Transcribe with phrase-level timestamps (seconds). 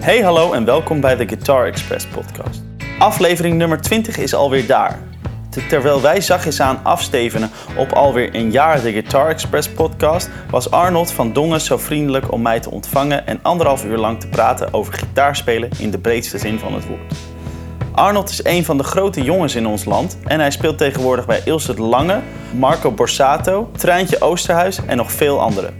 [0.00, 2.62] Hey, hallo en welkom bij de Guitar Express podcast.
[2.98, 4.98] Aflevering nummer 20 is alweer daar.
[5.50, 10.70] Te- Terwijl wij zachtjes aan afstevenen op alweer een jaar de Guitar Express podcast, was
[10.70, 14.72] Arnold van Dongen zo vriendelijk om mij te ontvangen en anderhalf uur lang te praten
[14.74, 17.14] over gitaarspelen in de breedste zin van het woord.
[17.92, 21.40] Arnold is een van de grote jongens in ons land en hij speelt tegenwoordig bij
[21.44, 22.20] Ilse de Lange,
[22.54, 25.74] Marco Borsato, Treintje Oosterhuis en nog veel anderen.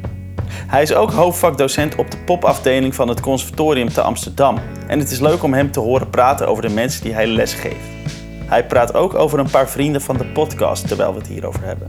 [0.52, 4.58] Hij is ook hoofdvakdocent op de popafdeling van het Conservatorium te Amsterdam.
[4.86, 7.88] En het is leuk om hem te horen praten over de mensen die hij lesgeeft.
[8.44, 11.88] Hij praat ook over een paar vrienden van de podcast terwijl we het hierover hebben.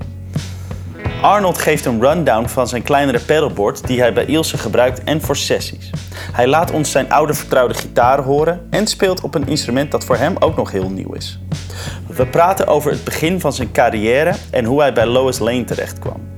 [1.22, 5.36] Arnold geeft een rundown van zijn kleinere pedalboard die hij bij Ilse gebruikt en voor
[5.36, 5.90] sessies.
[6.32, 10.18] Hij laat ons zijn oude vertrouwde gitaren horen en speelt op een instrument dat voor
[10.18, 11.40] hem ook nog heel nieuw is.
[12.08, 16.31] We praten over het begin van zijn carrière en hoe hij bij Lois Lane terechtkwam.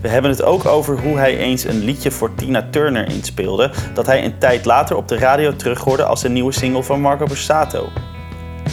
[0.00, 4.06] We hebben het ook over hoe hij eens een liedje voor Tina Turner inspeelde, dat
[4.06, 7.88] hij een tijd later op de radio terughoorde als een nieuwe single van Marco Borsato.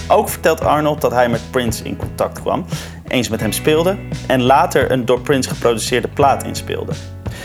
[0.07, 2.65] Ook vertelt Arnold dat hij met Prince in contact kwam,
[3.07, 3.97] eens met hem speelde
[4.27, 6.93] en later een door Prince geproduceerde plaat inspeelde.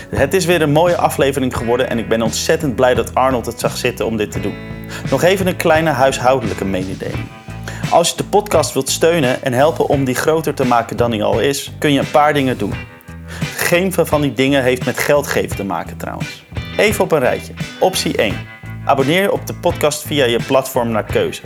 [0.09, 3.59] Het is weer een mooie aflevering geworden en ik ben ontzettend blij dat Arnold het
[3.59, 4.55] zag zitten om dit te doen.
[5.09, 7.25] Nog even een kleine huishoudelijke mededeling.
[7.89, 11.23] Als je de podcast wilt steunen en helpen om die groter te maken dan die
[11.23, 12.73] al is, kun je een paar dingen doen.
[13.63, 16.45] Geen van die dingen heeft met geld geven te maken trouwens.
[16.77, 17.53] Even op een rijtje.
[17.79, 18.35] Optie 1.
[18.85, 21.41] Abonneer je op de podcast via je platform naar keuze.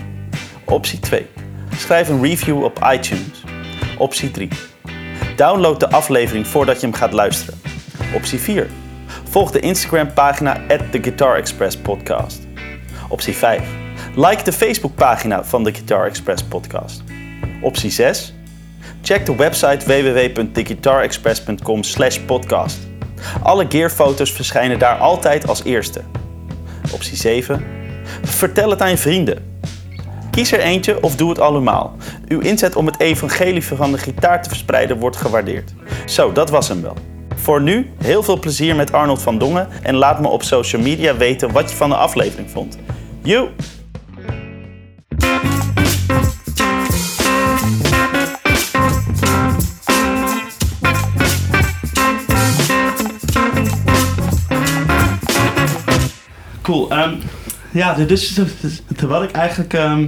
[0.66, 1.26] Optie 2.
[1.76, 3.44] Schrijf een review op iTunes.
[3.98, 4.50] Optie 3.
[5.36, 7.60] Download de aflevering voordat je hem gaat luisteren.
[8.14, 8.68] Optie 4.
[9.30, 12.48] Volg de Instagram pagina The Guitar Express Podcast.
[13.10, 13.62] Optie 5.
[14.16, 17.04] Like de Facebook pagina van de Guitar Express Podcast.
[17.62, 18.37] Optie 6.
[19.08, 21.82] Check de website www.theguitarexpress.com
[22.26, 22.78] podcast.
[23.44, 26.02] Alle gearfoto's verschijnen daar altijd als eerste.
[26.94, 27.66] Optie 7.
[28.24, 29.60] Vertel het aan je vrienden.
[30.32, 31.96] Kies er eentje of doe het allemaal.
[32.28, 35.74] Uw inzet om het evangelie van de gitaar te verspreiden wordt gewaardeerd.
[36.06, 36.96] Zo, dat was hem wel.
[37.36, 41.18] Voor nu, heel veel plezier met Arnold van Dongen en laat me op social media
[41.18, 42.78] weten wat je van de aflevering vond.
[43.24, 43.50] Joe!
[56.68, 56.90] Cool.
[56.92, 57.14] ehm,
[57.72, 58.40] ja, dus
[59.08, 60.08] wat ik eigenlijk ehm,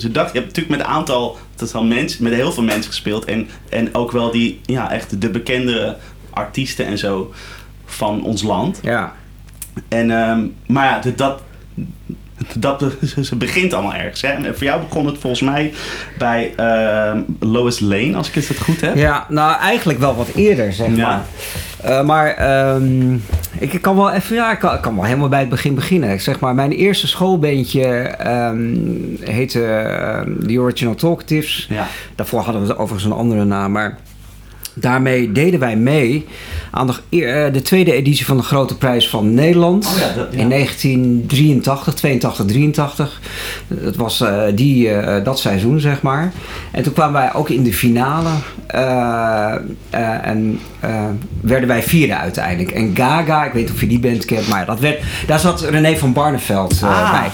[0.00, 2.62] zo dacht, je hebt natuurlijk met een aantal, dat is al mensen, met heel veel
[2.62, 5.96] mensen gespeeld en, en ook wel die, ja, echt de bekende
[6.30, 7.32] artiesten en zo
[7.84, 8.78] van ons land.
[8.82, 9.12] Ja.
[9.88, 11.42] En, ehm, maar ja, dat,
[12.58, 12.84] dat,
[13.22, 14.22] ze begint allemaal ergens.
[14.22, 14.28] Hè?
[14.28, 15.72] En voor jou begon het volgens mij
[16.18, 18.96] bij ehm, Lois Lane, als ik het goed heb.
[18.96, 21.06] ja, nou eigenlijk wel wat eerder, zeg Ja.
[21.06, 21.22] maar.
[21.82, 23.14] Eh, maar ehm,
[23.58, 25.74] ik, ik kan wel even, ja, ik kan, ik kan wel helemaal bij het begin
[25.74, 26.10] beginnen.
[26.12, 27.84] Ik zeg maar, mijn eerste schoolbeentje
[28.18, 28.76] ehm,
[29.20, 29.58] heette
[30.46, 31.66] The Original Talkatives.
[31.70, 31.86] Ja.
[32.14, 33.98] Daarvoor hadden we overigens een andere naam, maar
[34.74, 36.26] daarmee deden wij mee
[36.70, 39.86] aan de, eh, de tweede editie van de Grote Prijs van Nederland.
[39.86, 40.38] Oh ja, dat- ja.
[40.38, 43.20] In 1983, 82, 83.
[43.68, 46.32] Dat was eh, die, eh, dat seizoen, zeg maar.
[46.70, 48.28] En toen kwamen wij ook in de finale.
[50.22, 50.60] en
[51.40, 52.70] werden wij vierde uiteindelijk.
[52.76, 55.60] En Gaga, ik weet niet of je die band kent, maar dat werd, daar zat
[55.60, 57.10] René van Barneveld Ah.
[57.10, 57.30] bij.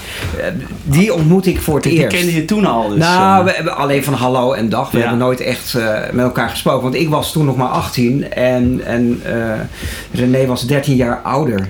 [0.83, 2.17] Die ontmoette ik voor het Die eerst.
[2.17, 2.89] kende je toen al.
[2.89, 4.91] Dus, nou, we hebben alleen van hallo en dag.
[4.91, 5.03] We Ja.
[5.03, 5.77] hebben nooit echt
[6.11, 6.81] met elkaar gesproken.
[6.83, 9.59] Want ik was toen nog maar 18 en, en eh,
[10.11, 11.67] René was 13 jaar ouder.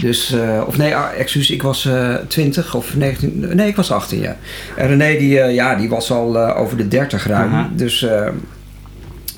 [0.00, 3.50] Dus, eh, of nee, ah, excuus, ik was eh 20 of 19.
[3.54, 4.36] Nee, ik was 18, ja.
[4.76, 7.68] En René, die, eh, ja, die was al eh, over de 30 ruim.
[7.76, 8.02] Dus.
[8.02, 8.26] eh,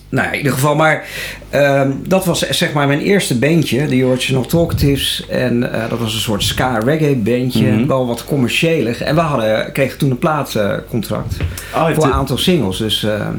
[0.09, 1.05] nou ja, in ieder geval, maar
[1.50, 5.27] ehm, dat was zeg maar mijn eerste bandje, de Original Talkatives.
[5.28, 7.87] En eh, dat was een soort ska-reggae bandje, Mhm.
[7.87, 9.03] wel wat commerciëler.
[9.03, 11.37] En we hadden, kregen toen een plaatcontract
[11.75, 12.78] oh, voor een aantal singles.
[12.78, 13.34] Dus, ehm,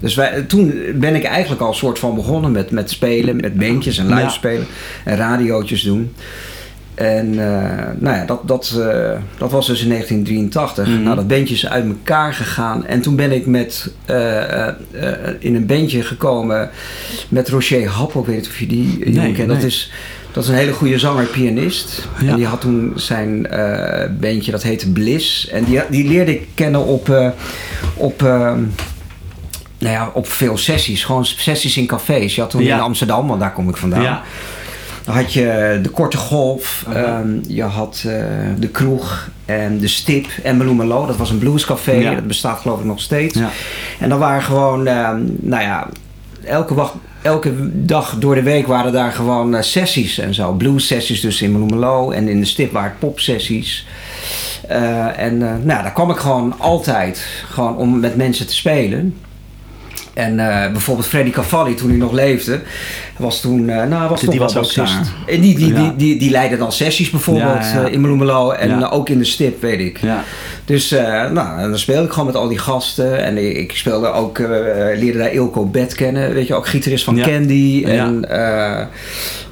[0.00, 3.58] dus wij, toen ben ik eigenlijk al een soort van begonnen met, met spelen, met
[3.58, 4.28] bandjes en live Ja.
[4.28, 4.66] spelen
[5.04, 6.12] en radiootjes doen.
[6.98, 10.88] En eh, nou ja, dat, dat, eh, dat was dus in 1983.
[10.88, 11.02] Mhm.
[11.02, 12.86] Nou, dat bandje is uit elkaar gegaan.
[12.86, 14.68] En toen ben ik met, eh,
[15.38, 16.70] in een bandje gekomen
[17.28, 18.20] met Roger Happel.
[18.20, 19.46] Ik weet niet of je die jongen kent.
[19.48, 19.56] nee.
[19.56, 19.92] Dat, is,
[20.32, 22.08] dat is een hele goede zanger-pianist.
[22.20, 22.28] Ja.
[22.28, 23.42] En die had toen zijn
[24.20, 25.48] bandje, dat heette Bliss.
[25.48, 27.34] En die, die leerde ik kennen op...
[27.94, 28.60] op ehm,
[29.78, 31.04] nou ja, op veel sessies.
[31.04, 32.34] Gewoon sessies in cafés.
[32.34, 32.76] Je had toen Ja.
[32.76, 34.02] in Amsterdam, want daar kom ik vandaan.
[34.02, 34.22] ja.
[35.04, 38.12] Dan had je de Korte Golf, ehm, je had eh,
[38.58, 41.06] de Kroeg en de Stip en Melomelo.
[41.06, 42.14] Dat was een bluescafé, Ja.
[42.14, 43.38] dat bestaat geloof ik nog steeds.
[43.38, 43.50] Ja.
[43.98, 45.86] En dan waren gewoon, ehm, nou ja,
[46.44, 46.92] elke, wacht,
[47.22, 47.52] elke
[47.84, 50.52] dag door de week waren daar gewoon eh, sessies en zo.
[50.52, 53.86] Blues sessies dus in Bloemelo en in de stip waren het pop sessies.
[54.68, 59.16] Eh, en nou, daar kwam ik gewoon altijd gewoon om met mensen te spelen.
[60.18, 62.60] En eh, bijvoorbeeld Freddy Cavalli, toen hij nog leefde,
[63.16, 64.76] was toen, eh, nou, was Die toch was.
[65.26, 65.80] En die, die, Ja.
[65.80, 67.86] die, die, die leidde dan sessies bijvoorbeeld Ja, ja.
[67.86, 70.00] eh, in Bloemelo en eh, ook in de stip, weet ik.
[70.68, 73.22] Dus eh, nou, en dan speelde ik gewoon met al die gasten.
[73.24, 74.48] En ik ik speelde ook, eh,
[74.98, 76.34] leerde daar Ilko Bet kennen.
[76.34, 77.24] Weet je, ook gitarist van Ja.
[77.24, 77.82] Candy.
[77.86, 78.04] Ja.
[78.06, 78.84] En, eh,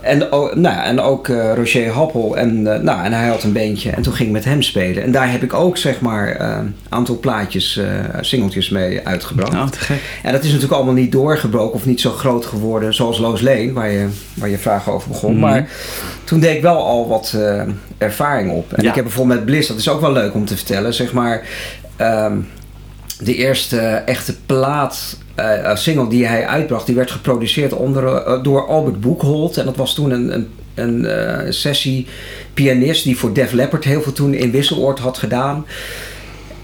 [0.03, 2.37] en, ook- nou, en ook Roger Happel.
[2.37, 3.91] En, nou, en hij had een bandje.
[3.91, 5.03] En toen ging ik met hem spelen.
[5.03, 7.81] En daar heb ik ook, zeg maar, een aantal plaatjes,
[8.21, 9.53] singeltjes mee uitgebracht.
[9.53, 9.99] Oh, te gek.
[10.23, 13.73] En dat is natuurlijk allemaal niet doorgebroken of niet zo groot geworden zoals Loos Lane,
[13.73, 15.33] waar je, waar je vragen over begon.
[15.33, 15.41] Mhm.
[15.41, 15.69] Maar
[16.25, 17.37] toen deed ik wel al wat
[17.99, 18.73] ervaring op.
[18.73, 18.89] En Ja.
[18.89, 21.49] ik heb bijvoorbeeld met Bliss, dat is ook wel leuk om te vertellen, zeg maar,
[21.97, 22.39] ehm,
[23.21, 25.19] de eerste echte plaat.
[25.35, 29.57] eh, single die hij uitbracht, die werd geproduceerd onder, eh, door Albert Boekholt.
[29.57, 31.05] En dat was toen een, een,
[31.45, 32.07] een sessie
[32.55, 35.67] pianist die voor Def Leppard heel veel toen in Wisseloord had gedaan.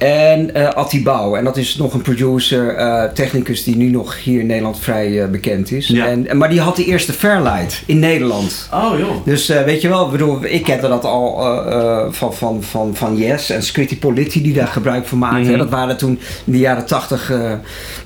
[0.02, 1.36] En eh Atti Bouw.
[1.36, 5.22] En dat is nog een producer, eh, technicus die nu nog hier in Nederland vrij
[5.22, 5.86] eh, bekend is.
[5.86, 6.06] Ja.
[6.06, 8.68] En, maar die had de eerste Fairlight in Nederland.
[8.74, 9.24] Oh joh.
[9.24, 11.40] Dus weet je wel, ik bedoel, ik kende dat al
[12.10, 15.40] van, van, van, van Yes en Scritti Politti die daar gebruik van maakten.
[15.50, 15.58] Mhm.
[15.58, 17.26] Dat waren toen in de jaren tachtig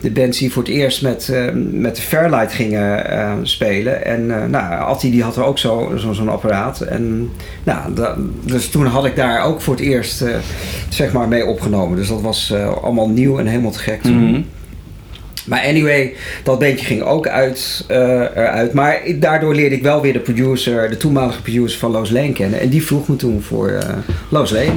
[0.00, 3.04] de bands die voor het eerst met, met de Fairlight gingen
[3.42, 4.04] spelen.
[4.04, 6.80] En nou, Atti die had er ook zo- zo- zo'n apparaat.
[6.80, 7.30] En,
[7.64, 7.80] nou,
[8.44, 10.24] dus toen had ik daar ook voor het eerst
[10.88, 11.85] zeg maar mee opgenomen.
[11.94, 14.30] Dus dat was eh, allemaal nieuw en helemaal te gek toen.
[14.30, 14.40] Mhm.
[15.46, 18.72] Maar anyway, dat bandje ging ook uit, eh, eruit.
[18.72, 22.60] Maar daardoor leerde ik wel weer de producer, de toenmalige producer van Loos Lane kennen.
[22.60, 23.88] En die vroeg me toen voor eh
[24.28, 24.72] Loos Lane.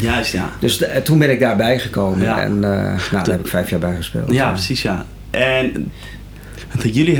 [0.00, 0.50] Juist, ja.
[0.60, 2.22] Dus de- toen ben ik daarbij gekomen.
[2.24, 2.40] Ja.
[2.42, 4.32] En nou, daar heb ik vijf jaar bij gespeeld.
[4.32, 5.04] Ja, precies, ja.
[5.30, 5.92] En
[6.82, 7.18] jullie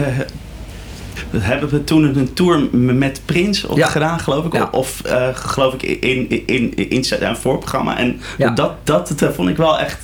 [1.39, 3.87] hebben we toen een tour met Prins op Ja.
[3.87, 4.53] gedaan, geloof ik.
[4.53, 4.69] Ja.
[4.73, 7.99] Of eh, geloof ik in, in, in, in zijn voorprogramma.
[7.99, 8.51] En Ja.
[8.51, 9.99] dat, dat, dat vond ik wel echt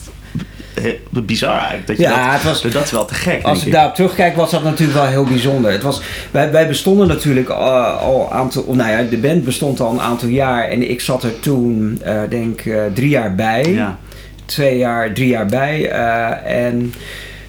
[0.75, 0.85] eh,
[1.25, 1.87] bizar eigenlijk.
[1.87, 4.37] Dat, je Ja, dat, het was- dat is wel te gek, Als ik daarop terugkijk,
[4.37, 5.73] was dat natuurlijk wel heel bijzonder.
[5.73, 6.01] Het was,
[6.31, 8.75] wij, wij bestonden natuurlijk uh, al een aantal.
[8.75, 10.69] Nou ja, de band bestond al een aantal jaar.
[10.69, 13.65] En ik zat er toen, eh, denk ik, drie jaar bij.
[13.73, 13.99] Ja.
[14.45, 15.89] Twee jaar, drie jaar bij.
[15.91, 16.95] eh, en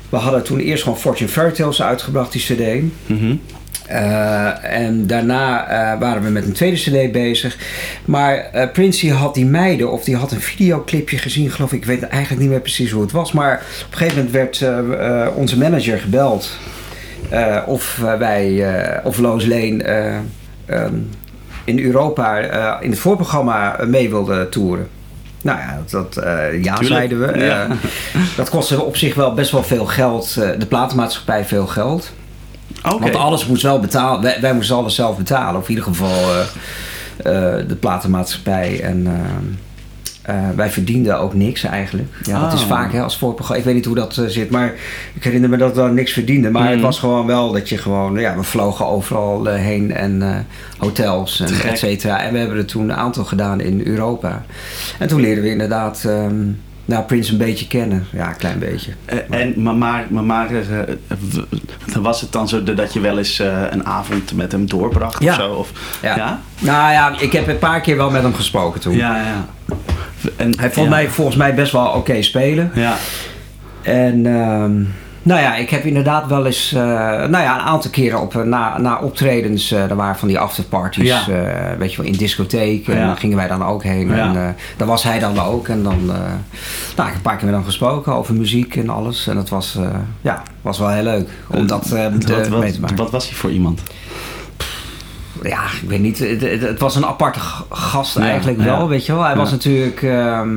[0.09, 2.83] we hadden toen eerst gewoon Fortune Fairy Tales uitgebracht, die CD.
[3.06, 3.36] Mhm.
[3.88, 7.57] Eh, en daarna eh, waren we met een tweede CD bezig.
[8.06, 11.80] Maar eh Prince had die meiden, of die had een videoclipje gezien, geloof ik.
[11.80, 13.31] Ik weet eigenlijk niet meer precies hoe het was.
[13.31, 13.53] Maar
[13.85, 14.65] op een gegeven moment werd
[15.35, 16.57] onze manager gebeld.
[17.65, 18.65] of wij,
[19.03, 20.15] of Loos Lane eh,
[20.65, 20.95] ehm,
[21.63, 22.39] in Europa
[22.81, 24.88] in het voorprogramma mee wilden toeren.
[25.41, 26.86] Nou ja, dat, dat, ja Tuurlijk.
[26.86, 27.39] zeiden we.
[27.39, 27.68] Ja.
[28.38, 30.33] dat kostte op zich wel best wel veel geld.
[30.33, 32.13] de platenmaatschappij veel geld.
[32.83, 34.21] Want alles moest wel betalen.
[34.21, 35.59] Wij, wij moesten alles zelf betalen.
[35.62, 36.39] Of in ieder geval eh,
[37.59, 38.81] eh, de platenmaatschappij.
[38.81, 39.07] En
[40.21, 42.07] eh, wij verdienden ook niks eigenlijk.
[42.24, 42.68] Ja, dat is Oh.
[42.68, 43.59] vaak hè, als voorprogramma.
[43.59, 44.50] Ik weet niet hoe dat zit.
[44.50, 44.74] Maar
[45.13, 46.51] ik herinner me dat we niks verdienden.
[46.51, 46.83] Maar het Mhm.
[46.85, 48.19] was gewoon wel dat je gewoon...
[48.19, 49.94] Ja, we vlogen overal heen.
[49.94, 50.45] En
[50.77, 52.21] hotels en et cetera.
[52.21, 54.44] En we hebben er toen een aantal gedaan in Europa.
[55.00, 56.03] En toen leerden we inderdaad...
[56.07, 56.36] ehm
[56.85, 58.06] nou, Prince een beetje kennen.
[58.12, 58.91] Ja, een klein beetje.
[59.06, 60.62] Eh, en, maar, maar, maar, eh,
[61.07, 65.24] w- was het dan zo dat je wel eens eh, een avond met hem doorbracht
[65.24, 65.30] Ja.
[65.33, 65.50] of zo?
[65.51, 65.71] Of,
[66.01, 66.15] Ja.
[66.15, 66.39] Ja?
[66.59, 68.95] Nou ja, ik heb een paar keer wel met hem gesproken toen.
[68.95, 69.45] Ja, ja.
[70.36, 70.93] En, Hij vond ja.
[70.96, 72.72] mij volgens mij best wel oké spelen.
[72.75, 72.96] Ja.
[73.81, 74.72] En ehm,
[75.24, 78.42] nou ja, ik heb inderdaad wel eens, eh, nou ja, een aantal keren op, eh,
[78.42, 81.25] na, na optredens, eh er waren van die afterparties, Ja.
[81.77, 82.88] weet je wel, in discotheek.
[82.88, 84.08] En daar gingen wij dan ook heen.
[84.15, 84.15] Ja.
[84.36, 85.68] En daar was hij dan ook.
[85.68, 86.20] En dan, nou,
[86.96, 89.27] ik heb een paar keer met hem gesproken over muziek en alles.
[89.27, 89.77] En dat was,
[90.22, 92.12] ja, was wel heel leuk om dat te-
[92.50, 92.96] wat, mee te maken.
[92.96, 93.82] wat was hij voor iemand?
[95.44, 96.20] ja, ik weet niet.
[96.20, 97.39] Het, het, het was een aparte
[97.70, 98.65] gast eigenlijk ja.
[98.65, 99.22] wel, weet je wel.
[99.22, 99.38] Hij Ja.
[99.38, 100.01] was natuurlijk...
[100.01, 100.50] ehm,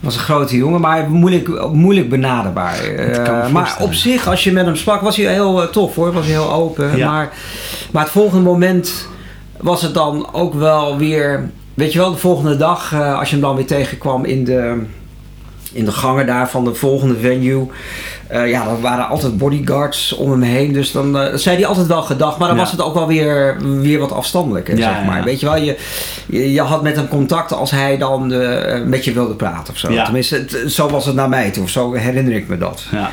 [0.00, 2.84] was een grote jongen, maar moeilijk, moeilijk benaderbaar.
[2.84, 6.12] Eh, maar op zich, als je met hem sprak, was hij heel eh, tof hoor.
[6.12, 6.96] Was hij heel open.
[6.96, 7.10] Ja.
[7.10, 7.32] Maar,
[7.90, 9.08] maar het volgende moment
[9.56, 11.50] was het dan ook wel weer...
[11.74, 14.82] Weet je wel, de volgende dag, eh, als je hem dan weer tegenkwam in de,
[15.78, 17.66] in de gangen daar van de volgende venue...
[18.26, 20.72] eh, ja, er waren altijd bodyguards om hem heen.
[20.72, 22.38] Dus dan eh, zei hij altijd wel gedag.
[22.38, 22.62] Maar dan Ja.
[22.62, 25.18] was het ook wel weer, weer wat afstandelijker, Ja, zeg maar.
[25.18, 25.24] ja.
[25.24, 25.76] Weet je wel, je,
[26.26, 29.78] je, je had met hem contact als hij dan eh, met je wilde praten of
[29.78, 29.92] zo.
[29.92, 30.04] Ja.
[30.04, 31.62] Tenminste, het- zo was het naar mij toe.
[31.62, 32.84] Of zo herinner ik me dat.
[32.92, 33.10] Ja.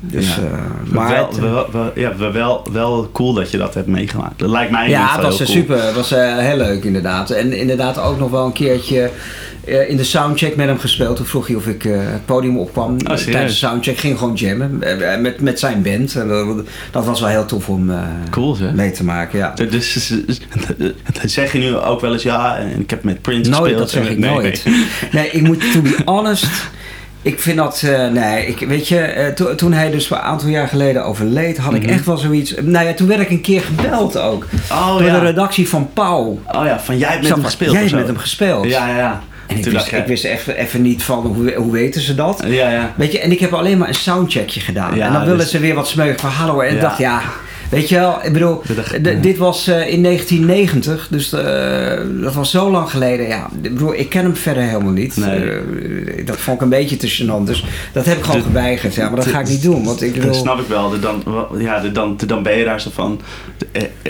[0.00, 0.42] Dus, Ja.
[0.42, 3.86] eh, maar wel, het- wel, wel- ja, wel- wel, wel cool dat je dat hebt
[3.86, 4.38] meegemaakt.
[4.38, 5.64] Dat lijkt mij Ja, het geval was heel eh, cool.
[5.64, 5.86] super.
[5.86, 7.30] Het was eh, heel leuk inderdaad.
[7.30, 9.10] En inderdaad ook nog wel een keertje
[9.88, 11.16] in de soundcheck met hem gespeeld.
[11.16, 12.92] Toen vroeg hij of ik het podium opkwam.
[12.92, 13.14] Oh?
[13.16, 14.78] Tijdens de soundcheck ging gewoon jammen
[15.20, 16.14] met, met zijn band.
[16.14, 16.56] Dat,
[16.90, 17.90] dat was wel heel tof om
[18.30, 19.38] Cool, mee te maken.
[19.38, 19.52] Ja.
[19.54, 20.40] Dus, dus, dus-
[21.34, 23.78] zeg je nu ook wel eens ja, en ik heb met Prince Nooit, gespeeld.
[23.78, 24.62] dat zeg en- ik nee, nooit.
[24.64, 24.84] nee.
[25.22, 26.46] Nee, ik moet, to be honest...
[27.26, 30.48] Ik vind dat, eh, nee, ik, weet je, eh, to- toen hij dus een aantal
[30.48, 31.92] jaar geleden overleed, had ik Mhm.
[31.92, 32.54] echt wel zoiets.
[32.62, 34.46] Nou ja, toen werd ik een keer gebeld ook.
[34.70, 35.18] Oh door ja.
[35.18, 36.40] de redactie van Pauw.
[36.52, 38.64] Oh ja, van jij hebt met hem gespeeld Jij hebt met hem gespeeld.
[38.66, 39.22] Ja, ja, ja.
[39.46, 42.42] En ik Toen wist, ik wist even, even niet van hoe, hoe weten ze dat.
[42.46, 42.92] Ja, ja.
[42.96, 44.96] Weet je, en ik heb alleen maar een soundcheckje gedaan.
[44.96, 46.68] Ja, en dan willen dus- ze weer wat smeuig verhalen horen.
[46.68, 47.22] En ik dacht, ja,
[47.70, 48.62] weet je wel, ik bedoel,
[49.02, 53.26] Dat dit was eh, in 1990, dus eh, dat was zo lang geleden.
[53.26, 55.16] Ja, ik bedoel, ik ken hem verder helemaal niet.
[55.16, 55.50] Nee.
[55.50, 58.94] Eh, dat vond ik een beetje te gênant, dus dat heb ik gewoon De- geweigerd.
[58.94, 60.34] Ja, maar dat de- ga ik niet doen, want ik Dat bedoel...
[60.40, 60.90] snap ik wel.
[60.90, 61.22] De- Dan,
[61.58, 63.20] ja, de- dan, de- dan ben je daar zo van.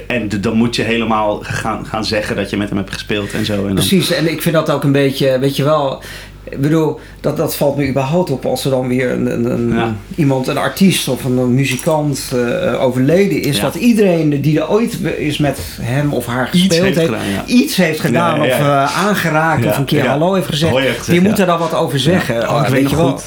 [0.07, 3.33] En de- dan moet je helemaal gaan, gaan zeggen dat je met hem hebt gespeeld
[3.33, 3.53] en zo.
[3.53, 6.03] En dan, Precies, en ik vind dat ook een beetje, weet je wel.
[6.50, 9.73] Ik bedoel, dat, dat valt me überhaupt op als er dan weer een, een, een-
[9.76, 9.95] Ja.
[10.15, 13.57] iemand, een artiest of een, een muzikant eh, overleden is.
[13.57, 13.62] Ja.
[13.62, 17.29] Dat iedereen die er ooit is met hem of haar Iets gespeeld heeft heeft, gedaan,
[17.31, 17.45] ja.
[17.47, 20.73] iets heeft gedaan of eh, aangeraakt of een keer hallo heeft gezegd.
[20.73, 22.49] Hoi heeft gezegd, die moet er dan wat over zeggen.
[22.50, 23.21] Oh, ik weet weet je wel.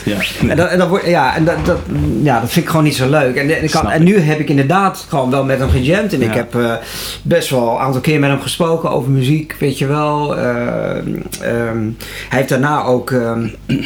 [0.49, 1.77] En, dat, en, dat, wordt- ja, en, dat, dat,
[2.21, 3.35] ja, dat vind ik gewoon niet zo leuk.
[3.35, 6.13] En, en, kan, nu heb ik inderdaad gewoon wel met hem gejamd.
[6.13, 6.73] En ik heb eh,
[7.21, 10.37] best wel een aantal keer met hem gesproken over muziek, weet je wel.
[10.37, 10.97] Eh,
[11.41, 11.83] ehm,
[12.29, 13.47] hij heeft daarna ook ehm,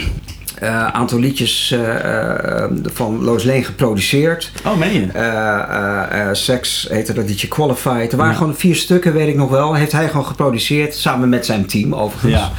[0.59, 4.51] eh, een aantal liedjes eh, eh, van Loos Leen geproduceerd.
[4.65, 6.29] Oh, meen je?
[6.31, 8.11] Sex heette dat liedje Qualified.
[8.11, 8.37] Er waren Ja.
[8.37, 9.73] gewoon vier stukken, weet ik nog wel.
[9.73, 12.33] Heeft hij gewoon geproduceerd, samen met zijn team overigens.
[12.33, 12.51] Ja.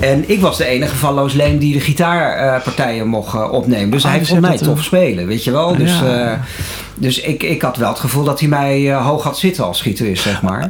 [0.00, 3.90] En ik was de enige van Loos Leen die de gitaarpartijen mocht opnemen.
[3.90, 5.76] Dus Oh, hij dus vond mij tof spelen, weet je wel.
[5.76, 6.40] Dus, Ja.
[6.94, 10.22] dus ik, ik had wel het gevoel dat hij mij hoog had zitten als gitarist,
[10.22, 10.66] zeg maar.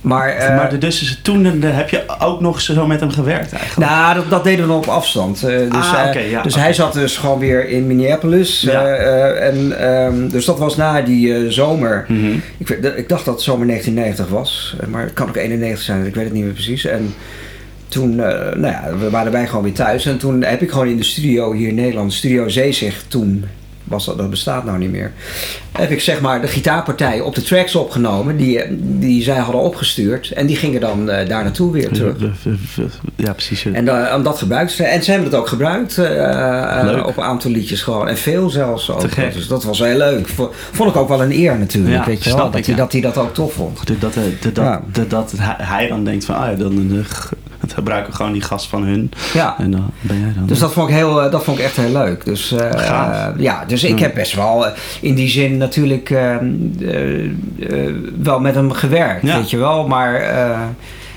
[0.00, 3.10] Maar, eh, maar de- dus is het toen heb je ook nog zo met hem
[3.10, 3.90] gewerkt eigenlijk?
[3.90, 5.42] nou, dat, dat deden we op afstand.
[5.42, 8.60] Eh, dus Ah, eh, ja, dus hij zat dus gewoon weer in Minneapolis.
[8.60, 8.84] Ja.
[8.86, 12.04] eh, en, ehm, dus dat was na die zomer.
[12.08, 12.32] Mhm.
[12.58, 14.76] Ik, ik dacht dat het zomer 1990 was.
[14.88, 16.84] Maar het kan ook 91 zijn, ik weet het niet meer precies.
[16.84, 17.14] En
[17.88, 20.06] toen, nou ja, we waren wij gewoon weer thuis.
[20.06, 23.44] En toen heb ik gewoon in de studio hier in Nederland, Studio Zeezicht toen,
[23.94, 25.12] was dat, dat bestaat nou niet meer.
[25.72, 29.60] Heb ik zeg maar de gitaarpartij op de tracks opgenomen die, eh, die zij hadden
[29.60, 30.30] opgestuurd.
[30.30, 32.16] En die gingen dan eh, daar naartoe weer terug.
[33.16, 33.64] Ja, precies.
[33.64, 34.84] En, en dat gebruikt ze.
[34.84, 38.08] En ze hebben het ook gebruikt eh, eh, op een aantal liedjes gewoon.
[38.08, 39.00] En veel zelfs ook.
[39.34, 40.28] Dus dat was heel leuk.
[40.72, 41.94] Vond ik ook wel een eer natuurlijk.
[41.94, 42.38] Ja, weet je wel?
[42.38, 42.80] Dat, ik, hij, ja.
[42.80, 43.86] dat hij dat ook tof vond.
[44.00, 44.54] Dat, dat,
[44.92, 47.04] dat, dat, hij- hij dan denkt van, ah ja, dan
[47.68, 49.10] het gebruiken gewoon die gast van hun.
[49.34, 49.54] Ja.
[49.58, 50.46] En dan ben jij dan.
[50.46, 52.24] Dus dat vond ik, heel, eh, dat vond ik echt heel leuk.
[52.24, 54.04] Dus, eh, ja, dus ik Ja.
[54.04, 56.08] heb best wel eh, in die zin natuurlijk
[58.22, 59.22] wel met hem gewerkt.
[59.22, 59.36] Ja.
[59.36, 59.88] Weet je wel.
[59.88, 60.22] Maar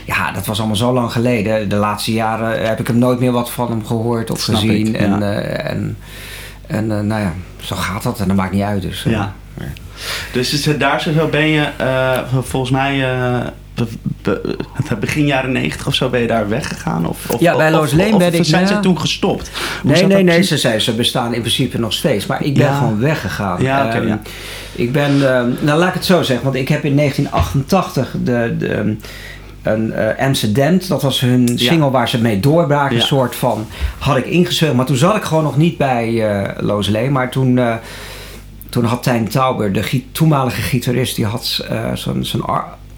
[0.05, 1.69] ja, dat was allemaal zo lang geleden.
[1.69, 4.87] De laatste jaren heb ik hem nooit meer wat van hem gehoord of Snap gezien.
[4.87, 5.31] ik, en ja.
[5.41, 5.97] en,
[6.67, 8.19] en nou ja, zo gaat dat.
[8.19, 8.81] En dat maakt niet uit.
[8.81, 9.33] Dus, Ja.
[10.31, 11.67] Dus daar zo ben je,
[12.43, 13.03] volgens mij,
[14.99, 17.07] begin jaren negentig of zo ben je daar weggegaan?
[17.07, 19.51] Of, of, Ja, bij Loos Leen ben ik zijn na- ze toen gestopt?
[19.81, 22.25] Hoe Nee, nee, nee, ze, zei, ze bestaan in principe nog steeds.
[22.25, 22.77] Maar ik ben Ja.
[22.77, 23.61] gewoon weggegaan.
[23.61, 24.19] Ja, Ehm, ja.
[24.75, 28.55] Ik ben, ehm, nou laat ik het zo zeggen, want ik heb in 1988 de,
[28.57, 28.93] de, ehm,
[29.63, 31.57] een eh Amsterdam, dat was hun Ja.
[31.57, 33.67] single waar ze mee doorbraken, een soort van,
[33.97, 34.75] had ik ingespeeld.
[34.75, 37.57] Maar toen zat ik gewoon nog niet bij eh Loos Leen, maar toen...
[37.57, 37.75] eh,
[38.69, 42.43] toen had Tijn Tauber, de toenmalige gitarist, die had zo'n zo'n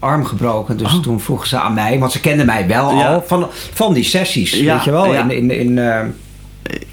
[0.00, 0.76] arm gebroken.
[0.76, 1.02] Dus Oh.
[1.02, 3.12] toen vroegen ze aan mij, want ze kenden mij wel Ja.
[3.12, 5.20] al van, van die sessies, Ja, weet je wel, ja.
[5.22, 6.00] in, in, in, eh,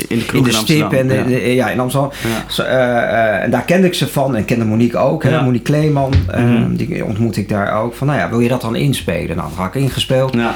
[0.08, 1.24] in de kroeg in de in stip en ja.
[1.38, 1.38] ja.
[1.38, 2.12] ja, in Amsterdam.
[2.48, 5.24] Zo, eh, eh, en daar kende ik ze van en kende Monique ook.
[5.24, 5.42] Hè?
[5.44, 6.76] Monique Kleeman, Mhm.
[6.76, 7.94] die ontmoet ik daar ook.
[7.96, 9.36] Van nou ja, wil je dat dan inspelen?
[9.36, 10.34] Nou, dat had ik ingespeeld.
[10.34, 10.56] Ja.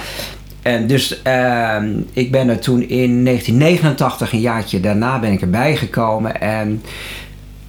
[0.61, 5.75] En dus ehm, ik ben er toen in 1989, een jaartje daarna, ben ik erbij
[5.75, 6.41] gekomen.
[6.41, 6.81] En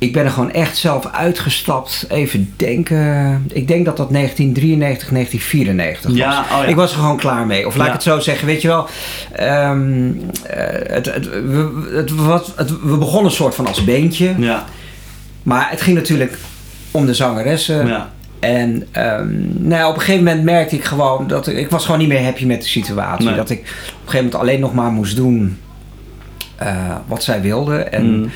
[0.02, 2.04] ik ben er gewoon echt zelf uitgestapt.
[2.08, 3.44] Even denken.
[3.52, 6.18] Ik denk dat dat 1993, 1994 was.
[6.18, 6.64] Ja, oh ja.
[6.70, 7.66] Ik was er gewoon klaar mee.
[7.66, 7.92] Of laat Ja.
[7.92, 8.86] ik het zo zeggen, weet je wel.
[9.32, 10.10] ehm,
[10.46, 14.34] eh, het, het, we, het, wat, het, we begonnen een soort van als beentje.
[14.38, 14.64] Ja.
[15.42, 16.38] Maar het ging natuurlijk
[16.90, 17.86] om de zangeressen.
[17.86, 18.10] Ja.
[18.40, 19.28] En ehm,
[19.58, 22.08] nou ja, op een gegeven moment merkte ik gewoon dat ik, ik was gewoon niet
[22.08, 23.26] meer happy met de situatie.
[23.26, 23.34] Nee.
[23.36, 25.58] Dat ik op een gegeven moment alleen nog maar moest doen
[26.56, 27.76] eh, wat zij wilde.
[27.78, 28.30] En Mm.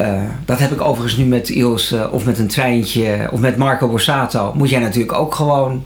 [0.00, 3.56] Eh, dat heb ik overigens nu met Iels eh, of met een treintje of met
[3.56, 4.52] Marco Borsato.
[4.54, 5.82] Moet jij natuurlijk ook gewoon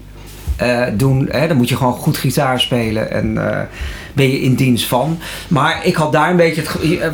[0.57, 1.29] eh, doen.
[1.31, 1.49] Hè?
[1.49, 3.61] Dan moet je gewoon goed gitaar spelen en eh,
[4.13, 5.19] ben je in dienst van.
[5.49, 6.61] Maar ik had daar een beetje...
[6.63, 7.09] Het, eh,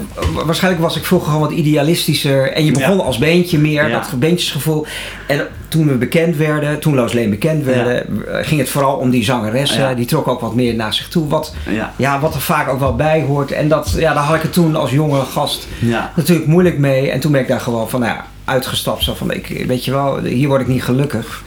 [0.45, 2.53] waarschijnlijk was ik vroeger gewoon wat idealistischer.
[2.53, 3.03] En je begon Ja.
[3.03, 3.99] als beentje meer, Ja.
[4.01, 4.87] dat beentjesgevoel.
[5.27, 8.23] En toen we bekend werden, toen Loos Leen bekend werden...
[8.43, 9.97] ging het vooral om die zangeressen.
[9.97, 11.29] Die trok ook wat meer naar zich toe.
[11.29, 11.55] Wat,
[11.97, 12.21] Ja.
[12.21, 13.53] wat er vaak ook wel bij hoort.
[13.53, 15.67] En dat, ja, daar had ik het toen als jonge gast
[16.17, 17.11] natuurlijk moeilijk mee.
[17.11, 19.03] En toen ben ik daar gewoon van, nou ja, uitgestapt.
[19.05, 21.43] Zo van, ik, weet je wel, hier word ik niet gelukkig.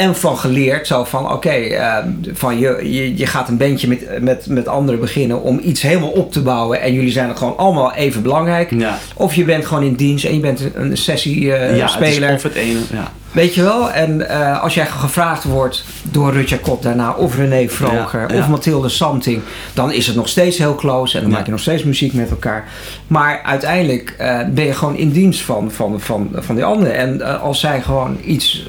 [0.00, 1.96] En van geleerd, zo van, oké, eh,
[2.32, 6.10] van je, je, je gaat een bandje met, met, met anderen beginnen om iets helemaal
[6.10, 6.80] op te bouwen.
[6.80, 8.70] En jullie zijn er gewoon allemaal even belangrijk.
[8.70, 8.98] Ja.
[9.14, 12.12] Of je bent gewoon in dienst en je bent een sessie eh, ja, het is
[12.12, 12.32] speler.
[12.32, 12.78] of het ene.
[12.92, 13.12] Ja.
[13.32, 13.90] Weet je wel?
[13.90, 18.40] En eh, als jij gevraagd wordt door Rutja Kot daarna, of René Vroger, Ja, ja.
[18.40, 19.42] of Mathilde Samting,
[19.74, 21.36] dan is het nog steeds heel close en dan Ja.
[21.36, 22.64] maak je nog steeds muziek met elkaar.
[23.06, 26.94] Maar uiteindelijk eh, ben je gewoon in dienst van, van, van, van die anderen.
[26.94, 28.66] En eh, als zij gewoon iets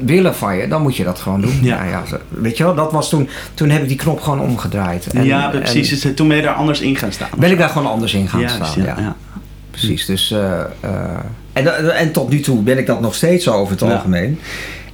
[0.00, 1.58] willen van je, dan moet je dat gewoon doen.
[1.62, 1.76] Ja.
[1.78, 2.74] Nou ja, weet je wel?
[2.74, 5.06] Dat was toen, toen heb ik die knop gewoon omgedraaid.
[5.06, 5.90] En, ja, precies.
[5.90, 7.28] en Dus toen ben je daar anders in gaan staan.
[7.38, 8.84] ben ik daar gewoon anders in gaan staan.
[8.84, 9.16] ja, ja.
[9.70, 10.34] Precies, dus...
[11.52, 13.80] eh, eh, en, en tot nu toe ben ik dat nog steeds zo over het
[13.84, 13.92] Ja.
[13.92, 14.38] algemeen.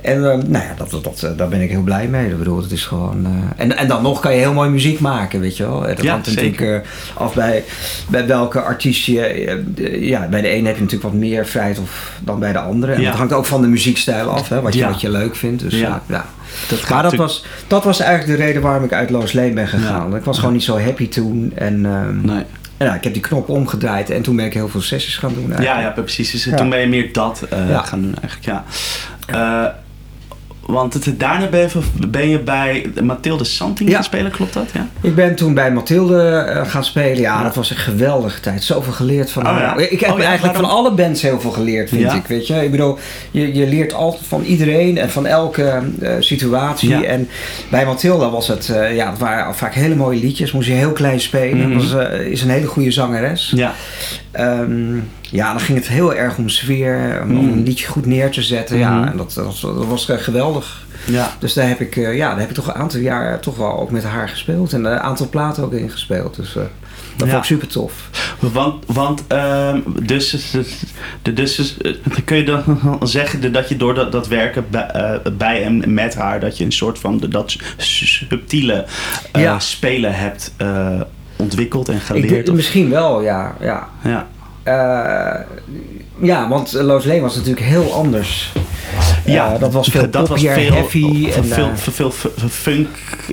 [0.00, 2.30] En eh, nou ja, dat, dat, dat, eh, daar ben ik heel blij mee.
[2.30, 3.26] Ik bedoel, het is gewoon...
[3.26, 3.32] eh,
[3.64, 5.80] en, en dan nog kan je heel mooi muziek maken, weet je wel.
[5.80, 6.82] Dat Ja, hangt natuurlijk
[7.14, 7.64] af bij,
[8.08, 9.62] bij welke artiest je...
[10.00, 12.92] ja, bij de een heb je natuurlijk wat meer vrijheid of, dan bij de andere.
[12.92, 13.08] En Ja.
[13.08, 14.88] dat hangt ook van de muziekstijl af, hè, wat, je, Ja.
[14.88, 15.62] wat je leuk vindt.
[15.62, 16.02] Dus, Ja.
[16.06, 16.24] ja.
[16.68, 19.68] Dat Maar dat was, dat was eigenlijk de reden waarom ik uit Loos Leen ben
[19.68, 20.16] gegaan.
[20.16, 21.52] Ik was gewoon niet zo happy toen.
[21.54, 22.44] En, ehm, Nee.
[22.78, 25.34] En ja, ik heb die knop omgedraaid en toen ben ik heel veel sessies gaan
[25.34, 25.48] doen.
[25.48, 25.96] Ja, eigenlijk.
[25.96, 26.30] ja, precies.
[26.30, 26.56] Dus Ja.
[26.56, 27.82] toen ben je meer dat eh, Ja.
[27.82, 28.64] gaan doen eigenlijk, ja.
[30.68, 31.68] Want het, daarna ben je,
[32.08, 33.94] ben je bij Mathilde Santing Ja.
[33.94, 34.70] gaan spelen, klopt dat?
[34.74, 34.88] Ja?
[35.00, 37.20] Ik ben toen bij Mathilde eh, gaan spelen.
[37.20, 38.62] Ja, dat was een geweldige tijd.
[38.64, 39.80] Zoveel geleerd van Oh, haar.
[39.80, 39.86] ja.
[39.88, 40.70] Ik heb Oh, eigenlijk waarom?
[40.70, 42.26] van alle bands heel veel geleerd, vind ik.
[42.26, 42.64] Weet je?
[42.64, 42.98] Ik bedoel,
[43.30, 47.06] je, je leert altijd van iedereen en van elke eh, situatie.
[47.06, 47.28] En
[47.70, 50.52] bij Mathilde was het, eh, ja, het waren vaak hele mooie liedjes.
[50.52, 51.68] Moest je heel klein spelen.
[51.68, 51.78] Mhm.
[51.78, 53.52] Was, is een hele goede zangeres.
[53.56, 53.74] Ja.
[54.38, 57.44] Ehm, ja, dan ging het heel erg om sfeer, om, Mhm.
[57.52, 58.78] een liedje goed neer te zetten.
[58.78, 59.08] Ja, Mhm.
[59.08, 60.86] en dat, dat, dat was eh, geweldig.
[61.06, 61.30] Ja.
[61.38, 63.78] Dus daar heb ik, eh, ja, daar heb ik toch een aantal jaar toch wel
[63.80, 64.72] ook met haar gespeeld.
[64.72, 66.36] En een aantal platen ook in gespeeld.
[66.36, 66.62] Dus eh,
[67.16, 67.32] dat Ja.
[67.32, 67.92] vond ik super tof.
[68.38, 70.84] Want, want ehm, dus, dus,
[71.34, 72.62] dus eh, kun je dan
[73.02, 76.64] zeggen dat je door dat, dat werken bij, eh, bij en met haar, dat je
[76.64, 78.84] een soort van dat subtiele
[79.32, 79.58] eh, Ja.
[79.58, 81.00] spelen hebt eh,
[81.38, 82.48] ontwikkeld en Ik, geleerd?
[82.48, 83.54] of- misschien wel, ja.
[83.60, 84.26] Ja, ja.
[84.62, 85.40] Eh,
[86.20, 88.52] ja want eh, Loos Leen was natuurlijk heel anders.
[89.24, 92.10] Ja, Eh, dat was veel dat was poppier, veel, heavy en veel, veel,
[92.50, 92.88] funk,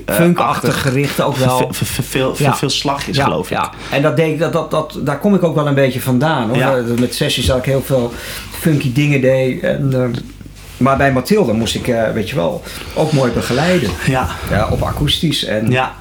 [0.06, 0.82] funkachtig achtig.
[0.82, 1.68] gericht ook wel.
[1.72, 2.68] Veel, veel, Ja.
[2.68, 3.56] slagjes, ja, geloof ik.
[3.56, 3.70] ja.
[3.90, 6.48] En dat deed, ik- dat, dat, dat, daar kom ik ook wel een beetje vandaan.
[6.48, 6.56] Hoor.
[6.56, 6.82] Ja.
[6.98, 8.12] Met sessies dat ik heel veel
[8.50, 9.62] funky dingen deed.
[9.62, 10.14] En,
[10.76, 12.62] maar bij Mathilde moest ik, weet je wel,
[12.94, 13.90] ook mooi begeleiden.
[14.06, 15.44] Ja, Ja, op akoestisch.
[15.44, 15.94] En ja,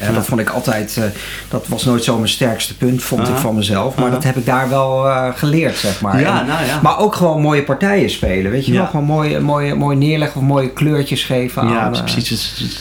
[0.00, 1.04] ja, dat vond ik altijd, eh,
[1.48, 3.94] dat was nooit zo mijn sterkste punt, vond ik van mezelf.
[3.96, 6.20] Maar dat heb ik daar wel eh, geleerd, zeg maar.
[6.20, 6.80] Ja, En- nou ja.
[6.82, 8.78] Maar ook gewoon mooie partijen spelen, weet je Ja.
[8.78, 8.86] wel.
[8.86, 11.94] Gewoon mooi, mooi, mooi neerleggen of mooie kleurtjes geven ja aan...
[11.94, 12.74] eh, precies.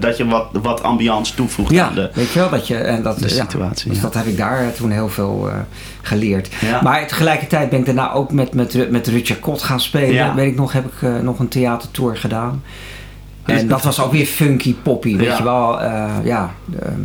[0.00, 2.10] Dat je wat, wat ambiance toevoegt Ja, aan de...
[2.14, 2.76] weet je wel, dat je...
[2.76, 4.02] En dat, de ja, situatie, Dus ja.
[4.02, 5.50] dat heb ik daar toen heel veel
[6.02, 6.48] geleerd.
[6.60, 6.82] Ja.
[6.82, 10.12] Maar tegelijkertijd ben ik daarna ook met, met, met Rutja Kot gaan spelen.
[10.14, 10.34] Ja.
[10.34, 12.62] Weet ik nog, heb ik nog een theatertour gedaan.
[13.46, 15.36] Dus En dat was ook weer funky poppy, weet Ja.
[15.36, 15.80] je wel.
[15.80, 17.00] eh, ja, ehm,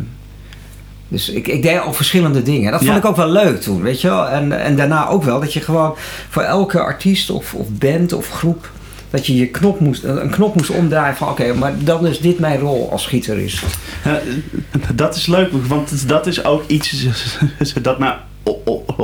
[1.08, 2.70] dus ik, ik deed al verschillende dingen.
[2.70, 2.96] Dat vond Ja.
[2.98, 4.28] ik ook wel leuk toen, weet je wel.
[4.28, 5.94] En, en daarna ook wel dat je gewoon
[6.28, 8.70] voor elke artiest of, of band of groep...
[9.10, 11.28] dat je je knop moest, een knop moest omdraaien van...
[11.28, 13.62] oké, maar dan is dit mijn rol als gitarist.
[14.04, 14.12] Eh,
[14.94, 17.06] dat is leuk, want dat is ook iets
[17.82, 18.14] dat o-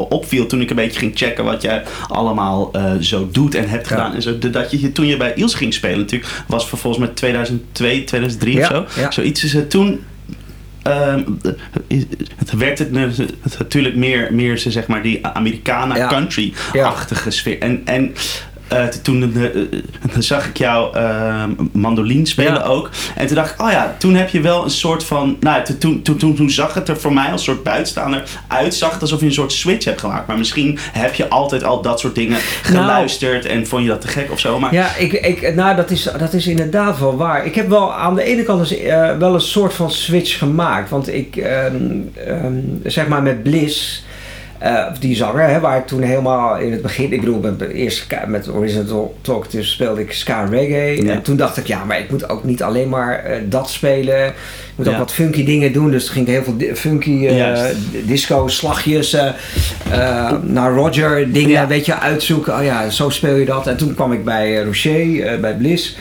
[0.09, 3.89] opviel toen ik een beetje ging checken wat jij allemaal eh, zo doet en hebt
[3.89, 3.95] Ja.
[3.95, 4.15] gedaan.
[4.15, 8.05] En zo, dat je, toen je bij Iels ging spelen natuurlijk, was vervolgens met 2002,
[8.05, 9.01] 2003 Ja, of zo.
[9.01, 9.11] ja.
[9.11, 10.01] Zoiets is het toen.
[10.83, 11.23] ehm,
[12.37, 12.91] het werd het,
[13.59, 17.59] natuurlijk meer, meer ze, zeg maar die Americana country-achtige sfeer.
[17.61, 18.15] En, en
[18.69, 19.63] eh, toen eh, eh,
[20.19, 22.63] zag ik jou ehm mandoline spelen Ja.
[22.63, 22.91] ook.
[23.17, 25.37] En toen dacht ik, oh ja, toen heb je wel een soort van...
[25.41, 28.75] Nou, toen, toen, toen, toen, toen zag het er voor mij als soort buitenstaander uit.
[28.75, 30.27] Zag het alsof je een soort switch hebt gemaakt.
[30.27, 33.47] Maar misschien heb je altijd al dat soort dingen geluisterd.
[33.47, 34.59] En vond je dat te gek of zo.
[34.59, 37.47] Maar Ja, ik, ik, nou, dat, is, dat is inderdaad wel waar.
[37.47, 38.79] Ik heb wel aan de ene kant
[39.19, 40.91] wel een soort van switch gemaakt.
[40.91, 41.75] Want ik, ehm,
[42.27, 44.05] ehm, zeg maar met Bliss,
[44.65, 48.07] eh, die zanger, hè, waar ik toen helemaal in het begin, ik bedoel, met, eerst
[48.27, 51.05] met Horizontal Talk, dus speelde ik ska en reggae.
[51.05, 51.13] Ja.
[51.13, 54.27] En toen dacht ik, ja, maar ik moet ook niet alleen maar eh, dat spelen.
[54.27, 54.35] Ik
[54.75, 55.91] moet ook wat funky dingen doen.
[55.91, 57.63] Dus er ging heel veel funky eh,
[58.07, 59.17] disco, slagjes,
[60.43, 61.67] naar Roger dingen, Ja.
[61.67, 62.57] weet je, uitzoeken.
[62.57, 63.67] Oh ja, zo speel je dat.
[63.67, 65.97] En toen kwam ik bij Rocher, bij Bliss.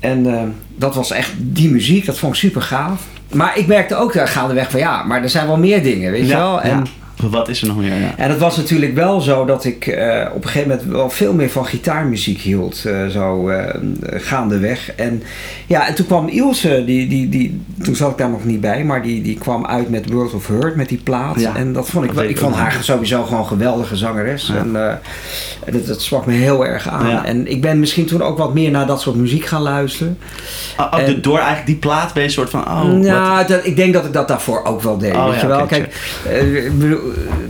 [0.00, 3.02] En dat was echt die muziek, dat vond ik super gaaf.
[3.32, 6.34] Maar ik merkte ook gaandeweg van ja, maar er zijn wel meer dingen, weet je
[6.34, 6.60] wel.
[6.60, 6.98] En.
[7.30, 8.00] Wat is er nog meer?
[8.00, 8.16] Ja.
[8.16, 11.32] En het was natuurlijk wel zo dat ik uh, op een gegeven moment wel veel
[11.32, 13.64] meer van gitaarmuziek hield, uh, zo uh,
[14.02, 14.92] gaandeweg.
[14.94, 15.22] En
[15.66, 18.84] ja, en toen kwam Ilse, die, die, die, toen zat ik daar nog niet bij,
[18.84, 21.40] maar die, die kwam uit met World of Hurt, met die plaat.
[21.40, 21.56] Ja.
[21.56, 24.46] En dat vond ik wel, ik vond haar sowieso gewoon een geweldige zangeres.
[24.46, 24.56] Ja.
[24.56, 27.24] En dat, dat sprak me heel erg aan.
[27.24, 30.18] En ik ben misschien toen ook wat meer naar dat soort muziek gaan luisteren.
[30.78, 33.66] Oh, oh, En- door eigenlijk die plaat ben je een soort van, oh, nou, dat,
[33.66, 35.14] ik denk dat ik dat daarvoor ook wel deed.
[35.14, 35.66] Oh, weet ja, je wel?
[35.66, 35.94] Kijk,
[36.28, 36.70] eh,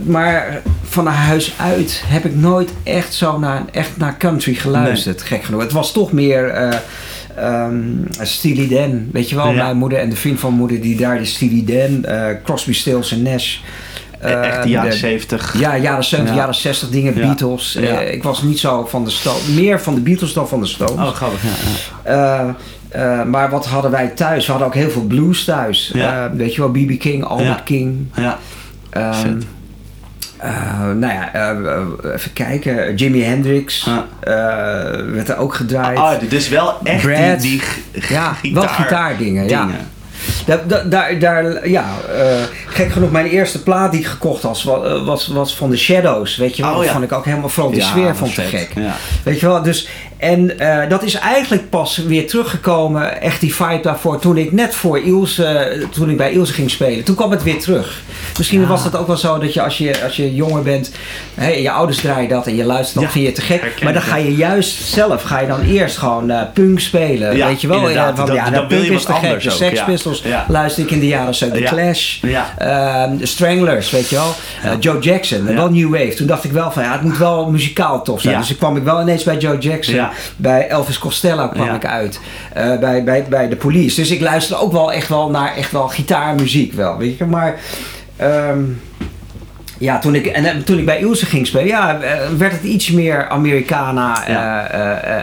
[0.03, 5.21] maar van huis uit heb ik nooit echt zo naar, echt naar country geluisterd.
[5.21, 5.61] Gek genoeg.
[5.61, 6.69] Het was toch meer eh
[8.21, 9.07] Steely Dan.
[9.11, 9.63] Weet je wel, Ja.
[9.63, 12.73] mijn moeder en de vriend van mijn moeder die daar de Steely Dan, eh, Crosby,
[12.73, 13.57] Stills en Nash.
[14.19, 15.59] eh, echt de jaren 70.
[15.59, 16.39] ja, jaren 70, Ja.
[16.41, 17.25] jaren 60 dingen, Ja.
[17.27, 17.75] Beatles.
[17.75, 20.65] Eh, ik was niet zo van de Stones, meer van de Beatles dan van de
[20.67, 21.07] Stones.
[21.07, 21.41] Oh, grappig.
[22.05, 22.55] Ja.
[22.89, 24.45] Eh, eh, maar wat hadden wij thuis?
[24.45, 25.91] We hadden ook heel veel blues thuis.
[25.95, 26.99] Eh, weet je wel, B.B.
[26.99, 27.63] King, Albert.
[27.63, 27.97] King.
[28.15, 28.39] ja.
[28.91, 29.39] Ehm,
[30.37, 32.95] eh, nou ja, eh, even kijken.
[32.95, 33.97] Jimi Hendrix eh,
[35.11, 35.97] werd er ook gedraaid.
[35.97, 37.41] Oh, dus wel echt Brad.
[37.41, 39.47] die, die ja, gitaar wel gitaardingen.
[39.47, 39.65] Ja.
[39.65, 39.87] dingen.
[40.45, 41.85] Daar, daar, daar, daar- ja
[42.67, 46.35] gek genoeg, mijn eerste plaat die ik gekocht was, wa- was, was van The Shadows.
[46.37, 46.91] Weet je wel, Oh, ja.
[46.91, 48.71] vond ik ook helemaal vooral Ja, sfeer vond ik te gek.
[48.75, 48.95] Ja.
[49.23, 49.87] Weet je wel, dus
[50.21, 54.75] en eh, dat is eigenlijk pas weer teruggekomen, echt die vibe daarvoor, toen ik net
[54.75, 57.03] voor Ilse, toen ik bij Ilse ging spelen.
[57.03, 58.01] Toen kwam het weer terug.
[58.37, 58.67] Misschien Ja.
[58.67, 60.91] was het ook wel zo dat je als je, als je jonger bent,
[61.61, 63.83] je ouders draaien dat en je luistert, dan Ja, vind je het te gek.
[63.83, 67.35] Maar dan ga je juist zelf, ga je dan eerst gewoon eh, punk spelen.
[67.35, 67.87] Ja, weet je wel.
[67.87, 69.41] Eh, ja, dan dat wil punk je is te gek.
[69.43, 69.83] De Sex.
[69.83, 71.69] Pistols luister ik in de jaren 70.
[71.69, 71.69] Ja.
[71.69, 72.19] The Clash,
[72.57, 74.33] ehm, de Stranglers, weet je wel.
[74.63, 76.13] Eh, Joe Jackson, wel New Wave.
[76.13, 78.37] Toen dacht ik wel van ja, het moet wel muzikaal tof zijn.
[78.37, 79.95] Dus ik kwam ik wel ineens bij Joe Jackson.
[80.35, 81.75] Bij Elvis Costello kwam Ja.
[81.75, 82.19] ik uit.
[82.53, 83.95] Eh, bij, bij, bij de Police.
[83.95, 87.25] Dus ik luisterde ook wel echt wel naar echt wel gitaarmuziek wel, weet je.
[87.25, 87.59] Maar...
[88.17, 88.59] ehm,
[89.81, 92.63] ja, toen ik, en, eh, toen ik bij Ilse ging spelen, ja, eh, werd het
[92.63, 94.67] iets meer Americana eh, Ja.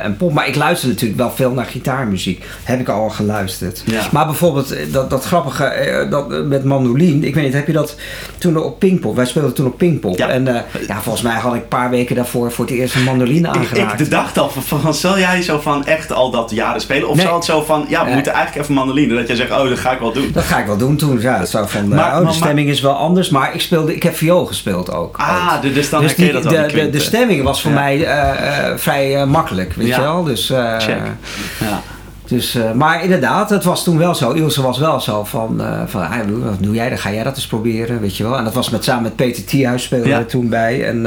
[0.03, 0.33] en pop.
[0.33, 2.45] Maar ik luisterde natuurlijk wel veel naar gitaarmuziek.
[2.65, 3.83] Heb ik al geluisterd.
[3.87, 4.01] Ja.
[4.13, 7.25] Maar bijvoorbeeld dat, dat grappige dat, met mandolin.
[7.25, 7.97] Ik weet niet, heb je dat
[8.39, 9.17] toen op Pinkpop?
[9.17, 10.19] Wij speelden toen op Pinkpop.
[10.19, 10.29] Ja.
[10.29, 10.45] En
[10.87, 14.01] ja, volgens mij had ik een paar weken daarvoor voor het eerst een mandoline aangeraakt.
[14.01, 17.09] ik dacht al van, van, zal jij zo van echt al dat jaren spelen?
[17.09, 17.27] Of Nee.
[17.27, 19.15] zal het zo van, ja, we moeten eigenlijk even mandoline.
[19.15, 20.31] Dat jij zegt, oh, dat ga ik wel doen.
[20.33, 21.21] Dat ga ik wel doen toen.
[21.21, 23.29] Ja, zo van, Maar- oh, de maar- stemming is wel anders.
[23.29, 25.17] Maar ik, speelde, ik heb viool gespeeld ook.
[25.17, 27.77] Ah, de- dus dan dus die- dat de, de, de stemming was voor Ja.
[27.81, 29.97] mij eh, eh, vrij eh, makkelijk, weet Ja.
[29.97, 30.25] je wel.
[30.25, 30.47] Dus,
[30.79, 31.01] Check.
[31.61, 31.83] Ja.
[32.27, 34.31] dus, maar inderdaad, het was toen wel zo.
[34.31, 36.99] Ilse was wel zo van, van ah, wat doe jij dan?
[36.99, 38.37] Ga jij dat eens proberen, weet je wel.
[38.39, 40.19] En dat was met, samen met Peter Thiehuis speelde Ja.
[40.19, 40.87] er toen bij.
[40.89, 41.07] En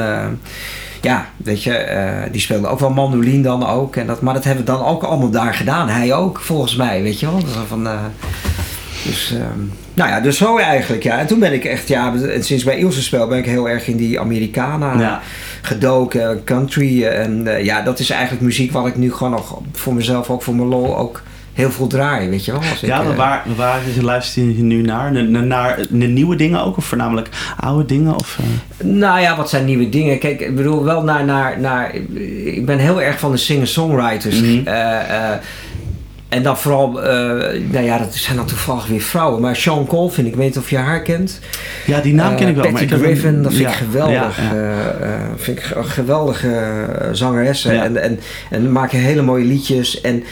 [1.00, 1.86] ja, weet je,
[2.32, 3.96] die speelde ook wel mandoline dan ook.
[3.96, 5.88] En dat, maar dat hebben we dan ook allemaal daar gedaan.
[5.88, 7.38] Hij ook, volgens mij, weet je wel.
[7.40, 7.88] Dus, van,
[9.04, 9.60] dus, ehm,
[9.94, 11.18] nou ja, dus zo eigenlijk, ja.
[11.18, 13.96] En toen ben ik echt, ja, sinds bij Ilse speel ben ik heel erg in
[13.96, 15.20] die Americana Ja.
[15.62, 17.04] gedoken, country.
[17.04, 20.42] En eh, ja, dat is eigenlijk muziek wat ik nu gewoon nog voor mezelf, ook
[20.42, 22.60] voor mijn lol, ook heel veel draai, weet je wel.
[22.60, 25.12] Als ik, Ja, maar eh, waar, waar luister je nu naar?
[25.12, 26.76] Naar, naar, nieuwe dingen ook?
[26.76, 27.28] Of voornamelijk
[27.60, 28.14] oude dingen?
[28.14, 28.86] Of, eh?
[28.86, 30.18] Nou ja, wat zijn nieuwe dingen?
[30.18, 31.94] Kijk, ik bedoel wel naar, naar, naar
[32.44, 34.40] ik ben heel erg van de singer-songwriters.
[34.40, 34.66] Mhm.
[34.66, 35.38] Eh, eh,
[36.32, 39.40] en dan vooral, eh, nou ja, dat zijn dan toevallig weer vrouwen.
[39.40, 41.38] Maar Sean Colvin, ik weet niet of je haar kent.
[41.86, 42.64] Ja, die naam ken ik wel.
[42.64, 44.36] Eh, Patty Griffin, dat vind ja, ik geweldig.
[44.36, 44.52] ja, ja.
[44.52, 47.62] eh, eh, vind ik een geweldige eh, zangeres.
[47.62, 47.70] Ja.
[47.84, 50.00] En, en, en maken hele mooie liedjes.
[50.00, 50.24] En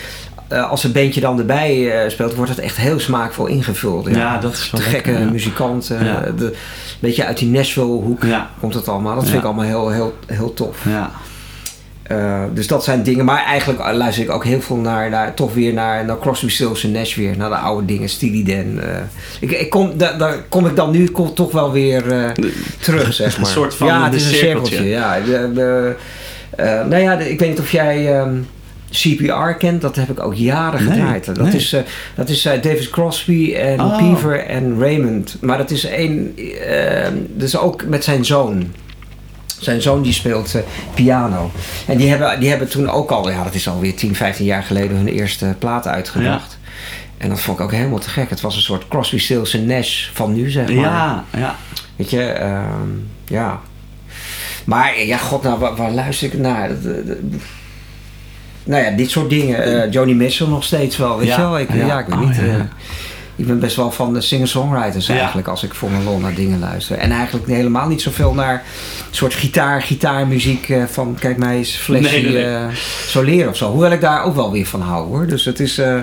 [0.48, 4.08] eh, als een bandje dan erbij eh, speelt, wordt het echt heel smaakvol ingevuld.
[4.14, 5.18] Ja, dat is wel De gekke ja.
[5.30, 6.04] muzikanten.
[6.04, 6.26] Ja.
[6.26, 6.52] Een
[7.00, 8.50] beetje uit die Nashville hoek Ja.
[8.60, 9.14] komt het allemaal.
[9.14, 9.28] Dat Ja.
[9.30, 10.76] vind ik allemaal heel, heel, heel tof.
[10.88, 11.10] Ja.
[12.10, 13.24] Eh, dus dat zijn dingen.
[13.24, 16.84] Maar eigenlijk luister ik ook heel veel naar, naar toch weer naar, naar Crosby, Stills
[16.84, 17.36] en Nash weer.
[17.36, 18.80] Naar de oude dingen, Steely Dan.
[18.82, 18.96] eh.
[19.40, 22.30] ik, ik kom, da- daar kom ik dan nu kom, toch wel weer eh,
[22.80, 23.50] terug, zeg Een maar.
[23.50, 24.74] soort van ja, het is een cirkeltje.
[24.76, 24.98] cirkeltje.
[24.98, 25.94] Ja, de, de,
[26.88, 28.34] nou ja, de- ik weet niet of jij ehm,
[28.90, 29.80] CPR kent.
[29.80, 31.24] Dat heb ik ook jaren Nee, gedraaid.
[31.24, 31.52] Dat nee.
[31.52, 31.80] is, eh,
[32.14, 33.96] dat is David Crosby en Oh.
[33.96, 35.36] Peaver en Raymond.
[35.40, 36.34] Maar dat is één...
[37.36, 38.72] dus ook met zijn zoon.
[39.60, 40.62] Zijn zoon die speelt eh,
[40.94, 41.50] piano.
[41.86, 44.62] En die hebben, die hebben toen ook al, ja dat is alweer 10, 15 jaar
[44.62, 46.58] geleden, hun eerste plaat uitgebracht.
[47.18, 48.30] En dat vond ik ook helemaal te gek.
[48.30, 50.74] Het was een soort Crosby, Stills en Nash van nu, zeg maar.
[50.76, 51.56] Ja, ja.
[51.96, 52.88] Weet je, ehm,
[53.24, 53.60] ja.
[54.64, 56.68] Maar ja, god, nou, waar, waar luister ik naar?
[56.68, 57.16] Dat- dat- dat-
[58.64, 59.84] Nou ja, dit soort dingen.
[59.84, 61.58] Eh Joni Mitchell nog steeds wel, weet Ja, je wel?
[61.58, 61.86] Ik, ja.
[61.86, 61.98] ja.
[61.98, 62.38] ik weet Oh, niet.
[62.38, 62.68] eh, ja.
[63.40, 65.14] Ik ben best wel van de singer-songwriters Ja.
[65.16, 66.96] eigenlijk als ik voor mijn lol naar dingen luister.
[66.98, 68.62] En eigenlijk helemaal niet zoveel naar
[69.10, 72.54] soort gitaar, gitaarmuziek eh, van kijk mij eens flesje Nee, nee, nee.
[72.54, 72.64] eh,
[73.06, 73.70] soleren of zo.
[73.70, 75.26] Hoewel ik daar ook wel weer van hou hoor.
[75.26, 76.00] Dus het is, eh,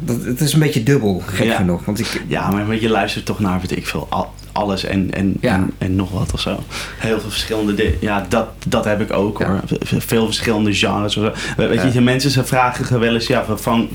[0.00, 1.56] dat, het is een beetje dubbel, gek Ja.
[1.56, 1.84] genoeg.
[1.84, 5.34] Want ik, Ja, maar je luistert toch naar, weet ik veel, al- alles en, en,
[5.40, 5.54] Ja.
[5.54, 6.58] en, en nog wat of zo.
[6.98, 7.96] Heel veel verschillende dingen.
[8.00, 9.46] Ja, dat, dat heb ik ook Ja.
[9.46, 9.60] hoor.
[9.84, 11.16] Veel verschillende genres.
[11.16, 11.32] of zo.
[11.56, 11.90] Weet Ja.
[11.92, 13.88] je, mensen ze vragen wel eens, ja, van, van,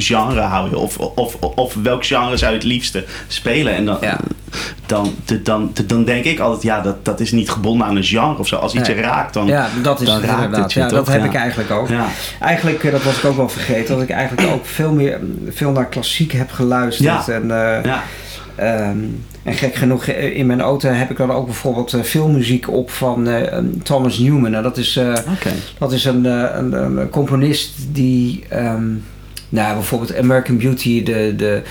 [0.00, 0.78] genre hou je?
[0.78, 3.74] Of, of, of welk genre zou je het liefste spelen?
[3.74, 3.98] En dan,
[4.86, 8.04] dan, dan, dan, dan denk ik altijd, ja, dat, dat is niet gebonden aan een
[8.04, 8.56] genre of zo.
[8.56, 9.46] Als iets je raakt, dan...
[9.46, 10.62] ja, dat is dan raakt inderdaad.
[10.62, 11.88] het je ja, dat heb ik eigenlijk ook.
[12.40, 15.70] Eigenlijk, eh, dat was ik ook wel vergeten, dat ik eigenlijk ook veel meer veel
[15.70, 17.26] naar klassiek heb geluisterd.
[17.26, 17.32] Ja.
[17.34, 17.94] En, eh,
[18.56, 18.98] Ehm,
[19.42, 22.90] en gek genoeg, eh, in mijn auto heb ik dan ook bijvoorbeeld eh, filmmuziek op
[22.90, 24.50] van eh, Thomas Newman.
[24.50, 25.00] Nou, dat is,
[25.78, 28.94] dat is een, een, een componist die ehm,
[29.62, 31.62] nou, bijvoorbeeld American Beauty, de, de,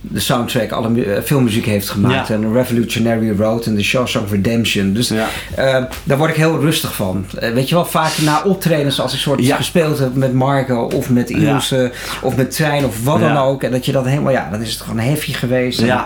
[0.00, 2.28] de soundtrack, alle mu- eh, filmmuziek heeft gemaakt.
[2.28, 2.34] Ja.
[2.34, 4.92] En Revolutionary Road en The Shawshank Redemption.
[4.92, 5.28] Dus Ja.
[5.54, 7.24] eh, daar word ik heel rustig van.
[7.38, 9.56] Eh, weet je wel, vaak na optredens als ik soort Ja.
[9.56, 13.62] gespeeld heb met Marco of met Ilse of met Trein of wat dan ook.
[13.62, 15.80] En dat je dat helemaal, ja, dan is het gewoon heavy geweest.
[15.80, 16.04] En-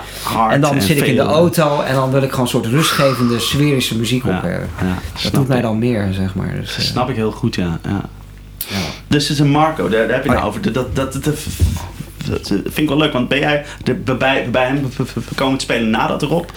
[0.51, 3.39] en dan zit ik in de auto en dan wil ik gewoon een soort rustgevende,
[3.39, 4.69] sferische muziek op hebben.
[4.81, 6.55] ja, Dat doet mij dan meer, zeg maar.
[6.61, 7.79] Dus, Snap ik heel goed, ja.
[7.85, 8.01] ja.
[9.13, 9.19] Ja.
[9.19, 10.73] Dus het is een Marco, daar, daar heb je het nou over.
[10.73, 11.25] Dat, dat, dat, dat,
[12.31, 14.89] dat vind ik wel leuk, want ben jij de, bij, bij hem
[15.35, 16.49] komen te spelen nadat Rob?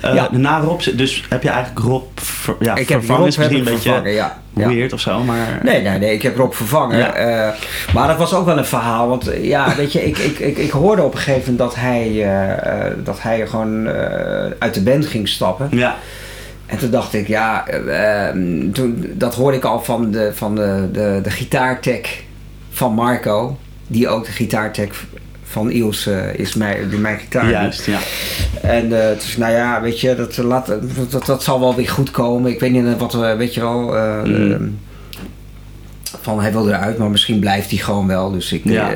[0.00, 0.28] eh Ja.
[0.32, 3.16] Na Rob, dus heb je eigenlijk Rob ver, ja, Ik heb vervangen?
[3.16, 4.38] Rob misschien een beetje vervangen, ja.
[4.52, 5.60] Weird of zo, maar...
[5.62, 6.98] Nee, nee, nee, ik heb Rob vervangen.
[6.98, 7.12] Ja.
[7.14, 7.54] Eh,
[7.94, 9.08] maar dat was ook wel een verhaal.
[9.08, 11.74] Want eh, ja, weet je, ik, ik, ik, ik hoorde op een gegeven moment dat
[11.74, 12.28] hij,
[13.04, 13.88] dat hij gewoon
[14.58, 15.68] uit de band ging stappen.
[15.70, 15.96] Ja,
[16.66, 20.54] En toen dacht ik, ja, eh, ehm, toen, dat hoorde ik al van de, van
[20.54, 22.22] de, de, de gitaartech
[22.70, 23.56] van Marco.
[23.86, 25.04] Die ook de gitaartech
[25.42, 27.98] van Iels eh, is, mijn, die mijn gitaar juist, ja.
[28.62, 30.66] En eh dus nou ja, weet je, dat, laat,
[31.10, 32.50] dat, dat zal wel weer goed komen.
[32.50, 33.80] Ik weet niet wat we, weet je wel.
[34.24, 34.52] Mm.
[34.52, 34.58] eh,
[36.20, 38.30] van hij wil eruit, maar misschien blijft hij gewoon wel.
[38.30, 38.90] Dus ik, Ja.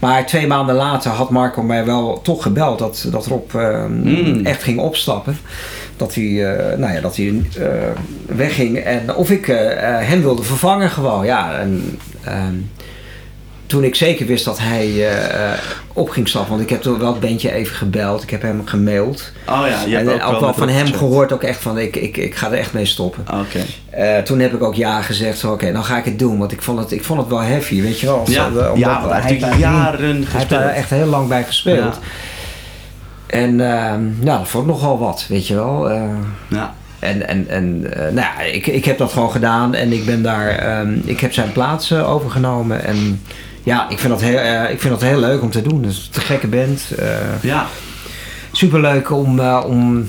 [0.00, 4.44] maar twee maanden later had Marco mij wel toch gebeld dat, dat Rob eh, Mm.
[4.44, 5.38] echt ging opstappen.
[5.96, 7.68] Dat hij, eh, nou ja, dat hij eh,
[8.26, 9.56] wegging en of ik eh,
[10.08, 11.24] hem wilde vervangen gewoon.
[11.24, 12.54] Ja, en, ehm,
[13.66, 15.58] toen ik zeker wist dat hij eh,
[15.92, 18.62] op ging stappen, want ik heb toen wel het bandje even gebeld, ik heb hem
[18.64, 19.32] gemaild.
[19.48, 21.96] Oh ja, je hebt en ook, ook, wel van hem gehoord ook echt van ik,
[21.96, 23.24] ik, ik ga er echt mee stoppen.
[23.40, 23.64] Oké.
[23.90, 26.52] Eh, toen heb ik ook ja gezegd, zo, oké, dan ga ik het doen, want
[26.52, 28.22] ik vond het, ik vond het wel heavy, weet je wel.
[28.26, 30.60] Ja, omdat ja, hij heeft jaren Hij heeft gespeeld.
[30.60, 31.78] daar echt heel lang bij gespeeld.
[31.78, 31.98] Ja.
[33.26, 35.90] En ehm nou, dat vond ik nogal wat, weet je wel.
[35.90, 36.02] Eh,
[36.48, 36.74] Ja.
[36.98, 40.22] en en, en eh, nou ja, ik, ik heb dat gewoon gedaan en ik ben
[40.22, 42.84] daar, ehm, ik heb zijn plaats eh, overgenomen.
[42.84, 43.22] En
[43.62, 45.82] ja, ik vind, dat heel, ik vind dat heel leuk om te doen.
[45.82, 46.92] Dus te gekke band.
[47.40, 47.66] Ja,
[48.52, 50.08] superleuk om, om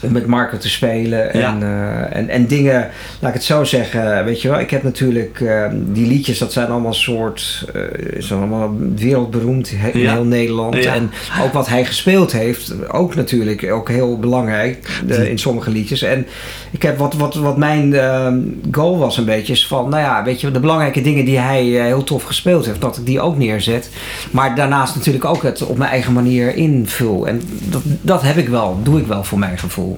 [0.00, 1.32] met Marco te spelen.
[1.32, 1.56] En, Ja.
[1.60, 2.88] eh, en, en dingen,
[3.20, 4.24] laat ik het zo zeggen.
[4.24, 7.80] Weet je wel, ik heb natuurlijk eh, die liedjes, dat zijn allemaal soort, eh
[8.18, 10.12] zijn allemaal wereldberoemd he- in Ja.
[10.12, 10.74] heel Nederland.
[10.82, 10.94] Ja.
[10.94, 11.10] En
[11.42, 16.02] ook wat hij gespeeld heeft, ook natuurlijk, ook heel belangrijk eh, in sommige liedjes.
[16.02, 16.26] En
[16.70, 18.32] ik heb wat, wat, wat mijn eh,
[18.70, 21.64] goal was een beetje, is van, nou ja, weet je, de belangrijke dingen die hij
[21.64, 23.90] heel tof gespeeld heeft, dat ik die ook neerzet.
[24.30, 27.26] Maar daarnaast natuurlijk ook het op mijn eigen manier invul.
[27.28, 29.95] En dat, dat heb ik wel, doe ik wel voor mijn gevoel.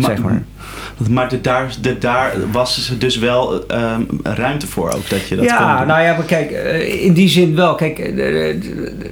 [0.00, 0.42] Zeg maar.
[1.08, 5.46] Maar de, daar, de, daar was dus wel ehm, ruimte voor ook, dat je dat
[5.46, 7.74] kon ja, nou ja, maar kijk, eh, in die zin wel.
[7.74, 9.10] Kijk, eh, de-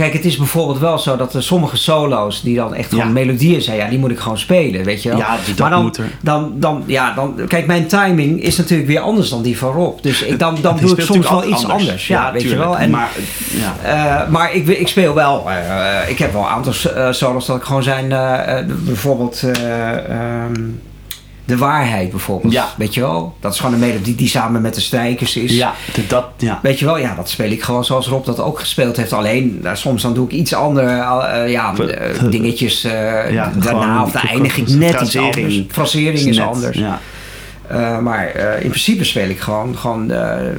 [0.00, 3.10] kijk, het is bijvoorbeeld wel zo dat er sommige solo's die dan echt gewoon Ja.
[3.12, 5.18] melodieën zijn, ja, die moet ik gewoon spelen, weet je wel.
[5.18, 6.04] Ja, dat maar dan, moet er.
[6.22, 9.98] Dan, dan, ja, dan, kijk, mijn timing is natuurlijk weer anders dan die van Rob.
[10.02, 12.06] Dus ik, dan, dan Die doe ik soms wel iets anders.
[12.06, 12.78] Ja, weet je wel.
[12.78, 13.10] En, maar,
[13.50, 13.76] ja.
[14.22, 15.50] Eh, maar ik, ik speel wel.
[15.50, 18.12] eh, ik heb wel een aantal uh, solos dat ik gewoon zijn.
[18.12, 19.42] eh, eh, bijvoorbeeld.
[19.42, 20.54] eh, ehm,
[21.50, 22.52] de waarheid bijvoorbeeld.
[22.52, 22.68] Ja.
[22.76, 23.34] Weet je wel?
[23.40, 25.56] Dat is gewoon een melodie die samen met de strijkers is.
[25.56, 25.74] ja,
[26.08, 26.58] dat, ja.
[26.62, 29.12] Weet je wel, ja, dat speel ik gewoon zoals Rob dat ook gespeeld heeft.
[29.12, 34.02] Alleen, nou, soms dan doe ik iets ander, eh, ja, eh, dingetjes uh, Ja, daarna.
[34.02, 35.62] Of dan de- eindig ik net iets anders.
[35.68, 36.78] Frasering Is net, anders.
[36.78, 37.00] Ja.
[38.00, 40.12] Maar in principe speel ik gewoon, gewoon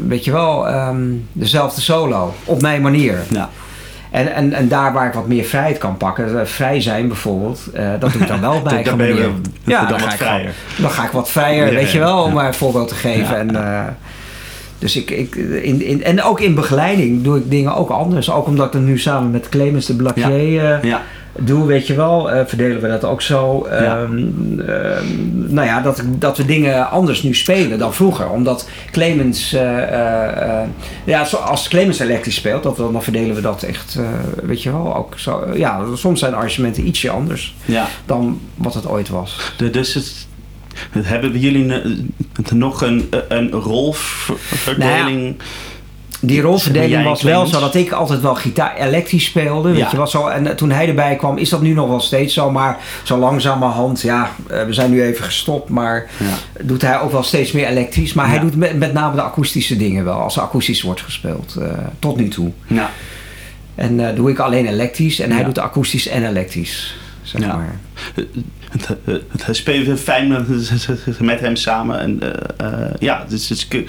[0.08, 2.34] weet je wel, um, dezelfde solo.
[2.46, 3.18] Op mijn manier.
[3.30, 3.50] Ja.
[4.12, 7.62] En, en, en daar waar ik wat meer vrijheid kan pakken, uh, vrij zijn bijvoorbeeld,
[8.00, 9.32] dat doe ik dan wel eigen dan ben je,
[9.64, 10.40] ja, dan, dan, ga ik vrijer.
[10.40, 12.96] Gewoon, dan ga ik wat vrijer, Ja, weet je wel, om maar een voorbeeld te
[12.96, 13.38] geven.
[13.38, 13.84] En, uh,
[14.80, 18.32] dus ik, ik in, in, en ook in begeleiding doe ik dingen ook anders.
[18.32, 21.02] Ook omdat ik er nu samen met Clemens de Blaquier ja.
[21.40, 23.68] Doe, weet je wel, eh, verdelen we dat ook zo.
[23.70, 24.02] Ja.
[24.02, 28.30] Ehm, ehm, nou ja, dat, dat we dingen anders nu spelen dan vroeger.
[28.30, 30.68] Omdat Clemens, eh, eh,
[31.04, 34.00] ja, als Clemens elektrisch speelt, dat, dan verdelen we dat echt,
[34.44, 35.48] weet je wel, ook zo.
[35.56, 37.88] ja, soms zijn arrangementen ietsje anders Ja.
[38.06, 39.54] dan wat het ooit was.
[39.58, 40.28] De- dus het,
[41.06, 41.82] hebben jullie
[42.54, 45.36] nog een, een rolverdeling?
[46.24, 49.70] Die rolverdeling was wel zo dat ik altijd wel gitaar elektrisch speelde.
[49.70, 49.88] Weet Ja.
[49.92, 50.28] je wat zo.
[50.28, 52.52] En eh, toen hij erbij kwam, is dat nu nog wel steeds zo.
[52.52, 55.70] Maar zo langzamerhand, ja, eh, we zijn nu even gestopt.
[55.70, 56.64] Maar Ja.
[56.64, 58.14] doet hij ook wel steeds meer elektrisch.
[58.14, 60.20] Maar hij doet met, met name de akoestische dingen wel.
[60.20, 61.56] Als er akoestisch wordt gespeeld.
[61.60, 61.68] eh,
[62.00, 62.52] tot nu toe.
[62.68, 62.90] Ja.
[63.76, 65.20] En doe ik alleen elektrisch.
[65.20, 66.96] En hij doet akoestisch en elektrisch.
[67.22, 67.56] Zeg Ja.
[67.56, 67.76] maar.
[68.72, 70.28] Het, het, het fijn
[71.20, 72.00] met, hem samen.
[72.00, 72.20] En,
[72.58, 73.88] eh, eh, ja, dus, dus kun,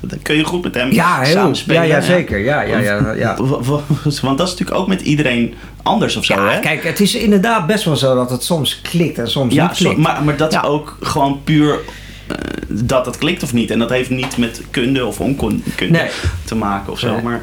[0.00, 1.32] dat kun je goed met hem Ja, heel.
[1.32, 1.86] samen Ja, spelen.
[1.86, 2.38] ja, zeker.
[2.38, 3.36] Ja, ja, ja, ja.
[4.22, 6.60] Want dat is natuurlijk ook met iedereen anders of zo, Ja, hè?
[6.60, 9.76] kijk, het is inderdaad best wel zo dat het soms klikt en soms Ja, niet
[9.76, 9.96] klikt.
[9.96, 10.60] maar, maar dat Ja.
[10.62, 11.78] is ook gewoon puur
[12.26, 12.36] eh,
[12.68, 13.70] dat het klikt of niet.
[13.70, 16.08] En dat heeft niet met kunde of onkunde Nee.
[16.44, 17.12] te maken of zo.
[17.12, 17.22] Nee.
[17.22, 17.42] Maar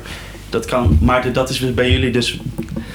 [0.49, 0.97] dat kan.
[1.01, 2.39] Maar dat is bij jullie dus.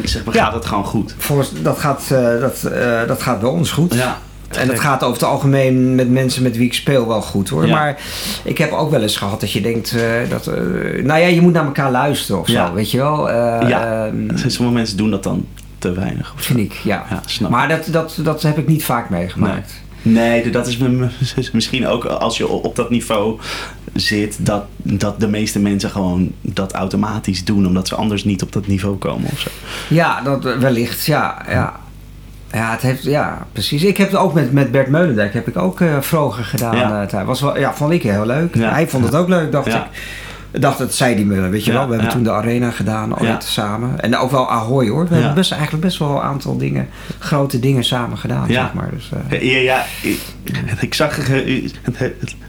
[0.08, 0.44] Zeg maar, Ja.
[0.44, 1.14] gaat het gewoon goed?
[1.18, 3.94] Volgens, dat, gaat, eh, dat, eh, dat gaat bij ons goed.
[3.94, 4.18] Ja.
[4.50, 7.66] En dat gaat over het algemeen met mensen met wie ik speel wel goed hoor.
[7.66, 7.74] Ja.
[7.74, 7.98] Maar
[8.44, 10.46] ik heb ook wel eens gehad dat je denkt eh, dat.
[10.46, 10.54] eh,
[11.04, 12.66] nou ja, je moet naar elkaar luisteren of Ja.
[12.66, 13.30] zo, weet je wel.
[13.30, 14.06] Eh, Ja.
[14.06, 15.46] ehm, Sommige mensen doen dat dan
[15.78, 16.32] te weinig.
[16.36, 16.54] Of zo.
[16.54, 17.04] vind ik, ja.
[17.10, 17.50] Ja, snap.
[17.50, 19.72] maar dat, dat, dat heb ik niet vaak meegemaakt.
[20.02, 21.08] Nee, dat is me-
[21.52, 23.38] misschien ook als je op dat niveau
[24.00, 28.52] zit, dat, dat de meeste mensen gewoon dat automatisch doen, omdat ze anders niet op
[28.52, 29.48] dat niveau komen of zo.
[29.88, 31.42] Ja, dat wellicht, ja.
[31.48, 31.72] ja.
[32.52, 33.82] Ja, het heeft, ja, precies.
[33.84, 36.76] Ik heb het ook met, met Bert Meulendijk heb ik ook eh vroeger gedaan.
[36.76, 37.06] Ja.
[37.08, 38.54] eh, was wel, ja, vond ik heel leuk.
[38.54, 38.70] Ja.
[38.70, 39.84] Hij vond het ook leuk, dacht Ja.
[39.84, 39.90] ik.
[40.50, 41.86] Dacht, het zei die me, weet je wel.
[41.86, 44.00] We hebben toen de arena gedaan, ooit samen.
[44.00, 45.08] En ook wel Ahoy hoor.
[45.08, 48.88] We hebben best, eigenlijk best wel een aantal dingen, grote dingen samen gedaan, zeg maar.
[48.94, 50.18] Dus, eh, Ja, ja ik,
[50.80, 51.16] ik zag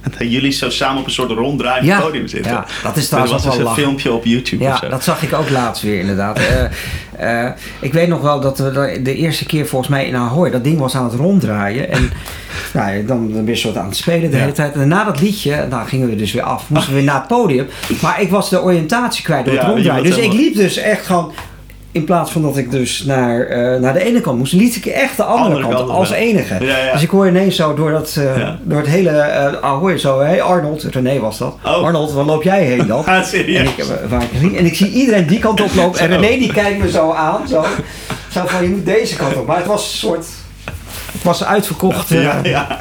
[0.01, 2.51] dat jullie zo samen op een soort ronddraaiend podium zitten.
[2.51, 3.83] Ja, dat is trouwens was ook dus wel een lachen.
[3.83, 4.89] filmpje op YouTube of Ja, zo.
[4.89, 6.39] dat zag ik ook laatst weer inderdaad.
[6.39, 10.49] Eh, eh, ik weet nog wel dat we de- eerste keer volgens mij in Ahoy,
[10.49, 11.91] dat ding was aan het ronddraaien.
[11.91, 12.09] En
[12.73, 14.73] nou, dan ben je soort aan het spelen de hele tijd.
[14.73, 16.69] En na dat liedje, dan gingen we dus weer af.
[16.69, 17.67] Moesten we weer naar het podium.
[18.01, 20.03] Maar ik was de oriëntatie kwijt door het Ja, je ronddraaien.
[20.03, 21.31] Dus ik liep dus echt gewoon...
[21.91, 24.85] In plaats van dat ik dus naar, eh, naar de ene kant moest, liet ik
[24.85, 26.65] echt de andere, Andere kant als enige.
[26.65, 26.91] Ja, ja.
[26.91, 28.57] Dus ik hoor ineens zo door, dat, eh, Ja.
[28.63, 31.57] door het hele uh, Ahoy zo, hé hey Arnold, René was dat.
[31.65, 31.71] Oh.
[31.83, 33.05] Arnold, waar loop jij heen dan?
[33.15, 33.59] Ah, serieus?
[33.59, 34.57] En ik, eh, waar ik ging.
[34.57, 35.99] En ik zie iedereen die kant op lopen.
[36.09, 36.19] En Zo.
[36.19, 37.47] René die kijkt me zo aan.
[37.47, 37.65] Zo,
[38.31, 39.47] zo van, je moet deze kant op.
[39.47, 40.25] Maar het was een soort...
[41.11, 42.11] Het was uitverkocht.
[42.11, 42.77] eh, ja,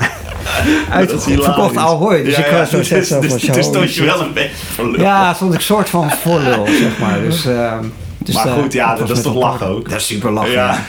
[0.91, 1.77] Uitverkocht.
[1.77, 2.23] Ahoy.
[2.23, 4.91] Dus Ja, ik ja, was zo dus- dus- dus stond je wel een beetje voor
[4.91, 5.01] lul.
[5.01, 7.21] Ja, stond ik soort van voor lul, zeg maar.
[7.21, 7.79] Dus, eh,
[8.19, 9.89] dus, Maar eh, goed, ja, dat is toch lachen ook?
[9.89, 10.53] Dat is super lachen.
[10.53, 10.79] Ja.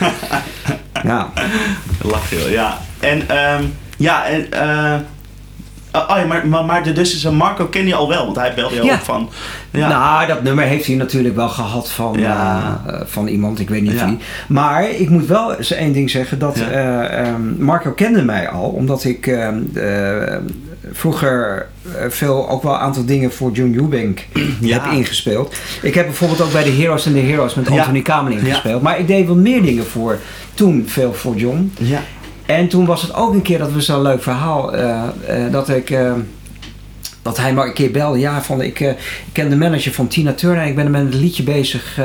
[1.04, 1.32] Ja,
[2.02, 2.78] lach heel, ja.
[3.00, 3.64] En, ehm,
[3.96, 4.94] ja, en, eh,
[5.92, 8.74] oh ja, maar, maar, maar de, dus Marco ken je al wel, want hij belde
[8.74, 8.94] je Ja.
[8.94, 9.28] op van,
[9.70, 9.88] ja.
[9.88, 12.80] Nou, dat nummer heeft hij natuurlijk wel gehad van, Ja.
[12.86, 14.18] eh, eh, van iemand, ik weet niet wie.
[14.48, 18.68] Maar ik moet wel eens één ding zeggen, dat eh, ehm, Marco kende mij al,
[18.68, 20.36] omdat ik ehm, eh,
[20.92, 21.66] vroeger
[22.08, 24.26] veel, ook wel een aantal dingen voor John Eubank
[24.62, 25.54] heb ingespeeld.
[25.82, 27.70] Ik heb bijvoorbeeld ook bij de Heroes and the Heroes met.
[27.70, 28.82] Anthony Kamen ingespeeld.
[28.82, 30.18] Maar ik deed wel meer dingen voor,
[30.54, 31.72] toen veel voor John.
[31.78, 32.00] ja.
[32.48, 35.68] En toen was het ook een keer, dat was zo'n leuk verhaal, eh, eh, dat
[35.68, 35.90] ik...
[35.90, 36.12] eh,
[37.22, 38.18] dat hij maar een keer belde.
[38.18, 38.96] Ja, van ik, ik
[39.32, 40.62] ken de manager van Tina Turner.
[40.62, 41.98] En ik ben met een liedje bezig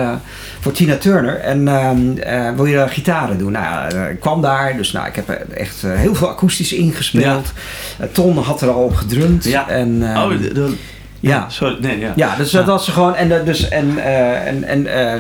[0.60, 1.40] voor Tina Turner.
[1.40, 3.52] En ehm, eh, wil je daar gitaren doen?
[3.52, 4.78] Nou, ja, ik kwam daar.
[4.78, 7.52] Dus nou, ik heb echt heel veel akoestisch ingespeeld.
[8.00, 9.44] Eh, Ton had er al op gedrumd.
[9.44, 9.70] Ja.
[9.70, 10.76] En, ehm, Oh, de- de-
[11.20, 11.50] ja.
[11.50, 12.14] Sorry, nee, ja.
[12.16, 13.16] Ja, dus dat was gewoon.
[13.16, 13.98] En, dus, en,
[14.46, 15.20] en, en er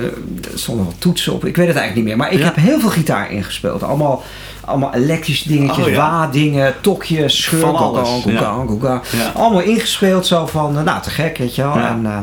[0.53, 1.45] stonden wat toetsen op.
[1.45, 2.17] Ik weet het eigenlijk niet meer.
[2.17, 2.45] Maar ik Ja.
[2.45, 3.83] heb heel veel gitaar ingespeeld.
[3.83, 4.23] Allemaal,
[4.65, 6.73] allemaal elektrische dingetjes, Oh, ja.
[6.82, 9.32] tokjes, scheur, Van alles, goga, ja.
[9.36, 11.76] Allemaal ingespeeld zo van, eh, nou te gek, weet je wel.
[11.76, 12.17] En, eh,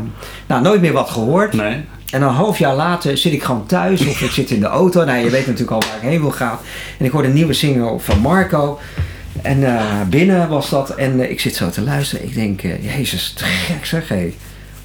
[0.46, 1.53] nou, nooit meer wat gehoord.
[1.53, 1.85] Nee.
[2.11, 5.05] En een half jaar later zit ik gewoon thuis of ik zit in de auto.
[5.05, 6.59] Nou, je weet natuurlijk al waar ik heen wil gaan.
[6.98, 8.79] En ik hoor een nieuwe single van Marco.
[9.42, 10.90] En eh, binnen was dat.
[10.90, 12.24] En ik zit zo te luisteren.
[12.24, 14.09] Ik denk, jezus, te gek zeg.
[14.09, 14.35] Hé.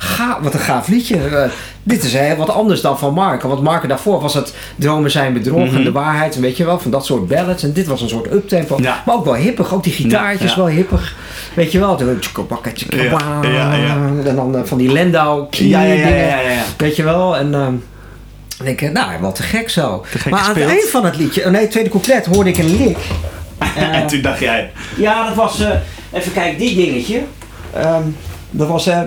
[0.06, 1.18] Ga, wat een gaaf liedje.
[1.18, 1.50] Eh,
[1.84, 3.48] dit is hè, wat anders dan van Marco.
[3.48, 5.76] Want Marco daarvoor was het dromen zijn bedrog Mhm.
[5.76, 6.40] en de waarheid.
[6.40, 7.64] Weet je wel, van dat soort ballads.
[7.64, 8.78] En dit was een soort uptempo.
[8.82, 9.04] Ja.
[9.06, 9.74] Maar ook wel hippig.
[9.74, 10.64] Ook die gitaartjes Ja, ja.
[10.64, 11.16] wel hippig.
[11.54, 12.00] Weet je wel.
[12.00, 12.22] En
[14.36, 16.40] dan eh, van die Lendau Ja, ja, ja.
[16.78, 17.38] Weet je wel?
[17.38, 17.82] En dan
[18.64, 20.06] denk ik, nou, wat te gek zo.
[20.12, 20.78] Te gek maar aan het gespeeld.
[20.80, 22.98] eind van het liedje, oh nee, het tweede couplet, hoorde ik een lik.
[23.76, 25.70] Eh, en toen dacht jij, ja, dat was, eh,
[26.12, 27.22] even kijken, die dingetje.
[27.74, 28.02] Ehm,
[28.50, 29.00] dat was, eh,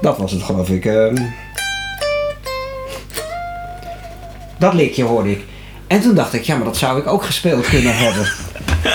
[0.00, 0.84] dat was het geloof ik.
[0.84, 1.16] ehm.
[4.58, 5.44] dat liedje hoorde ik.
[5.86, 8.26] En toen dacht ik, ja, maar dat zou ik ook gespeeld kunnen hebben.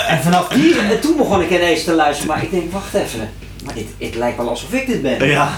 [0.07, 3.29] En vanaf die, en toen begon ik ineens te luisteren, maar ik denk, wacht even.
[3.65, 5.27] Maar dit, het lijkt wel alsof ik dit ben.
[5.27, 5.49] Ja.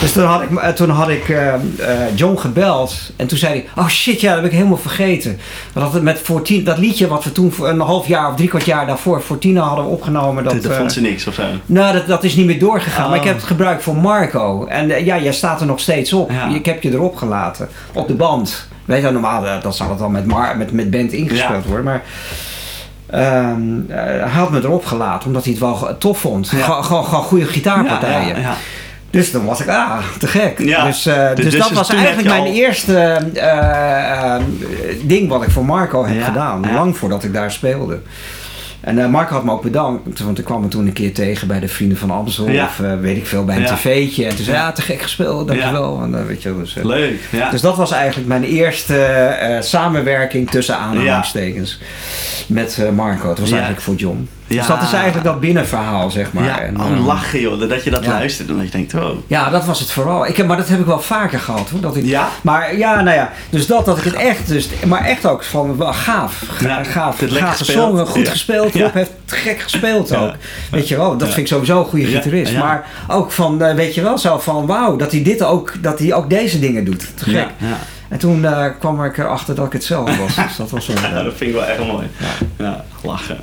[0.00, 1.60] Dus toen had ik, eh, toen had ik eh, eh,
[2.14, 5.38] John gebeld en toen zei hij, oh shit, ja, dat heb ik helemaal vergeten.
[5.72, 8.64] Dat, met Fortuna, dat liedje wat we toen voor een half jaar of drie kwart
[8.64, 10.44] jaar daarvoor Fortuna hadden opgenomen.
[10.44, 11.42] Dat, Dat, dat eh, vond ze niks of zo.
[11.66, 13.04] nou, dat, dat is niet meer doorgegaan.
[13.04, 13.10] Oh.
[13.10, 14.66] Maar ik heb het gebruikt voor Marco.
[14.66, 16.30] En ja, jij staat er nog steeds op.
[16.30, 16.48] Ja.
[16.54, 17.68] Ik heb je erop gelaten.
[17.92, 18.68] Op de band.
[18.84, 21.68] Weet je, normaal dan zal het dan met, Mar met, met band ingespeeld Ja.
[21.68, 21.84] worden.
[21.84, 22.02] Maar
[23.10, 25.26] ehm, eh, hij had me erop gelaten.
[25.26, 26.50] Omdat hij het wel tof vond.
[26.50, 26.58] Ja.
[26.62, 28.36] Gewoon, gewoon, gewoon goede gitaarpartijen.
[28.36, 28.54] Ja, ja.
[29.12, 30.58] Dus dan was ik, ah, te gek.
[30.58, 30.84] Ja.
[30.84, 34.42] Dus, eh, Dus- dus, dat dus was eigenlijk mijn al- eerste eh, eh,
[35.04, 36.62] ding wat ik voor Marco heb Ja, gedaan.
[36.66, 36.74] ja.
[36.74, 38.00] Lang voordat ik daar speelde.
[38.80, 41.60] En Marco had me ook bedankt, want ik kwam me toen een keer tegen bij
[41.60, 42.44] de Vrienden van Amstel.
[42.44, 44.24] Of weet ik veel, bij een tv'tje.
[44.26, 44.66] En toen zei hij, Ja.
[44.66, 46.00] ja, te gek gespeeld, dankjewel.
[46.02, 47.20] En, weet je, dus, Leuk.
[47.30, 47.50] Ja.
[47.50, 51.78] dus dat was eigenlijk mijn eerste samenwerking tussen aanhalingstekens
[52.46, 53.28] met Marco.
[53.28, 54.28] Het was eigenlijk voor John.
[54.46, 56.44] Dus dat is eigenlijk dat binnenverhaal, zeg maar.
[56.44, 58.10] ja, En, oh, eh, lachen joh, dat je dat ja.
[58.10, 59.10] luistert en dat je denkt, oh.
[59.26, 60.26] ja, dat was het vooral.
[60.26, 61.80] Ik heb, maar dat heb ik wel vaker gehad hoor.
[61.80, 62.28] Dat ik, Ja?
[62.42, 63.32] Maar ja, nou ja.
[63.50, 66.42] Dus dat, dat ik het echt, dus, maar echt ook van wel gaaf.
[66.60, 67.78] Ja, gaaf, het gaaf gespeeld.
[67.78, 68.74] gezongen, goed gespeeld.
[68.74, 70.32] Rob heeft gek gespeeld ook.
[70.70, 72.56] Weet je wel, dat vind ik sowieso een goede gitarist.
[72.56, 75.98] Maar ook van, eh, weet je wel, zo van wauw, dat hij dit ook, dat
[75.98, 77.06] hij ook deze dingen doet.
[77.16, 77.48] Te gek.
[78.08, 80.34] En toen eh, kwam ik erachter dat ik het zelf was.
[80.34, 82.06] Dus dat was wel, Ja, dat vind ik wel echt mooi.
[82.58, 83.38] Ja, lachen.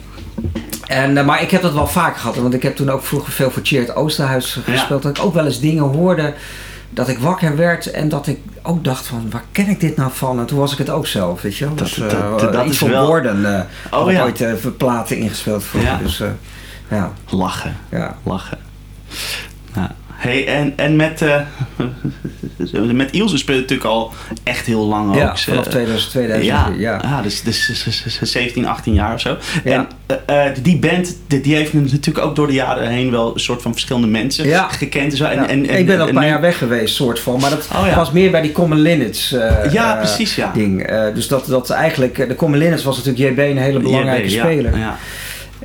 [0.89, 3.33] En, eh, maar ik heb dat wel vaker gehad, want ik heb toen ook vroeger
[3.33, 4.73] veel voor Cheert Oosterhuis Ja.
[4.73, 5.01] gespeeld.
[5.03, 6.33] Dat ik ook wel eens dingen hoorde
[6.89, 10.11] dat ik wakker werd en dat ik ook dacht van waar ken ik dit nou
[10.13, 10.39] van?
[10.39, 11.75] En toen was ik het ook zelf, weet je wel.
[11.75, 14.23] Dat- Dus, dat- eh, dat- dat iets is van wel- woorden eh Oh, ja.
[14.23, 15.81] ooit eh, platen ingespeeld voor.
[15.81, 15.97] Ja.
[15.97, 16.27] Dus eh,
[16.89, 17.77] ja, Lachen.
[17.89, 18.15] ja.
[18.23, 18.57] Lachen.
[19.75, 19.95] Ja.
[20.20, 21.41] Hey, en, en met, eh
[22.93, 24.13] met Ilse speelt natuurlijk al
[24.43, 25.38] echt heel lang ja ook.
[25.38, 26.99] Vanaf 2000, 2000 ja, ja.
[27.01, 27.22] ja.
[27.22, 29.38] dus, dus, dus- dus- dus 17, 18 jaar of zo.
[29.63, 29.72] Ja.
[29.72, 29.88] En
[30.26, 33.39] eh, eh, die band, die, die heeft natuurlijk ook door de jaren heen wel een
[33.39, 34.67] soort van verschillende mensen Ja.
[34.67, 35.11] gekend.
[35.11, 35.24] En zo.
[35.26, 37.39] En, en, en, ik ben al en een paar jaar weg geweest, soort van.
[37.39, 40.51] Maar dat Oh, was meer bij die Common Linnets eh, Ja, eh, precies, ja.
[40.53, 40.84] ding.
[40.84, 44.30] Eh, dus dat, dat eigenlijk, eh, de Common Linnets was natuurlijk JB een hele belangrijke
[44.30, 44.78] JB, speler.
[44.78, 44.97] Ja,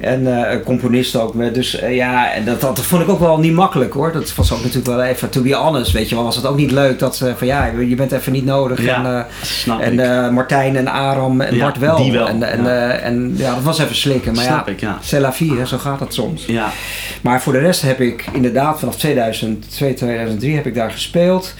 [0.00, 1.34] En eh, componist ook.
[1.34, 4.12] Met, dus eh, ja, en dat, dat vond ik ook wel niet makkelijk hoor.
[4.12, 6.56] Dat was ook natuurlijk wel even, to be honest, weet je wel, was het ook
[6.56, 8.82] niet leuk dat ze van ja, je bent even niet nodig.
[8.82, 12.26] Ja, en snap en Martijn en Aram en Ja, Bart wel.
[12.26, 12.90] En, en, ja.
[12.90, 14.34] en ja, dat was even slikken.
[14.34, 14.98] Maar Snap ja, ik, ja.
[15.02, 16.44] c'est la vie, hè, zo gaat het soms.
[16.46, 16.72] ja.
[17.20, 21.54] Maar voor de rest heb ik inderdaad vanaf 2002, 2003 heb ik daar gespeeld.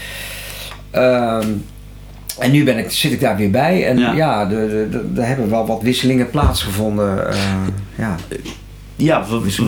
[0.90, 1.48] Ehm,
[2.38, 3.86] en nu ben ik, zit ik daar weer bij.
[3.86, 4.12] En Ja.
[4.12, 4.50] ja,
[5.16, 7.28] er hebben wel wat wisselingen plaatsgevonden.
[7.30, 7.36] eh,
[7.98, 8.16] ja.
[8.96, 9.24] Ja,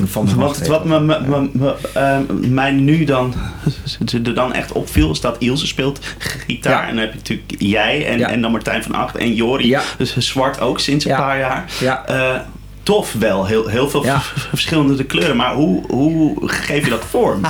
[0.06, 3.34] van wat, wat me, me, me- me- eh, mij nu dan,
[4.24, 6.72] er dan echt opviel, is dat Ilse speelt gitaar.
[6.82, 6.88] Ja.
[6.88, 8.28] En dan heb je natuurlijk jij en, Ja.
[8.30, 9.68] en dan Martijn van Acht en Jori.
[9.68, 9.82] Ja.
[9.98, 11.64] Dus Zwart ook sinds een paar jaar.
[11.80, 12.04] Ja.
[12.06, 12.40] Eh,
[12.86, 14.20] tof wel, heel, heel veel Ja.
[14.48, 15.36] verschillende kleuren.
[15.36, 17.40] Maar hoe, hoe geef je dat vorm?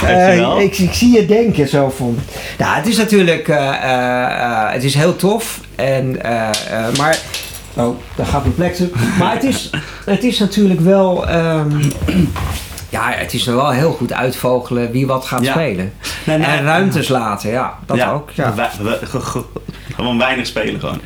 [0.00, 2.18] Je Eh, ik, ik zie je denken zo van.
[2.58, 3.48] Nou, het is natuurlijk.
[3.48, 5.60] eh, eh, het is heel tof.
[5.74, 6.18] En,
[6.96, 7.18] maar.
[7.74, 8.88] Oh, daar gaat mijn plek toe.
[9.18, 9.70] Maar het is,
[10.04, 11.26] het is natuurlijk wel.
[11.28, 11.82] ehm,
[12.88, 15.52] ja, het is wel heel goed uitvogelen wie wat gaat Ja.
[15.52, 15.92] spelen.
[16.24, 17.78] Nee, nee, en ruimtes laten, ja.
[17.86, 18.30] Dat Ja, ook.
[18.30, 18.54] Ja.
[18.54, 19.44] we- we- ge- ge-
[19.96, 21.00] gewoon weinig spelen gewoon.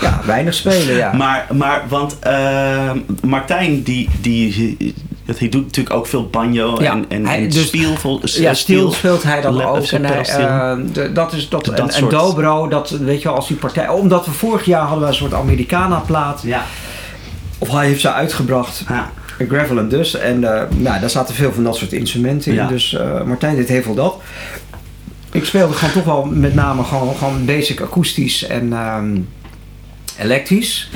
[0.00, 1.12] Ja, weinig spelen, ja.
[1.12, 2.90] Maar, maar want eh,
[3.26, 4.94] Martijn, die, die,
[5.24, 7.96] dat hij doet natuurlijk ook veel banjo Ja, en, en, hij- dus- spiel.
[7.96, 9.84] vol- Ja, stil speelt hij dan ook.
[9.86, 13.48] En hij, eh, de- dat is dat, Dat en, dobro, dat weet je wel, als
[13.48, 13.88] die partij.
[13.88, 16.40] Omdat we vorig jaar hadden we een soort Americana plaat.
[16.44, 16.64] Ja.
[17.58, 18.84] Of hij heeft ze uitgebracht.
[18.88, 19.10] ja.
[19.48, 20.14] Gravel dus.
[20.16, 22.56] En eh, nou, daar zaten veel van dat soort instrumenten in.
[22.56, 22.66] Ja.
[22.66, 24.16] Dus eh, Martijn deed heel veel dat.
[25.32, 29.16] Ik speelde gewoon toch wel met name gewoon, gewoon basic akoestisch en ehm,
[30.18, 30.90] elektrisch.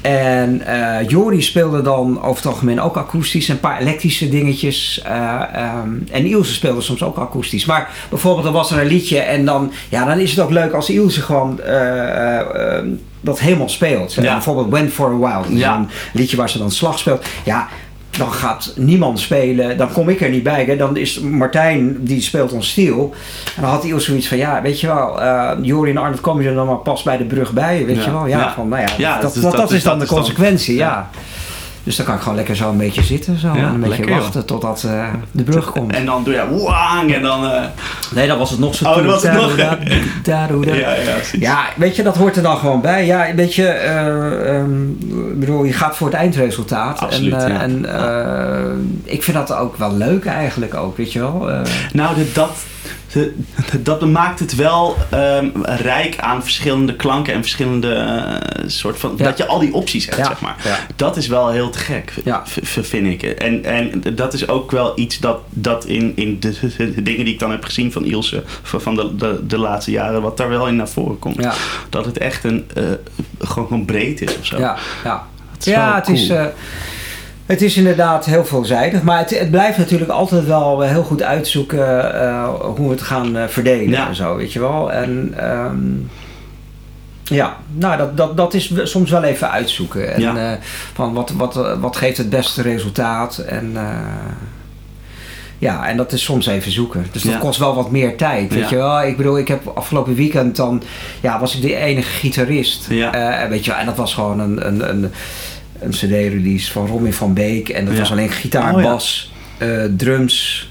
[0.00, 3.48] En eh Jori speelde dan over het algemeen ook akoestisch.
[3.48, 5.02] Een paar elektrische dingetjes.
[5.04, 7.64] eh, ehm, en Ilse speelde soms ook akoestisch.
[7.64, 9.18] Maar bijvoorbeeld er was er een liedje.
[9.18, 12.84] En dan, ja, dan is het ook leuk als Ilse gewoon eh, eh, eh,
[13.20, 14.14] dat helemaal speelt.
[14.14, 14.32] Ja.
[14.32, 15.56] Bijvoorbeeld When for a While.
[15.58, 15.76] Ja.
[15.76, 17.26] Een liedje waar ze dan slag speelt.
[17.44, 17.68] Ja,
[18.18, 19.76] dan gaat niemand spelen.
[19.76, 20.64] Dan kom ik er niet bij.
[20.64, 20.76] Hè.
[20.76, 23.14] Dan is Martijn, die speelt ons stil.
[23.56, 26.44] En dan had hij zoiets van, ja, weet je wel, eh Jori en Arnold komen
[26.44, 27.86] er dan maar pas bij de brug bij.
[27.86, 28.04] Weet Ja.
[28.04, 28.52] je wel, ja, Ja.
[28.54, 31.10] van, nou ja, dat, dat is- dat, dat, is dan de consequentie, ja.
[31.88, 33.88] Dus dan kan ik gewoon lekker zo een beetje zitten zo, Ja, en een beetje
[33.88, 34.18] lekker, joh.
[34.18, 35.92] wachten totdat eh, de brug komt.
[35.92, 37.44] En dan doe je wang en dan...
[37.44, 37.62] eh,
[38.14, 38.88] Nee, dat was het nog zo.
[38.88, 39.56] Oh, dat was het nog.
[39.56, 39.78] Ja,
[41.38, 43.06] ja, weet je, dat hoort er dan gewoon bij.
[43.06, 44.70] Ja, weet je, eh, ehm,
[45.34, 46.98] bedoel, je gaat voor het eindresultaat.
[46.98, 47.88] Absoluut, en ja.
[47.92, 51.50] en ik vind dat ook wel leuk eigenlijk ook, weet je wel.
[51.92, 52.14] Nou,
[53.12, 53.34] de,
[53.82, 57.94] dat, dat maakt het wel um, rijk aan verschillende klanken en verschillende
[58.58, 59.16] uh, soort van.
[59.16, 60.86] Dat je al die opties hebt, zeg maar.
[60.96, 62.14] Dat is wel heel te gek,
[62.62, 63.22] vind ik.
[63.22, 66.52] En, en dat is ook wel iets dat, dat in, in de,
[66.94, 70.22] de dingen die ik dan heb gezien van Ilse van de, de, de laatste jaren,
[70.22, 71.46] wat daar wel in naar voren komt.
[71.90, 72.84] Dat het echt een, uh,
[73.38, 74.58] gewoon breed is of zo.
[74.58, 75.26] Ja, ja.
[75.58, 76.30] ja het is.
[76.30, 76.46] Uh,
[77.48, 82.14] het is inderdaad heel veelzijdig, maar het, het, blijft natuurlijk altijd wel heel goed uitzoeken
[82.14, 84.08] uh, hoe we het gaan uh, verdelen ja.
[84.08, 84.92] en zo, weet je wel.
[84.92, 86.10] En um,
[87.24, 90.14] ja, nou dat, dat, dat is soms wel even uitzoeken.
[90.14, 90.52] En ja.
[90.52, 90.58] uh,
[90.92, 93.76] van wat, wat, wat geeft het beste resultaat en...
[95.60, 97.06] Ja, en dat is soms even zoeken.
[97.12, 98.54] Dus dat kost wel wat meer tijd.
[98.54, 99.02] Weet je wel?
[99.02, 100.82] Ik bedoel, ik heb afgelopen weekend dan
[101.20, 102.86] ja, was ik de enige gitarist.
[102.88, 103.48] Ja.
[103.48, 105.10] weet je wel, en dat was gewoon een, een, een
[105.80, 107.68] een cd-release van Robin van Beek.
[107.68, 110.67] En dat was alleen gitaar, oh, bas, uh, drums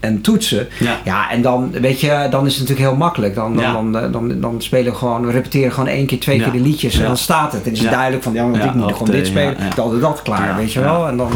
[0.00, 0.68] en toetsen.
[0.78, 0.96] Ja.
[1.04, 3.34] ja, en dan, weet je, dan is het natuurlijk heel makkelijk.
[3.34, 6.40] Dan, dan, dan, eh, dan, dan, spelen we gewoon, we repeteren gewoon één keer, twee
[6.40, 6.98] keer de liedjes.
[6.98, 7.66] En dan staat het.
[7.66, 9.56] En is duidelijk van, ja, want ik moet gewoon dit spelen.
[9.74, 11.08] Dan dat klaar, weet je wel.
[11.08, 11.32] En dan,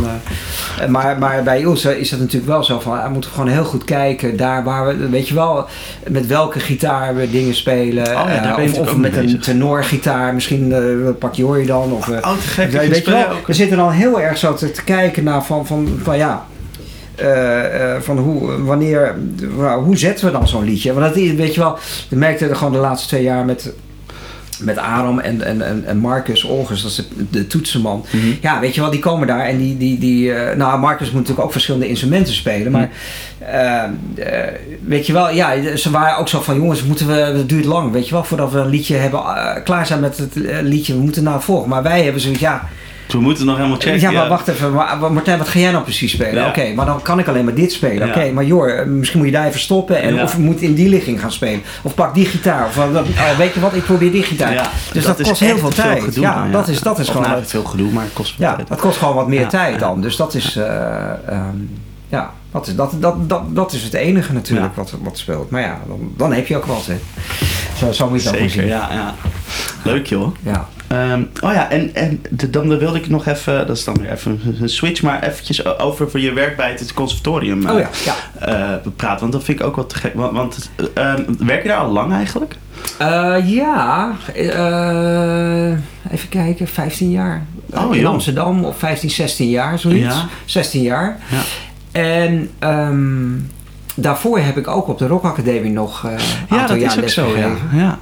[0.81, 3.65] uh, maar, maar bij Ilse is het natuurlijk wel zo van, we moeten gewoon heel
[3.65, 4.37] goed kijken.
[4.37, 5.67] Daar waar we, weet je wel,
[6.09, 8.07] met welke gitaar we dingen spelen.
[8.07, 10.35] Oh, uh, of, of met een tenorgitaar.
[10.35, 11.93] Misschien uh, pak je dan.
[11.93, 15.25] Of, oh, gek, weet je wel, we zitten dan heel erg zo te, te kijken
[15.25, 16.47] naar van, van, van ja
[17.21, 19.15] uh, van hoe, wanneer,
[19.85, 20.93] hoe zetten we dan zo'n liedje?
[20.93, 23.73] Want dat, weet je wel, we merkten gewoon de laatste twee jaar met
[24.65, 28.05] met Aram en, en, en Marcus Olgers, dat is de, de toetsenman.
[28.11, 28.27] Mhm.
[28.41, 31.21] Ja, weet je wel, die komen daar en die, die, die uh, nou Marcus moet
[31.21, 32.91] natuurlijk ook verschillende instrumenten spelen, maar
[33.41, 33.83] uh,
[34.85, 37.93] weet je wel, ja, ze waren ook zo van jongens, moeten we, het duurt lang,
[37.93, 39.23] weet je wel, voordat we een liedje hebben,
[39.65, 41.69] klaar zijn met het liedje, we moeten naar volgen.
[41.69, 42.69] Maar wij hebben zoiets, ja,
[43.13, 44.01] we moeten nog helemaal checken.
[44.01, 44.73] Ja, maar wacht even.
[44.73, 46.47] Maar, Martijn, wat ga jij nou precies spelen?
[46.47, 48.09] Oké, maar dan kan ik alleen maar dit spelen.
[48.09, 50.03] Oké, maar joh, misschien moet je daar even stoppen.
[50.03, 51.63] En, Of moet in die ligging gaan spelen.
[51.83, 52.67] Of pak die gitaar.
[52.67, 54.71] Of uh, weet je wat, ik probeer die gitaar.
[54.93, 56.03] dus dat, kost heel veel tijd.
[56.03, 57.31] Gedoe, ja, dat is, dat is of gewoon...
[57.31, 58.69] Nou, veel gedoe, maar het kost veel ja, tijd.
[58.69, 60.01] Dat kost gewoon wat meer tijd dan.
[60.01, 60.57] Dus dat is...
[60.57, 60.65] Uh,
[61.31, 61.71] um,
[62.09, 65.51] ja, dat is, dat, dat, dat, dat is het enige natuurlijk wat, wat speelt.
[65.51, 66.87] Maar ja, dan, dan heb je ook wat.
[66.87, 66.99] Hè.
[67.77, 68.67] Zo, zo moet je dat Zeker, zien.
[68.67, 69.15] Ja, ja.
[69.83, 70.37] Leuk joh.
[70.43, 70.69] Ja.
[70.93, 74.11] Um, oh ja, en, en de, dan wilde ik nog even, dat is dan weer
[74.11, 78.15] even een switch, maar eventjes over voor je werk bij het conservatorium oh ja, ja.
[78.83, 79.21] Uh, praten.
[79.21, 80.15] Want dat vind ik ook wel te gek.
[80.15, 82.57] Want, want uh, werk je daar al lang eigenlijk?
[83.03, 84.13] Uh, ja,
[86.11, 87.47] even kijken, 15 jaar.
[87.75, 90.15] Oh, in Amsterdam of 15, 16 jaar, zoiets.
[90.15, 90.29] Ja.
[90.45, 91.19] 16 jaar.
[91.31, 91.41] Ja.
[91.93, 93.51] En um,
[93.95, 96.19] daarvoor heb ik ook op de Rock Academie nog een
[96.59, 97.59] aantal jaar les gegeven.
[97.73, 97.79] Ja.
[97.79, 97.99] ja.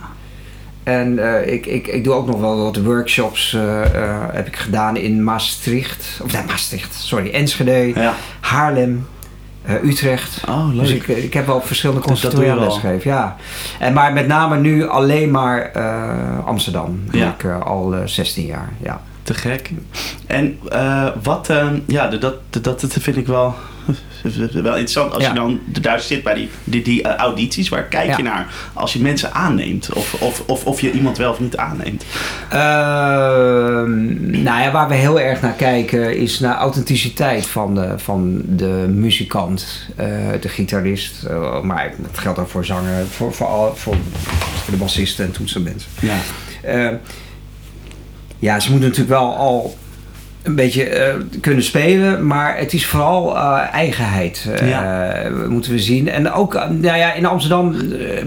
[0.82, 4.56] En uh, ik, ik, ik doe ook nog wel wat workshops uh, uh, heb ik
[4.56, 6.20] gedaan in Maastricht.
[6.22, 7.30] Of nee, Maastricht, sorry.
[7.30, 8.14] Enschede, ja.
[8.40, 9.06] Haarlem,
[9.84, 10.42] Utrecht.
[10.48, 10.80] Oh, leuk.
[10.80, 13.10] Dus ik, ik heb wel op verschillende conservatoria lesgegeven.
[13.10, 13.36] Ja.
[13.78, 15.72] En, maar met name nu alleen maar
[16.44, 17.02] Amsterdam.
[17.10, 17.34] Ja.
[17.38, 19.02] Ik al 16 jaar, ja.
[19.22, 19.70] Te gek.
[20.26, 20.58] En
[21.22, 21.52] wat,
[21.86, 23.54] ja, dat, dat, dat vind ik wel
[24.52, 27.68] wel interessant als je dan daar zit bij die, die, die uh, audities.
[27.68, 29.92] Waar kijk je naar als je mensen aanneemt?
[29.92, 32.04] Of, of, of, of je iemand wel of niet aanneemt?
[32.52, 32.58] Uh,
[34.42, 38.86] nou ja, waar we heel erg naar kijken is naar authenticiteit van de, van de
[38.88, 40.06] muzikant, uh,
[40.40, 41.24] de gitarist.
[41.24, 43.96] Uh, maar dat geldt ook voor zanger, voor, voor, al, voor,
[44.64, 45.90] voor de bassisten en toetsenmensen.
[46.00, 46.98] Ja.
[48.38, 49.76] ja, ze moeten natuurlijk wel al
[50.43, 55.14] een beetje uh, kunnen spelen, maar het is vooral uh, eigenheid, uh, ja.
[55.49, 56.09] moeten we zien.
[56.09, 57.74] En ook, nou ja, in Amsterdam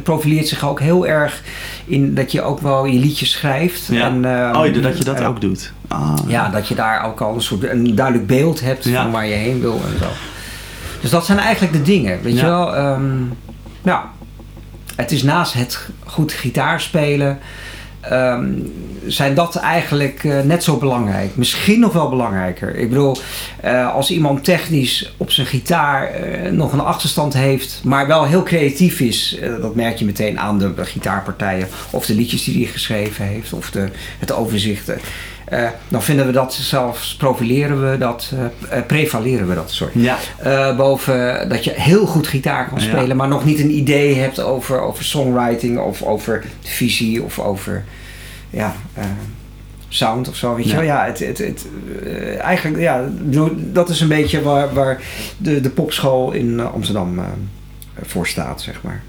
[0.04, 1.42] profileert zich ook heel erg
[1.86, 3.88] in dat je ook wel je liedjes schrijft.
[3.92, 4.06] Ja.
[4.06, 5.72] En, oh, dat je dat ook doet.
[5.88, 6.16] Ah.
[6.28, 9.34] Ja, dat je daar ook al een soort een duidelijk beeld hebt van waar je
[9.34, 10.08] heen wil en zo.
[11.02, 12.78] Dus dat zijn eigenlijk de dingen, weet je wel.
[12.78, 13.38] Um,
[13.82, 14.06] nou,
[14.96, 17.40] het is naast het goed gitaar spelen
[18.12, 18.74] um,
[19.06, 21.36] zijn dat eigenlijk uh, net zo belangrijk.
[21.36, 22.76] Misschien nog wel belangrijker.
[22.76, 23.18] Ik bedoel,
[23.66, 28.44] uh, als iemand technisch op zijn gitaar uh, nog een achterstand heeft, maar wel heel
[28.44, 33.26] creatief is, dat merk je meteen aan de gitaarpartijen of de liedjes die hij geschreven
[33.26, 33.88] heeft of de,
[34.20, 34.92] het overzicht.
[35.54, 39.92] Uh, dan vinden we dat zelfs, profileren we dat, uh, prevaleren we dat, sorry.
[39.96, 40.18] Ja.
[40.46, 43.14] Uh, boven dat je heel goed gitaar kan spelen, ja.
[43.14, 47.84] maar nog niet een idee hebt over, over songwriting of over visie of over
[48.50, 48.76] ja,
[49.90, 50.56] sound of zo.
[50.56, 50.84] Weet je wel?
[50.84, 51.68] Ja, het, het, het,
[52.40, 53.06] eigenlijk, ja,
[53.56, 55.02] dat is een beetje waar, waar
[55.38, 57.22] de, de popschool in Amsterdam
[58.02, 59.02] voor staat, zeg maar.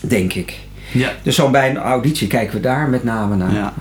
[0.00, 0.58] Denk ik.
[0.92, 1.12] Ja.
[1.22, 3.52] Dus zo bij een auditie kijken we daar met name naar.
[3.52, 3.72] Ja.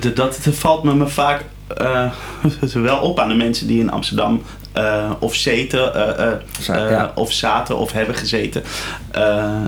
[0.00, 1.44] Dat, dat, valt me, me vaak
[1.80, 2.12] uh,
[2.72, 4.42] wel op aan de mensen die in Amsterdam
[4.72, 6.32] eh, of zeten, eh,
[6.66, 7.12] ja.
[7.14, 8.62] of zaten of hebben gezeten.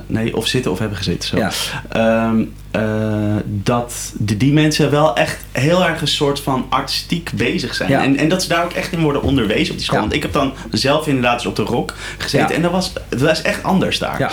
[0.06, 1.28] Nee, of zitten of hebben gezeten.
[1.28, 1.36] Zo.
[1.36, 1.50] Ja.
[1.88, 7.74] Ehm, eh, dat de, die mensen wel echt heel erg een soort van artistiek bezig
[7.74, 7.90] zijn.
[7.90, 8.02] Ja.
[8.02, 10.00] En, en dat ze daar ook echt in worden onderwezen op die school.
[10.00, 12.54] Want ik heb dan zelf inderdaad eens op de rock gezeten.
[12.54, 14.18] En dat was, dat was echt anders daar.
[14.18, 14.30] Ja.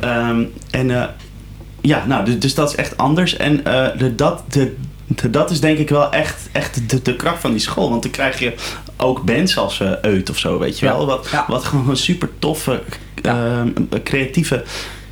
[0.00, 1.10] Ehm, en
[1.80, 3.36] ja, nou, dus, dus dat is echt anders.
[3.36, 3.56] En
[3.98, 4.76] de, dat, de-
[5.30, 7.90] dat is denk ik wel echt, echt de, de kracht van die school.
[7.90, 8.54] Want dan krijg je
[8.96, 11.06] ook bands als eh Eut of zo, weet je wel.
[11.06, 11.44] Wat, Ja.
[11.48, 12.82] wat gewoon super toffe,
[13.22, 13.68] ehm,
[14.04, 14.64] creatieve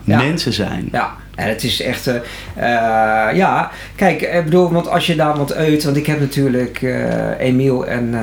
[0.04, 0.16] Ja.
[0.16, 0.88] mensen zijn.
[0.92, 2.06] Ja, en het is echt.
[2.06, 2.14] eh,
[2.54, 5.84] eh, ja, kijk, ik bedoel, want als je daar wat uit.
[5.84, 6.82] Want ik heb natuurlijk
[7.38, 8.14] Emiel en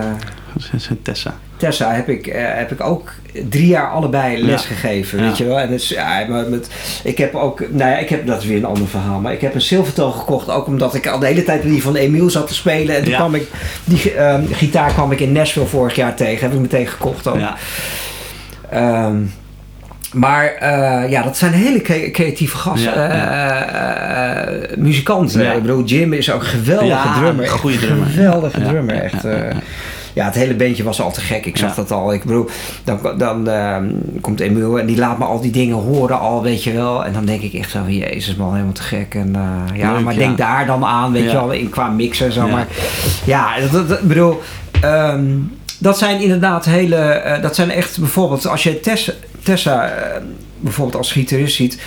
[1.01, 1.33] Tessa.
[1.59, 3.11] Tessa heb ik, eh, heb ik ook
[3.49, 4.89] drie jaar allebei les Ja.
[5.17, 5.59] weet je wel.
[5.59, 6.69] En het is, ja, maar met,
[7.03, 9.41] ik heb ook, nou ja, ik heb, dat is weer een ander verhaal, maar ik
[9.41, 12.47] heb een zilvertoon gekocht, ook omdat ik al de hele tijd die van Emiel zat
[12.47, 12.95] te spelen.
[12.95, 13.17] En toen Ja.
[13.17, 13.47] kwam ik,
[13.83, 17.39] die ehm, gitaar kwam ik in Nashville vorig jaar tegen, heb ik meteen gekocht ook.
[17.39, 17.55] Ja.
[18.69, 19.15] Ehm,
[20.13, 24.75] maar eh, ja, dat zijn hele cre- creatieve gasten, Ja, eh, ja.
[24.77, 25.43] muzikanten.
[25.43, 25.51] Ja.
[25.51, 27.45] Ik bedoel, Jim is ook een geweldige drummer.
[27.45, 28.07] een goede drummer.
[28.07, 29.23] Geweldige drummer, echt.
[30.13, 31.45] Ja, het hele bandje was al te gek.
[31.45, 31.75] Ik zag Ja.
[31.75, 32.13] dat al.
[32.13, 32.49] Ik bedoel,
[32.83, 33.89] dan, dan ehm,
[34.21, 37.05] komt Emil en die laat me al die dingen horen al, weet je wel.
[37.05, 39.15] En dan denk ik echt zo, jezus man, helemaal te gek.
[39.15, 40.19] En eh, ja, Leuk, maar ja.
[40.19, 42.45] denk daar dan aan, weet je wel, in, qua mix en zo.
[42.45, 42.51] Ja.
[42.51, 42.67] Maar
[43.25, 44.41] ja, dat, bedoel,
[44.81, 45.25] ehm,
[45.77, 49.11] dat zijn inderdaad hele, eh, dat zijn echt bijvoorbeeld, als je Tessa,
[49.43, 50.21] Tessa eh,
[50.59, 51.79] bijvoorbeeld als gitarist ziet,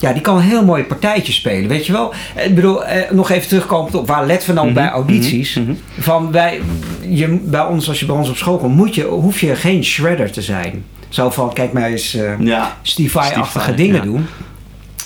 [0.00, 2.12] ja, die kan een heel mooie partijtje spelen, weet je wel.
[2.34, 5.54] Eh, Ik bedoel, eh, nog even terugkomend op waar let we nou Mhm, bij audities.
[5.54, 5.76] mhm, mhm.
[5.98, 6.60] Van wij,
[7.08, 9.84] je, bij ons, als je bij ons op school komt, moet je, hoef je geen
[9.84, 10.84] shredder te zijn.
[11.08, 12.76] Zo van, kijk mij eens eh Ja.
[12.82, 14.02] Stevie, dingen ja.
[14.02, 14.26] doen.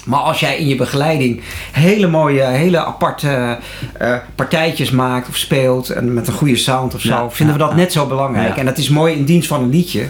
[0.04, 1.40] Maar als jij in je begeleiding
[1.72, 3.58] hele mooie, hele aparte
[3.98, 7.60] eh, partijtjes maakt of speelt en met een goede sound of zo, Ja, vinden we
[7.60, 8.56] dat net zo belangrijk.
[8.56, 10.06] En dat is mooi in dienst van een liedje.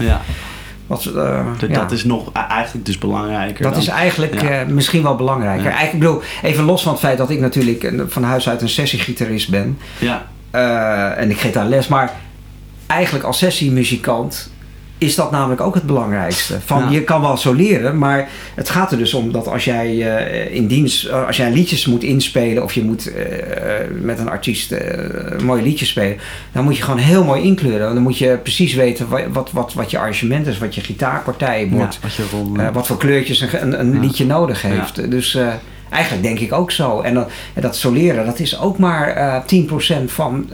[0.86, 1.74] Wat, eh, Dat, ja.
[1.80, 3.62] dat is nog e- eigenlijk dus belangrijker.
[3.62, 3.82] Dat dan.
[3.82, 4.60] is eigenlijk Ja.
[4.60, 5.64] eh, misschien wel belangrijker.
[5.64, 5.70] Ja.
[5.70, 9.50] Eigenlijk, bedoel, even los van het feit dat ik natuurlijk van huis uit een sessiegitarist
[9.50, 9.78] ben.
[9.98, 10.26] Ja.
[10.50, 12.12] eh, en ik geef daar les, maar
[12.86, 14.50] eigenlijk als sessiemuzikant
[14.98, 16.60] is dat namelijk ook het belangrijkste.
[16.64, 16.90] Van, Ja.
[16.90, 20.66] Je kan wel soleren, maar het gaat er dus om dat als jij eh, in
[20.66, 23.24] dienst, eh, als jij liedjes moet inspelen of je moet eh,
[24.00, 26.16] met een artiest een mooi liedje spelen,
[26.52, 27.94] dan moet je gewoon heel mooi inkleuren.
[27.94, 31.68] Dan moet je precies weten wat, wat, wat, wat je arrangement is, wat je gitaarpartij
[31.70, 34.00] wordt, Ja, wat wat voor kleurtjes een, een, een Ja.
[34.00, 35.10] liedje nodig heeft.
[35.10, 35.38] Dus
[35.90, 37.00] eigenlijk denk ik ook zo.
[37.00, 37.16] En,
[37.54, 39.42] en dat soleren, dat is ook maar eh
[40.02, 40.46] 10% van,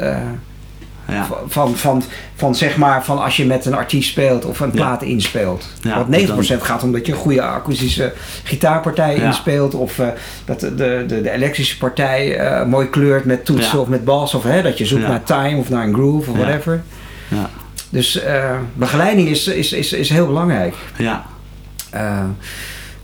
[1.13, 1.27] ja.
[1.47, 2.03] van, van,
[2.37, 5.69] van, zeg maar, van als je met een artiest speelt of een plaat inspeelt.
[5.83, 8.13] Ja, Want 90% gaat om dat je een goede akoestische
[8.45, 9.23] gitaarpartij Ja.
[9.23, 9.75] inspeelt.
[9.75, 10.09] Of eh,
[10.45, 14.35] dat de, de, de, elektrische partij eh, mooi kleurt met toetsen of met bas.
[14.35, 16.83] Of hè, dat je zoekt naar time of naar een groove of whatever.
[17.29, 17.51] Ja.
[17.89, 20.75] Dus eh, begeleiding is, is, is, is heel belangrijk.
[20.97, 21.25] Ja.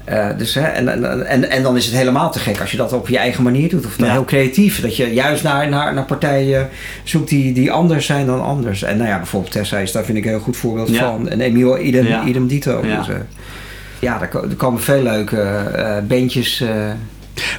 [0.07, 2.77] Eh, dus, hè, en, en, en, en dan is het helemaal te gek als je
[2.77, 3.87] dat op je eigen manier doet.
[3.87, 4.13] Of dan Ja.
[4.13, 4.81] heel creatief.
[4.81, 6.69] Dat je juist naar, naar, naar partijen
[7.05, 8.83] zoekt die, die anders zijn dan anders.
[8.83, 11.01] En nou ja, bijvoorbeeld Tessa is daar vind ik een heel goed voorbeeld Ja.
[11.01, 11.29] van.
[11.29, 12.25] En Emil idem, Ja.
[12.25, 12.87] idem dito.
[12.87, 12.97] Ja.
[12.99, 13.15] Dus, eh,
[13.99, 16.65] ja, er, ko- er komen veel leuke eh bandjes.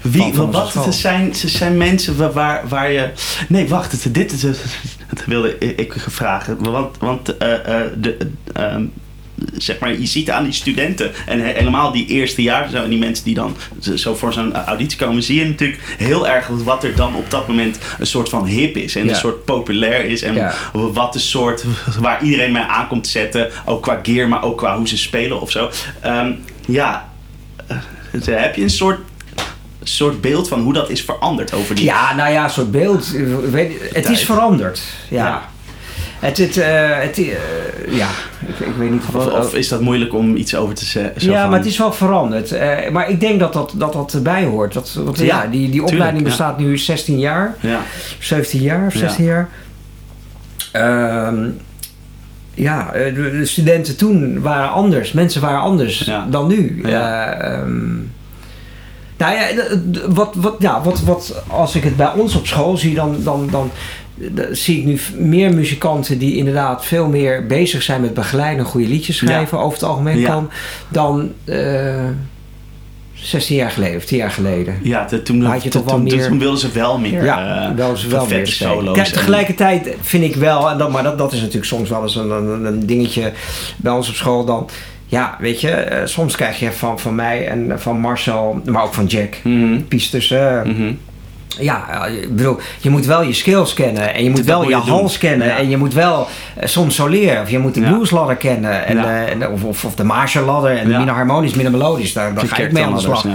[0.02, 3.10] Wie, Van- van wat het zijn, ze zijn mensen waar, waar, waar je...
[3.48, 4.42] Nee, wacht, het, dit is...
[5.14, 6.58] Dat wilde ik vragen.
[6.72, 8.18] Want, want de,
[8.54, 8.86] ehm,
[9.58, 12.90] zeg maar, je ziet aan die studenten en he- helemaal die eerste jaar zo, en
[12.90, 13.56] die mensen die dan
[13.96, 17.48] zo- voor zo'n auditie komen, zie je natuurlijk heel erg wat er dan op dat
[17.48, 19.10] moment een soort van hip is en Ja.
[19.10, 20.54] een soort populair is en Ja.
[20.74, 21.64] wat een soort
[22.00, 25.42] waar iedereen mee aankomt te zetten, ook qua gear, maar ook qua hoe ze spelen
[25.42, 25.70] of zo.
[26.02, 26.32] Ehm,
[26.68, 27.10] ja,
[27.68, 27.78] eh,
[28.26, 29.00] heb je een soort
[29.84, 31.84] soort beeld van hoe dat is veranderd over die...
[31.86, 33.14] ja, nou ja, soort beeld.
[33.16, 33.22] eh,
[33.52, 34.82] Weet, het is veranderd.
[35.10, 35.26] Ja.
[35.26, 35.50] Ja.
[36.20, 37.26] Het, het, eh, het, eh,
[37.98, 38.08] ja,
[38.48, 41.30] ik, ik weet niet Of, of, of is dat moeilijk om iets over te zeggen?
[41.32, 42.52] Ja, van- maar het is wel veranderd.
[42.52, 44.74] Eh, maar ik denk dat dat, dat, dat erbij hoort.
[44.74, 46.28] Dat, want, ja, Ja, die, die tuurlijk, opleiding ja.
[46.30, 47.56] bestaat nu 16 jaar.
[47.60, 47.80] Ja,
[48.20, 49.00] 17 jaar of Ja.
[49.00, 49.50] 16 jaar.
[50.72, 51.50] Ehm,
[52.54, 55.12] ja, de, de studenten toen waren anders.
[55.12, 56.82] Mensen waren anders dan nu.
[56.84, 57.96] Ehm,
[59.18, 59.48] nou ja,
[60.08, 63.48] wat, wat, ja wat, wat, als ik het bij ons op school zie, dan, dan,
[63.52, 63.72] dan
[64.52, 69.18] zie ik nu meer muzikanten die inderdaad veel meer bezig zijn met begeleiden, goede liedjes
[69.18, 70.30] schrijven over het algemeen Ja.
[70.34, 70.50] komen,
[70.90, 71.96] dan eh
[73.14, 74.80] 16 jaar geleden of 10 jaar geleden.
[74.84, 77.70] ja te- toen, Had je toch wel toen, meer- toen wilden ze wel meer Ja,
[77.70, 78.96] eh, wel, ze wel meer solo's.
[78.96, 82.16] Kijk, tegelijkertijd vind ik wel, en dat, maar dat, dat is natuurlijk soms wel eens
[82.16, 83.32] een, een, een dingetje
[83.78, 84.70] bij ons op school dan.
[85.06, 88.94] Ja, weet je, eh, soms krijg je van, van mij en van Marcel, maar ook
[88.94, 90.32] van Jack, Mhm, pistes.
[90.32, 90.92] eh, mhm.
[91.60, 94.70] Ja, ik bedoel, je moet wel je skills kennen en je moet Dat wel moet
[94.86, 95.58] je hals kennen Ja.
[95.58, 97.90] en je moet wel eh, soms soleren of je moet de Ja.
[97.92, 99.04] bluesladder kennen en, Ja.
[99.04, 102.58] eh, en, of, of, of de Marshall-ladder en minder harmonisch, minder melodisch, daar, daar ga
[102.58, 103.26] ik mee aan de slag.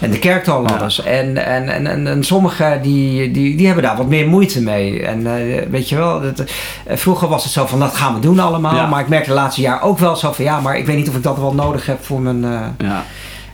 [0.00, 1.02] En de kerktalladders.
[1.02, 5.02] En, en, en, en, en sommigen die, die, die hebben daar wat meer moeite mee.
[5.02, 6.44] En eh, weet je wel, dat,
[6.86, 8.86] eh, vroeger was het zo van dat gaan we doen allemaal.
[8.88, 11.08] Maar ik merk de laatste jaar ook wel zo van ja, maar ik weet niet
[11.08, 12.44] of ik dat wel nodig heb voor mijn...
[12.44, 13.04] eh, Ja.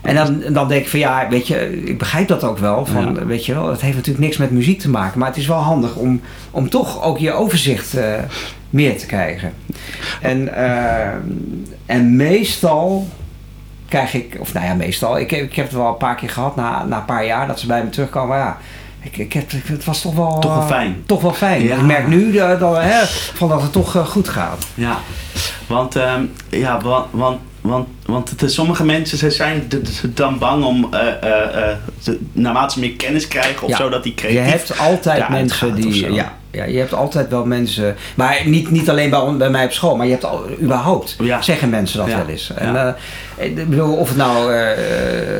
[0.01, 2.85] En dan, dan denk ik van ja, weet je, ik begrijp dat ook wel.
[2.85, 3.25] Van, Ja.
[3.25, 5.19] Weet je wel, het heeft natuurlijk niks met muziek te maken.
[5.19, 6.21] Maar het is wel handig om,
[6.51, 8.13] om toch ook je overzicht eh,
[8.69, 9.53] meer te krijgen.
[10.21, 11.07] En, eh,
[11.85, 13.07] en meestal
[13.87, 16.29] krijg ik, of nou ja, meestal, ik, heb- ik heb het wel een paar keer
[16.29, 18.37] gehad na, na een paar jaar dat ze bij me terugkomen.
[18.37, 18.57] Ja,
[19.01, 21.03] ik, ik heb, het was toch wel, Toch wel eh, fijn.
[21.05, 21.61] toch wel fijn.
[21.63, 21.75] Ja.
[21.75, 24.65] Ik merk nu dat, dat, hè, van dat het toch goed gaat.
[24.73, 24.97] Ja,
[25.67, 26.81] want, ehm, ja,
[27.11, 29.69] want, want, want, sommige mensen ze zijn
[30.13, 30.89] dan bang om,
[32.01, 33.77] ze- naarmate ze meer kennis krijgen of Ja.
[33.77, 34.51] zo, dat die Je creatief...
[34.51, 36.11] hebt altijd mensen die.
[36.13, 37.95] Ja, ja, je hebt altijd wel mensen.
[38.15, 41.15] Maar niet, niet alleen bij, bij mij op school, maar je hebt al, überhaupt.
[41.19, 41.41] Ja.
[41.41, 42.17] Zeggen mensen dat Ja.
[42.17, 42.53] wel eens.
[42.55, 42.95] En,
[43.37, 44.51] ik bedoel, of het nou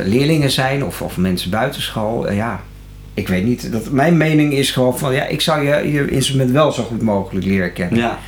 [0.04, 2.32] leerlingen zijn of, of mensen buitenschool.
[2.32, 2.60] ja,
[3.14, 3.72] ik weet niet.
[3.72, 7.02] Dat, mijn mening is gewoon van ja, ik zou je, je instrument wel zo goed
[7.02, 7.98] mogelijk leren kennen.
[7.98, 8.18] Ja,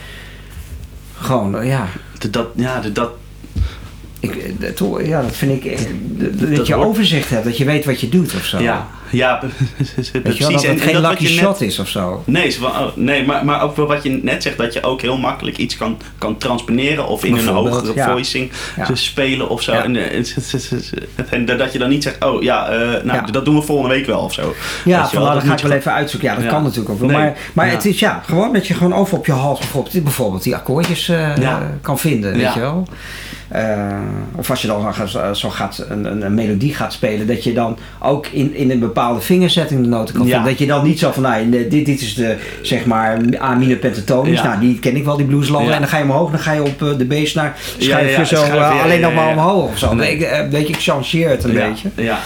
[1.19, 1.87] Gewoon, ja.
[2.31, 3.11] dat, ja dat,
[4.33, 5.79] Ik, dat, ja, dat vind ik.
[6.01, 8.59] Dat, dat Dat je hoort- overzicht hebt, dat je weet wat je doet of zo.
[8.59, 9.41] ja, ja,
[10.13, 10.39] je precies.
[10.39, 12.23] dat het En- en geen dat wat lucky je net- shot is of zo.
[12.27, 15.19] Nee, oh, nee maar, maar ook wel wat je net zegt, dat je ook heel
[15.19, 18.11] makkelijk iets kan, kan transponeren of in een hogere ja.
[18.11, 18.89] voicing Ja.
[18.95, 19.73] spelen of zo.
[19.73, 19.85] Ja.
[19.85, 20.25] En, eh,
[21.31, 24.07] en dat je dan niet zegt, oh ja, eh, nou, dat doen we volgende week
[24.07, 24.55] wel of zo.
[24.85, 26.29] Ja, van, dat ga ik wel even uitzoeken.
[26.29, 27.09] Ja, dat kan natuurlijk ook wel.
[27.09, 27.19] Nee.
[27.19, 30.43] Maar, maar het is ja, gewoon dat je gewoon over op je hals bijvoorbeeld, bijvoorbeeld
[30.43, 32.89] die akkoordjes eh, kan vinden, weet je wel.
[33.55, 33.87] Eh,
[34.37, 34.95] of als je dan
[35.33, 39.21] zo, gaat, een, een, melodie gaat spelen, dat je dan ook in, in een bepaalde
[39.21, 40.33] vingerzetting de noten kan Ja.
[40.33, 40.51] vinden.
[40.51, 43.77] Dat je dan niet zo van, nou, dit, dit is de, zeg maar, A minor
[43.77, 44.41] pentatonisch.
[44.41, 44.47] Ja.
[44.47, 45.69] Nou, die ken ik wel, die bluesladder.
[45.69, 45.75] Ja.
[45.75, 48.19] En dan ga je omhoog, dan ga je op eh, de bass naar, schuif ja,
[48.19, 49.95] je zo je, eh, alleen nog maar omhoog of zo.
[49.95, 50.17] Nee.
[50.17, 51.89] Ik, weet je, ik changeer het een beetje.
[51.95, 52.19] Ja,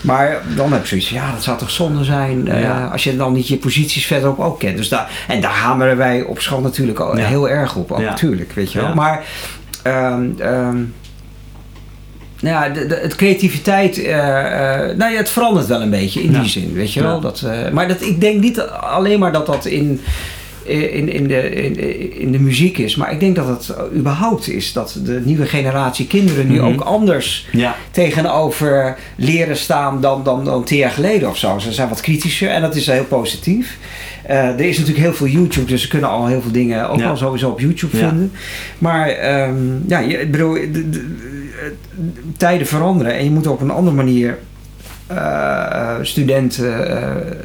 [0.00, 2.52] Maar dan heb ik zoiets van, ja, dat zou toch zonde zijn
[2.92, 4.76] als je dan niet je posities verderop ook kent.
[4.76, 7.26] Dus daar, en daar hameren wij op school natuurlijk al Ja.
[7.26, 7.92] heel erg op.
[7.92, 8.08] Ook, Ja.
[8.08, 8.94] Natuurlijk, weet je wel.
[8.94, 9.24] Maar
[9.82, 10.76] ehm, ehm,
[12.40, 14.18] nou ja, de, de, het creativiteit, eh,
[14.88, 16.40] eh, nou ja, het verandert wel een beetje in Ja.
[16.40, 17.06] die zin, weet je Ja.
[17.06, 17.20] wel.
[17.20, 20.00] Dat, eh, maar dat, ik denk niet alleen maar dat dat in,
[20.66, 21.78] in, in, de, in,
[22.20, 24.72] in de muziek is, maar ik denk dat het überhaupt is.
[24.72, 26.64] Dat de nieuwe generatie kinderen nu Mhm.
[26.66, 31.58] ook anders ja, tegenover leren staan dan, dan, dan tien jaar geleden of zo.
[31.58, 33.78] Ze zijn wat kritischer en dat is heel positief.
[34.26, 36.98] Eh, er is natuurlijk heel veel YouTube, dus ze kunnen al heel veel dingen ook
[36.98, 37.08] Ja.
[37.08, 38.08] al sowieso op YouTube Ja.
[38.08, 38.32] vinden.
[38.78, 39.54] Maar ehm,
[39.86, 41.14] ja, ik bedoel, de, de- de-
[42.36, 44.38] tijden veranderen en je moet op een andere manier
[45.06, 47.36] eh, studenten eh,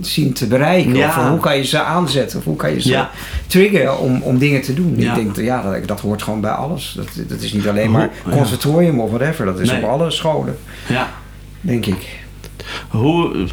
[0.00, 0.94] zien te bereiken.
[0.94, 1.08] Ja.
[1.08, 2.38] Of hoe kan je ze aanzetten?
[2.38, 3.10] Of hoe kan je ze Ja.
[3.46, 4.94] triggeren om, om dingen te doen?
[4.96, 5.08] Ja.
[5.10, 6.92] Ik denk, dat- ja, dat, dat hoort gewoon bij alles.
[6.96, 9.44] Dat, dat is niet alleen maar conservatorium of whatever.
[9.46, 9.82] Dat is Nee.
[9.82, 11.08] op alle scholen, ja.
[11.60, 12.26] denk ik.
[12.88, 13.46] Hoe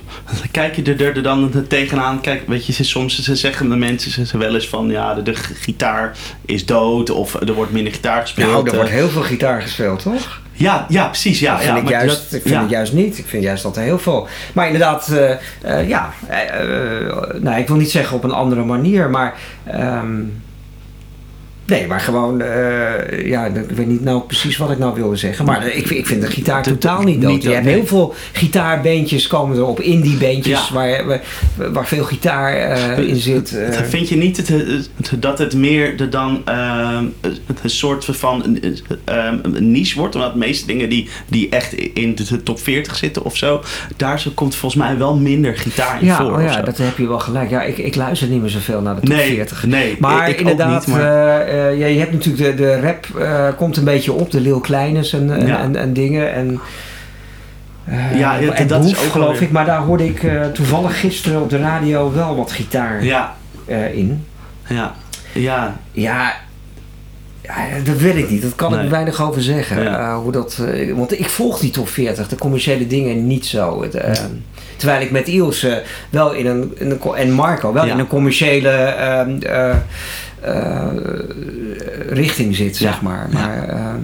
[0.52, 2.22] kijk je er, er dan tegenaan?
[2.22, 5.14] Kijk, weet je, ze, soms ze zeggen de mensen ze, ze wel eens van ja,
[5.14, 8.52] de, de gitaar is dood of er wordt minder gitaar gespeeld.
[8.52, 8.76] Nou, er eh.
[8.76, 10.42] wordt heel veel gitaar gespeeld, toch?
[10.54, 11.40] ja, ja, precies.
[11.40, 12.62] Ja, dat vind, ja, ik, juist, dat- ik vind ja.
[12.62, 13.18] het juist niet.
[13.18, 14.28] Ik vind juist dat er heel veel...
[14.54, 16.14] Maar inderdaad, eh, eh, ja...
[17.40, 19.36] nou, ik wil niet zeggen op een andere manier, maar...
[19.64, 20.22] ehm,
[21.66, 22.42] nee, maar gewoon...
[22.42, 25.46] eh, ja, ik weet niet nou precies wat ik nou wilde zeggen.
[25.46, 27.32] Maar ik, vind- ik vind de gitaar De- totaal niet dood.
[27.32, 27.74] niet je hebt nee.
[27.74, 29.80] heel veel gitaarbeentjes komen er op.
[29.80, 30.74] Indie beentjes Ja.
[30.74, 31.22] waar,
[31.72, 33.58] waar, veel gitaar eh, in zit.
[33.58, 33.82] eh.
[33.84, 34.90] Vind je niet het, het-
[35.20, 37.14] dat het meer de dan een
[37.70, 38.58] soort van
[39.06, 40.16] een niche wordt?
[40.16, 43.62] Omdat de meeste dingen die, die echt in de top 40 zitten of zo,
[43.98, 46.32] daar zo komt volgens mij wel minder gitaar in Ja, voor.
[46.38, 47.50] oh ja, dat heb je wel gelijk.
[47.50, 49.66] Ja, ik, ik luister niet meer zoveel naar de top nee, 40.
[49.66, 52.64] Nee, Maar ik, ik inderdaad, ook niet, maar- eh, eh, ja, je hebt natuurlijk de,
[52.64, 55.60] de rap eh, komt een beetje op, de Lil Kleines en, en, Ja.
[55.60, 56.34] en, en dingen.
[56.34, 56.60] En,
[57.86, 59.52] eh, Ja, en dat is ook geloof ik.
[59.52, 63.36] Maar daar hoorde ik eh, toevallig gisteren op de radio wel wat gitaar ja,
[63.66, 64.26] eh, in.
[64.68, 64.94] ja,
[65.34, 66.34] ja, Ja,
[67.42, 67.54] ja,
[67.84, 68.42] dat weet ik niet.
[68.42, 68.84] Dat kan Nee.
[68.84, 69.84] ik weinig over zeggen.
[69.84, 70.00] Ja.
[70.00, 73.82] Eh, hoe dat, eh, want ik volg die top 40, de commerciële dingen niet zo.
[73.82, 74.12] Het, eh,
[74.76, 75.76] terwijl ik met Iels eh,
[76.10, 79.76] wel in een, in een en Marco wel in een commerciële ehm, eh, eh,
[82.10, 83.28] richting zit, zeg maar.
[83.32, 83.98] Maar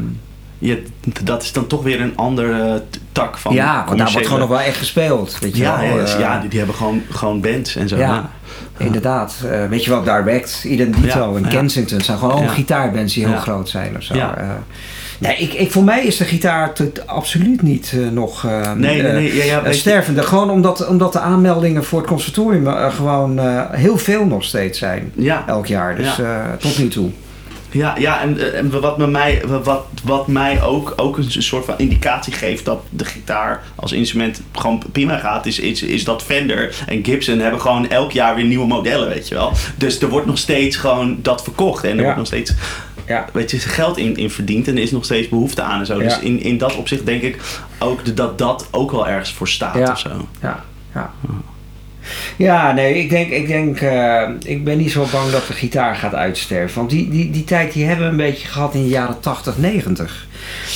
[0.61, 0.83] je,
[1.23, 4.49] dat is dan toch weer een andere tak van ja, want daar wordt gewoon nog
[4.49, 5.39] wel echt gespeeld.
[5.39, 5.97] Weet je Ja, wel.
[5.97, 7.97] ja, eh, ja, die, die hebben gewoon, gewoon bands en zo.
[7.97, 8.29] Ja,
[8.77, 9.35] inderdaad.
[9.51, 11.47] Eh, weet je wel, Direct, Identito en.
[11.47, 14.15] Kensington zijn gewoon gitaarbands die heel groot zijn of zo.
[14.15, 14.37] Ja.
[14.37, 14.49] Eh,
[15.21, 16.73] nee, ik, ik, voor mij is de gitaar
[17.05, 19.35] absoluut niet eh, nog eh, Nee, nee, nee.
[19.35, 20.23] Ja, ja, eh, je- stervende.
[20.23, 24.79] Gewoon omdat, omdat de aanmeldingen voor het conservatorium eh, gewoon eh, heel veel nog steeds
[24.79, 25.11] zijn.
[25.15, 27.09] ja, Elk jaar, dus eh, tot nu toe.
[27.71, 32.33] ja, ja en, en wat, mij, wat, wat mij ook, ook een soort van indicatie
[32.33, 37.03] geeft dat de gitaar als instrument gewoon prima gaat, is, is, is dat Fender en
[37.05, 39.51] Gibson hebben gewoon elk jaar weer nieuwe modellen, weet je wel.
[39.77, 42.01] Dus er wordt nog steeds gewoon dat verkocht en er Ja.
[42.01, 42.53] wordt nog steeds
[43.11, 43.25] Ja.
[43.33, 45.99] weet je, geld in, in verdiend en er is nog steeds behoefte aan en zo.
[45.99, 47.37] Dus in, in dat opzicht denk ik
[47.79, 49.91] ook de- dat dat ook wel ergens voor staat Ja.
[49.91, 50.27] of zo.
[50.41, 51.11] Ja, ja.
[52.37, 55.95] Ja, nee, ik denk, ik denk, eh, ik ben niet zo bang dat de gitaar
[55.95, 56.77] gaat uitsterven.
[56.77, 59.57] Want die, die, die tijd die hebben we een beetje gehad in de jaren 80,
[59.57, 60.27] 90.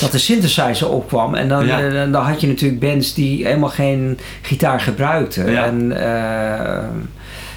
[0.02, 1.80] Dat de synthesizer opkwam en dan, Ja.
[1.82, 5.52] eh, dan had je natuurlijk bands die helemaal geen gitaar gebruikten.
[5.52, 5.66] Ja.
[5.66, 6.84] En eh,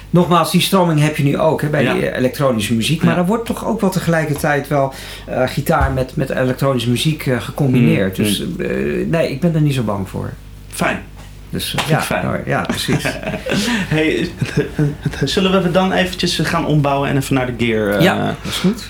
[0.09, 1.93] nogmaals, die stroming heb je nu ook hè, bij Ja.
[1.93, 3.03] die elektronische muziek.
[3.03, 3.19] Maar Ja.
[3.19, 4.93] er wordt toch ook wel tegelijkertijd wel
[5.27, 8.17] eh, gitaar met, met elektronische muziek eh, gecombineerd.
[8.17, 8.67] Mm, Dus eh,
[9.07, 10.29] nee, ik ben er niet zo bang voor.
[10.69, 10.99] Fijn.
[11.49, 12.25] Dus eh, ja, fijn.
[12.25, 13.03] nou, ja, precies.
[13.89, 14.29] Hey,
[15.23, 17.89] zullen we dan eventjes gaan ombouwen en even naar de gear?
[17.89, 18.83] eh, Ja, dat is goed.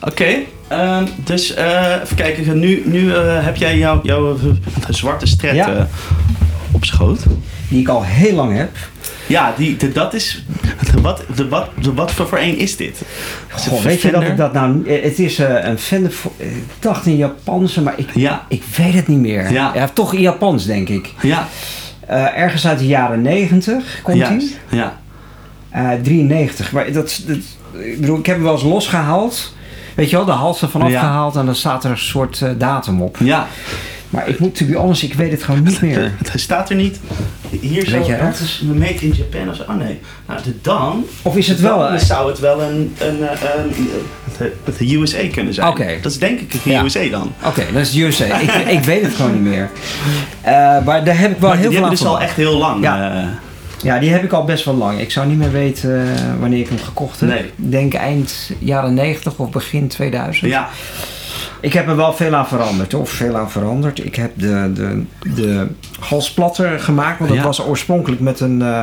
[0.00, 0.34] Oké,
[0.68, 2.58] ehm, dus eh, even kijken.
[2.58, 4.40] Nu, nu eh, heb jij jouw jouw, eh,
[4.88, 5.74] zwarte stret Ja.
[5.74, 5.84] eh,
[6.72, 7.22] op schoot.
[7.68, 8.70] Die ik al heel lang heb.
[9.26, 10.44] Ja, die, de- dat is...
[11.02, 13.00] Wat, de, wat, de, wat voor, voor een is dit?
[13.56, 14.86] Is Goh, een weet je dat ik dat nou...
[14.88, 16.12] eh, Het is eh, een Fender...
[16.36, 19.52] Ik dacht in Japanse, maar ik, Ja, ik weet het niet meer.
[19.52, 19.88] Ja.
[19.92, 21.12] toch in Japans, denk ik.
[21.22, 21.48] ja,
[22.06, 24.48] Eh, ergens uit de jaren 90 komt hij.
[24.70, 24.98] Ja,
[25.70, 26.72] Eh 93.
[26.72, 27.36] Maar dat, dat,
[27.84, 29.54] ik bedoel, ik heb hem wel eens losgehaald.
[29.94, 30.86] Weet je wel, de hals ervan Ja.
[30.98, 33.16] afgehaald en dan staat er een soort eh, datum op.
[33.20, 33.46] ja.
[34.14, 36.00] Maar ik moet, to be honest, ik weet het gewoon niet meer.
[36.30, 37.00] Het staat er niet.
[37.60, 38.38] Hier zo, Weet jij dat?
[38.40, 39.62] is made in Japan of zo.
[39.62, 40.00] Oh nee.
[40.26, 41.04] Nou, de dan...
[41.22, 41.78] Of is het wel...
[41.78, 43.72] Dan eh, zou het wel een, een, eh, een,
[44.78, 45.68] de USA kunnen zijn.
[45.68, 45.86] Oké.
[46.02, 46.82] Dat is denk ik de Ja.
[46.84, 47.32] USA dan.
[47.44, 48.24] Oké, dat is USA.
[48.40, 49.70] ik, ik weet het gewoon niet meer.
[50.40, 50.52] Eh,
[50.84, 52.58] maar daar heb ik wel Maar heel die veel hebben aan dus al echt heel
[52.58, 52.82] lang.
[52.82, 53.12] Ja.
[53.22, 53.26] eh,
[53.82, 55.00] Ja, die heb ik al best wel lang.
[55.00, 57.28] Ik zou niet meer weten eh, wanneer ik hem gekocht heb.
[57.28, 57.38] Nee.
[57.44, 60.50] Ik denk eind jaren 90 of begin 2000.
[60.50, 60.68] ja.
[61.64, 62.94] Ik heb er wel veel aan veranderd.
[62.94, 64.04] Of veel aan veranderd.
[64.04, 65.02] Ik heb de, de,
[65.34, 65.66] de
[66.00, 67.18] halsplatter gemaakt.
[67.18, 67.44] Want dat Ja.
[67.44, 68.82] was oorspronkelijk met een, eh,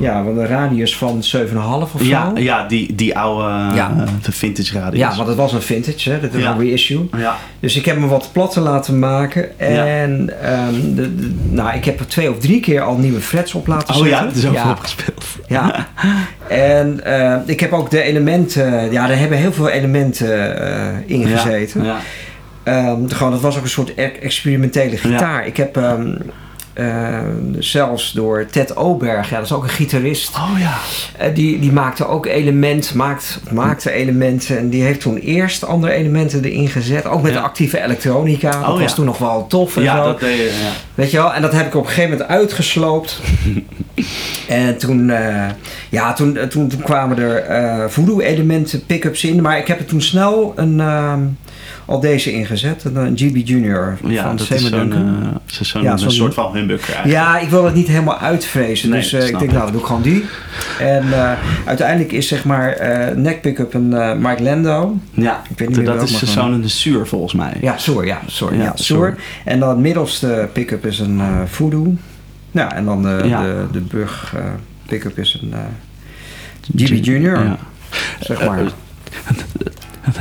[0.00, 2.04] ja, wat een radius van 7,5 of zo.
[2.04, 3.94] Ja, ja die, die oude Ja.
[3.98, 5.00] eh, de vintage radius.
[5.00, 6.10] Ja, want het was een vintage.
[6.10, 6.20] Hè?
[6.20, 6.50] Dat is Ja.
[6.50, 7.08] een reissue.
[7.16, 7.36] Ja.
[7.60, 9.58] Dus ik heb hem wat platter laten maken.
[9.58, 13.54] En ehm, de, de- nou, ik heb er twee of drie keer al nieuwe frets
[13.54, 14.18] op laten Oh zetten.
[14.18, 14.70] ja, het is ook ja.
[14.70, 15.24] opgespeeld.
[15.46, 15.86] Ja.
[16.48, 21.26] En eh, ik heb ook de elementen, ja, er hebben heel veel elementen eh in
[21.26, 21.84] gezeten.
[21.84, 21.96] Ja.
[22.62, 25.46] Ehm, gewoon, dat was ook een soort e- experimentele gitaar.
[25.46, 26.12] Ik heb ehm,
[26.72, 27.18] eh,
[27.58, 30.78] zelfs door Ted Oberg, ja, dat is ook een gitarist, Oh ja.
[31.18, 34.58] eh, die, die maakte ook elementen, maakt, maakte elementen.
[34.58, 37.06] En die heeft toen eerst andere elementen erin gezet.
[37.06, 37.38] Ook met Ja.
[37.38, 38.50] de actieve elektronica.
[38.50, 38.94] Dat Oh, was ja.
[38.94, 40.04] toen nog wel tof en Ja, zo.
[40.04, 40.44] dat deed je.
[40.62, 40.70] Ja.
[40.94, 41.34] Weet je wel?
[41.34, 43.20] En dat heb ik op een gegeven moment uitgesloopt.
[44.48, 45.46] en toen, eh,
[45.88, 49.42] ja, toen, toen, toen kwamen er eh voodoo-elementen, pick-ups in.
[49.42, 51.20] Maar ik heb er toen snel een, ehm,
[51.90, 52.84] al deze ingezet.
[52.84, 55.22] Een, GB Junior Ja, van zo'n Duncan.
[55.22, 57.14] eh, zo- zo'n Ja, een zo'n- soort van humbucker eigenlijk.
[57.24, 58.90] Ja, ik wil het niet helemaal uitvrezen.
[58.90, 59.50] Nee, dus eh, ik denk, ik.
[59.50, 60.24] nou, dan doe ik gewoon die.
[60.80, 61.32] En eh,
[61.64, 62.76] uiteindelijk is zeg maar
[63.16, 63.88] neck pick-up een
[64.20, 64.96] Mike Lando.
[65.10, 67.56] Ja, Ik weet niet meer dat is zo'n zuur volgens mij.
[67.60, 68.20] Ja, Soor, ja.
[68.52, 69.14] Ja.
[69.44, 71.94] En dan het middelste pick-up is een Voodoo.
[72.50, 73.42] Ja, en dan de, Ja.
[73.42, 74.42] de, de brug eh,
[74.86, 75.58] pick-up is een eh
[76.76, 77.56] GB Junior, Ja.
[78.20, 78.58] zeg maar.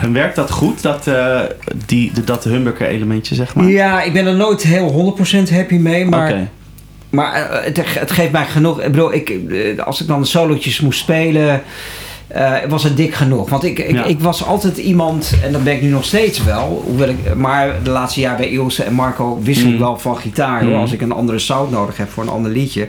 [0.02, 1.40] En werkt dat goed, dat, eh
[1.86, 3.68] die, de, dat humbucker elementje, zeg maar?
[3.68, 5.16] Ja, ik ben er nooit heel
[5.48, 6.50] 100% happy mee, maar, Oké.
[7.10, 8.82] maar eh, het, het geeft mij genoeg.
[8.82, 11.62] Ik bedoel, ik, eh, als ik dan solootjes moest spelen,
[12.30, 13.50] eh, was het dik genoeg.
[13.50, 14.04] Want ik, ik, Ja.
[14.04, 17.76] ik was altijd iemand, en dat ben ik nu nog steeds wel, hoewel ik, maar
[17.84, 19.80] de laatste jaar bij Ilse en Marco wissel ik Mm.
[19.80, 20.62] wel van gitaar.
[20.64, 20.80] Hoor, Mm.
[20.80, 22.88] als ik een andere sound nodig heb voor een ander liedje.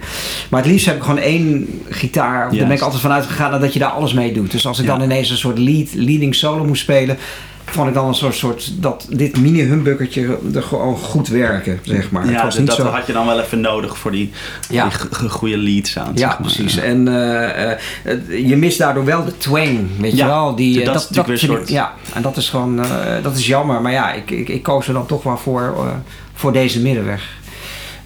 [0.50, 2.50] Maar het liefst heb ik gewoon één gitaar.
[2.56, 4.50] Daar ben ik altijd vanuit gegaan dat je daar alles mee doet.
[4.50, 4.90] Dus als ik Ja.
[4.96, 7.18] dan ineens een soort lead, leading solo moest spelen,
[7.64, 12.10] vond ik dan een soort, soort dat dit mini humbuggertje er gewoon goed werken, zeg
[12.10, 12.22] maar.
[12.22, 12.92] het Ja, was dat, niet dat zo.
[12.92, 14.30] had je dan wel even nodig voor die,
[14.68, 14.90] Ja.
[15.28, 16.18] goede lead sound.
[16.18, 16.52] Ja, zeg maar.
[16.52, 16.76] precies.
[16.76, 20.54] En eh, eh, het- je mist daardoor wel de twang, weet Ja, je wel.
[20.54, 22.90] Die, eh, dat is weer vind een ik- soort- Ja, en dat is gewoon, eh,
[23.22, 23.80] dat is jammer.
[23.82, 25.86] Maar ja, ik, ik, ik koos er dan toch wel voor, eh,
[26.34, 27.28] voor deze middenweg.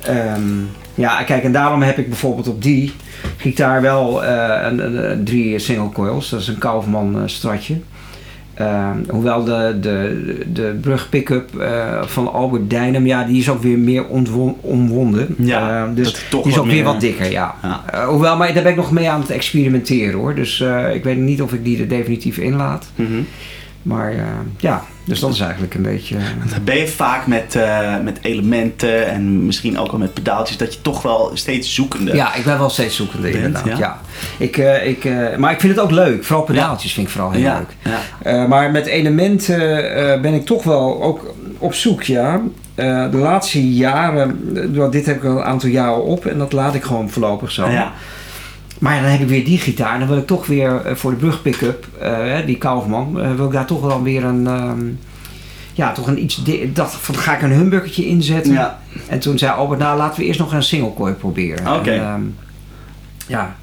[0.01, 0.43] Ehm,
[0.95, 2.93] ja, kijk, en daarom heb ik bijvoorbeeld op die
[3.37, 6.29] gitaar wel eh, een, drie single coils.
[6.31, 7.81] Dat is een Kaufman eh, stratje.
[8.55, 13.63] Eh, hoewel de, de, de brug pick-up eh, van Albert Dijnem, ja, die is ook
[13.63, 14.05] weer meer
[14.61, 15.35] omwonden.
[15.39, 17.55] Ja, Eh, dus dat is toch die is ook weer wat dikker, ja.
[17.63, 17.83] Ja.
[17.93, 20.35] Eh, hoewel, maar daar ben ik nog mee aan het experimenteren hoor.
[20.35, 22.87] Dus eh, ik weet niet of ik die er definitief inlaat.
[22.95, 23.21] Mhm.
[23.83, 24.15] Maar
[24.59, 26.17] ja, dus dat is eigenlijk een beetje...
[26.51, 30.75] Dan ben je vaak met, eh, met elementen en misschien ook wel met pedaaltjes dat
[30.75, 32.15] je toch wel steeds zoekende.
[32.15, 33.67] Ja, ik ben wel steeds zoekende Bent, inderdaad.
[33.67, 33.77] ja?
[33.79, 34.01] Ja.
[34.37, 36.25] Ik, eh, ik, eh, maar ik vind het ook leuk.
[36.25, 37.57] Vooral pedaaltjes vind ik vooral heel ja.
[37.59, 37.95] leuk.
[38.23, 42.41] Eh, maar met elementen eh, ben ik toch wel ook op zoek, ja.
[42.75, 44.41] Eh, de laatste jaren,
[44.77, 47.51] eh, dit heb ik al een aantal jaren op en dat laat ik gewoon voorlopig
[47.51, 47.69] zo.
[47.69, 47.93] Ja.
[48.85, 51.11] Maar dan heb ik weer die gitaar en dan wil ik toch weer eh, voor
[51.11, 54.83] de brug pick-up, eh, die Kaufman, eh, wil ik daar toch wel weer een, ehm,
[55.73, 58.53] ja, toch een iets, dat van ga ik een humbuckertje inzetten.
[58.53, 58.79] Ja.
[59.09, 61.75] En toen zei Albert, nou laten we eerst nog een single coil proberen.
[61.75, 61.91] Oké.
[61.91, 62.23] Ehm,
[63.27, 63.57] ja.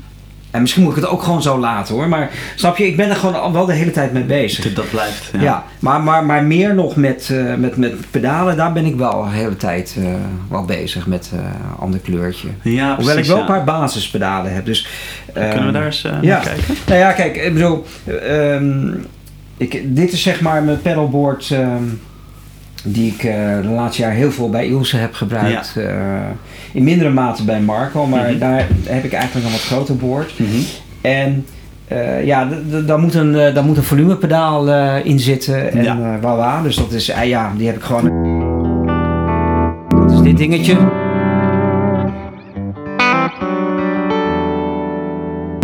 [0.51, 2.07] En misschien moet ik het ook gewoon zo laten hoor.
[2.07, 4.73] Maar snap je, ik ben er gewoon wel de hele tijd mee bezig.
[4.73, 5.31] Dat blijft.
[5.39, 9.23] Ja, maar, maar, maar meer nog met, eh, met, met pedalen, daar ben ik wel
[9.23, 10.05] de hele tijd eh,
[10.49, 12.47] wel bezig met een ander kleurtje.
[12.61, 13.41] Ja, Hoewel ik wel ja.
[13.41, 14.65] een paar basispedalen heb.
[14.65, 14.87] Dus,
[15.33, 16.35] Kunnen we ehm, daar eens eh, ja.
[16.35, 16.75] naar kijken?
[16.87, 17.85] nou ja, kijk, ik bedoel,
[18.21, 18.93] ehm,
[19.57, 21.83] ik, dit is zeg maar mijn pedalboard ehm,
[22.83, 25.73] die ik eh, de laatste jaar heel veel bij Ilse heb gebruikt.
[25.77, 25.85] Eh,
[26.73, 28.39] in mindere mate bij Marco, maar Mhm.
[28.39, 30.39] daar heb ik eigenlijk een wat groter board.
[30.39, 30.49] Mhm.
[31.01, 31.45] En
[31.87, 32.47] eh, ja,
[32.85, 34.69] daar moet een, daar moet een volumepedaal
[35.03, 35.71] in zitten.
[35.71, 36.19] En Ja.
[36.19, 38.03] voilà, dus dat is, ja, die heb ik gewoon.
[39.89, 40.77] Dat is dit dingetje.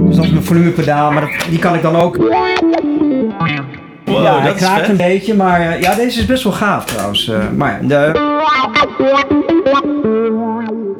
[0.04, 2.18] Dus dat is mijn volumepedaal, maar dat, die kan ik dan ook.
[4.08, 4.90] Wow, ja, hij dat kraakt vet.
[4.90, 7.28] een beetje, maar eh, ja, deze is best wel gaaf trouwens.
[7.30, 8.12] eh, maar de,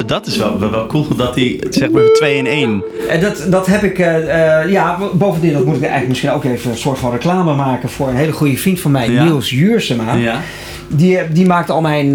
[0.06, 2.82] Dat is wel, wel, wel cool dat hij zeg maar 2 in 1.
[3.08, 6.70] En dat, dat heb ik, eh, ja, bovendien, dat moet ik eigenlijk misschien ook even
[6.70, 9.24] een soort van reclame maken voor een hele goede vriend van mij, Ja.
[9.24, 10.14] Niels Juursema.
[10.14, 10.40] Ja.
[10.88, 12.12] Die, die maakt al mijn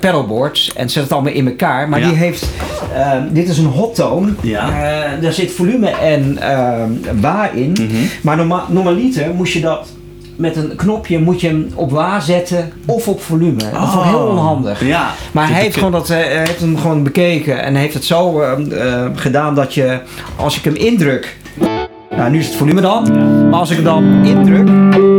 [0.00, 1.88] pedalboards en zet het allemaal in elkaar.
[1.88, 2.06] Maar Ja.
[2.08, 2.46] die heeft,
[3.30, 4.32] dit is een hot tone.
[4.42, 4.70] Ja.
[5.20, 6.82] Daar zit volume en eh,
[7.20, 7.70] wa in.
[7.72, 7.86] Mhm.
[8.22, 9.88] Maar norma normaliter moest je dat
[10.36, 13.56] met een knopje moet je hem op wa zetten of op volume.
[13.56, 14.30] Dat vond ik heel Oh.
[14.30, 14.84] onhandig.
[14.86, 15.10] Ja.
[15.32, 18.40] Maar hij heeft, gewoon dat, eh, hij heeft hem gewoon bekeken en heeft het zo
[18.40, 18.52] eh,
[19.02, 19.98] eh, gedaan dat je,
[20.36, 21.36] als ik hem indruk,
[22.16, 23.02] nou nu is het volume dan,
[23.50, 24.66] maar als ik hem dan indruk,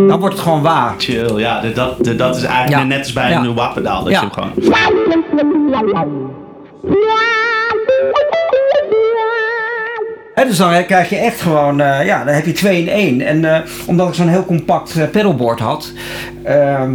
[0.10, 0.94] dan wordt het gewoon waar.
[0.98, 2.84] Chill, ja, dat, dat is eigenlijk Ja.
[2.84, 3.40] net als bij Ja.
[3.44, 4.04] een wappendaal.
[4.04, 4.22] Dat Ja.
[4.22, 4.76] je hem gewoon...
[10.38, 13.22] Hè, dus dan krijg je echt gewoon, eh, ja, dan heb je twee in één.
[13.22, 15.92] En eh, omdat ik zo'n heel compact eh, pedalboard had,
[16.44, 16.92] ehm,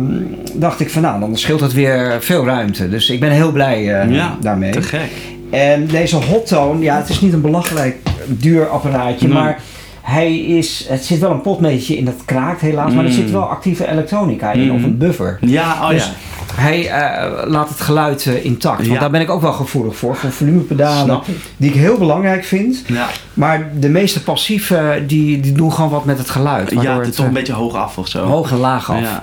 [0.55, 2.88] dacht ik van nou, dan scheelt het weer veel ruimte.
[2.88, 4.70] Dus ik ben heel blij Ja, daarmee.
[4.70, 5.11] te gek.
[5.51, 9.61] En deze Hottone, ja, het is niet een belachelijk duur apparaatje, maar
[10.03, 13.16] hij is, het zit wel een potmetertje in, dat kraakt helaas, maar er Mm.
[13.16, 14.74] zit wel actieve elektronica in, Mm.
[14.74, 15.38] of een buffer.
[15.40, 16.11] Ja, oh dus ja.
[16.55, 18.98] Hij eh, laat het geluid eh, intact, want Ja.
[18.98, 21.20] daar ben ik ook wel gevoelig voor, voor volumepedalen,
[21.57, 22.82] die ik heel belangrijk vind.
[22.86, 26.70] Ja, Maar de meeste passieve, die, die doen gewoon wat met het geluid.
[26.70, 28.24] ja het het toch een eh, beetje hoog af of zo.
[28.24, 29.00] hoog en laag af.
[29.00, 29.20] Ja.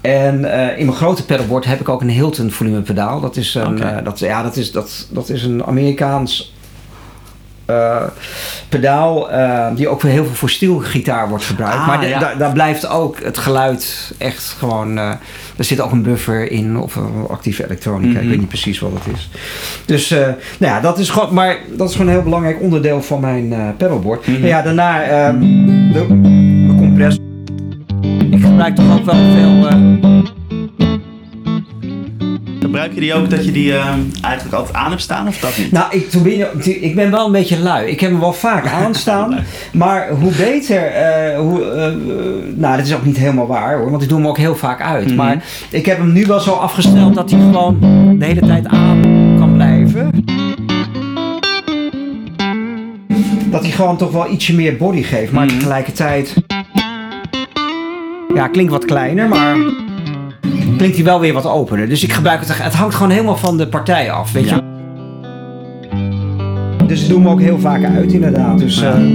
[0.00, 3.20] En eh, in mijn grote pedalboard heb ik ook een Hilton volumepedaal.
[3.20, 6.53] Dat is een, eh, dat, ja, dat is, dat, dat is een Amerikaans
[7.66, 8.02] eh,
[8.68, 11.76] pedaal eh, die ook voor heel veel voor stielgitaar wordt gebruikt.
[11.76, 12.18] Ah, maar de- ja.
[12.18, 14.98] daar, daar blijft ook het geluid echt gewoon...
[14.98, 15.10] eh,
[15.56, 18.12] er zit ook een buffer in of een actieve elektronica.
[18.12, 18.22] Mhm.
[18.22, 19.30] Ik weet niet precies wat het is.
[19.86, 23.20] Dus nou ja, dat is gewoon, maar dat is gewoon een heel belangrijk onderdeel van
[23.20, 24.26] mijn pedalboard.
[24.26, 24.42] Mhm.
[24.42, 25.32] En ja, daarna eh,
[25.92, 26.06] de,
[26.68, 27.22] de compressor.
[28.30, 29.68] Ik gebruik toch ook wel veel...
[32.74, 35.58] Gebruik je die ook dat je die ehm, eigenlijk altijd aan hebt staan of dat
[35.58, 35.72] niet?
[35.72, 36.12] Nou, ik,
[36.64, 37.86] ik ben wel een beetje lui.
[37.90, 39.36] Ik heb hem wel vaak aanstaan.
[39.72, 40.86] maar hoe beter...
[40.86, 41.92] eh, hoe, eh,
[42.54, 43.90] nou, dat is ook niet helemaal waar hoor.
[43.90, 45.06] Want ik doe hem ook heel vaak uit.
[45.06, 45.14] Mhm.
[45.14, 47.76] Maar ik heb hem nu wel zo afgesteld dat hij gewoon
[48.18, 49.02] de hele tijd aan
[49.38, 50.10] kan blijven.
[53.50, 55.32] Dat hij gewoon toch wel ietsje meer body geeft.
[55.32, 55.54] Maar Mhm.
[55.58, 56.34] tegelijkertijd...
[58.34, 59.56] Ja, klinkt wat kleiner, maar...
[60.76, 61.88] Klinkt hij wel weer wat opener.
[61.88, 62.62] Dus ik gebruik het...
[62.62, 64.72] Het hangt gewoon helemaal van de partij af, weet je
[66.86, 68.58] dus ik doe hem ook heel vaak uit, inderdaad.
[68.58, 69.14] Dus, eh,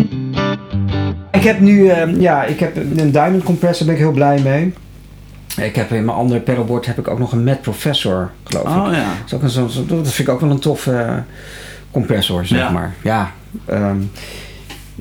[1.31, 4.41] ik heb nu, eh, ja, ik heb een Diamond compressor, daar ben ik heel blij
[4.41, 4.73] mee.
[5.65, 8.69] Ik heb in mijn andere pedalboard heb ik ook nog een Met Professor, geloof ik.
[8.69, 9.05] Oh ja.
[9.29, 11.13] Dat, is ook een, dat vind ik ook wel een toffe eh,
[11.91, 12.69] compressor, zeg Ja.
[12.69, 12.93] maar.
[13.01, 13.31] Ja,
[13.65, 13.97] ehm,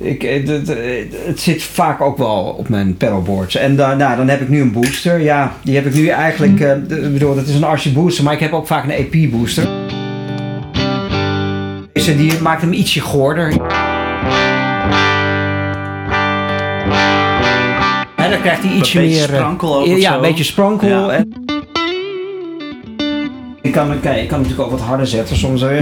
[0.01, 3.55] ik, eh, d- d- het zit vaak ook wel op mijn pedalboards.
[3.57, 5.21] En dan, nou, dan heb ik nu een booster.
[5.21, 6.61] Ja, die heb ik nu eigenlijk...
[6.61, 8.91] eh, d- ik bedoel, dat is een RC booster, maar ik heb ook vaak een
[8.91, 9.69] EP booster.
[11.93, 13.53] Deze die maakt hem ietsje goorder.
[18.17, 19.17] En dan krijgt hij ietsje meer...
[19.31, 20.89] eh, sprankel ook Ja, een beetje sprankel.
[20.89, 21.09] Ja.
[21.11, 21.33] En...
[23.63, 25.61] Ik kan, kijk, ik kan natuurlijk ook wat harder zetten soms.
[25.61, 25.81] Hè.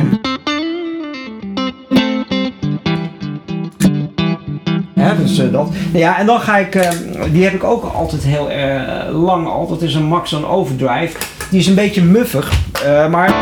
[5.26, 5.68] Dus eh, dat.
[5.92, 6.90] Ja, en dan ga ik, eh,
[7.32, 9.68] die heb ik ook altijd heel eh, lang al.
[9.68, 11.16] Dat is een Maxon Overdrive.
[11.50, 12.52] Die is een beetje muffig,
[12.84, 13.32] eh, maar.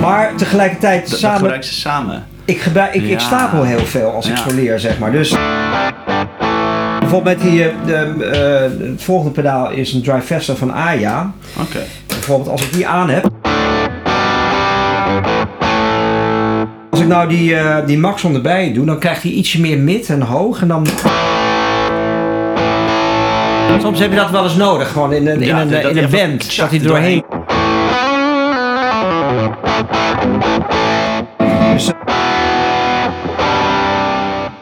[0.00, 1.38] Maar tegelijkertijd Dat samen.
[1.38, 2.24] gebruiken ze samen.
[2.44, 4.42] Ik, gebruik, ik, ik stapel heel veel als ik Ja.
[4.48, 5.12] soleer, zeg maar.
[5.12, 5.36] Dus
[7.00, 11.32] bijvoorbeeld met die, de, het volgende pedaal is een Drivester van Aya.
[11.60, 11.78] Oké.
[12.06, 13.30] Bijvoorbeeld als ik die aan heb.
[17.06, 20.22] Ik nou die, eh, die Maxon erbij doe, dan krijgt hij ietsje meer mid en
[20.22, 20.60] hoog.
[20.60, 20.86] En dan...
[23.80, 26.56] Soms heb je dat wel eens nodig, gewoon in een, in een, in een band.
[26.56, 27.24] Dat hij er doorheen.
[31.72, 31.94] Dus, ik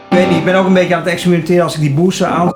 [0.09, 2.53] weet niet, ik ben ook een beetje aan het experimenteren als ik die booster aan.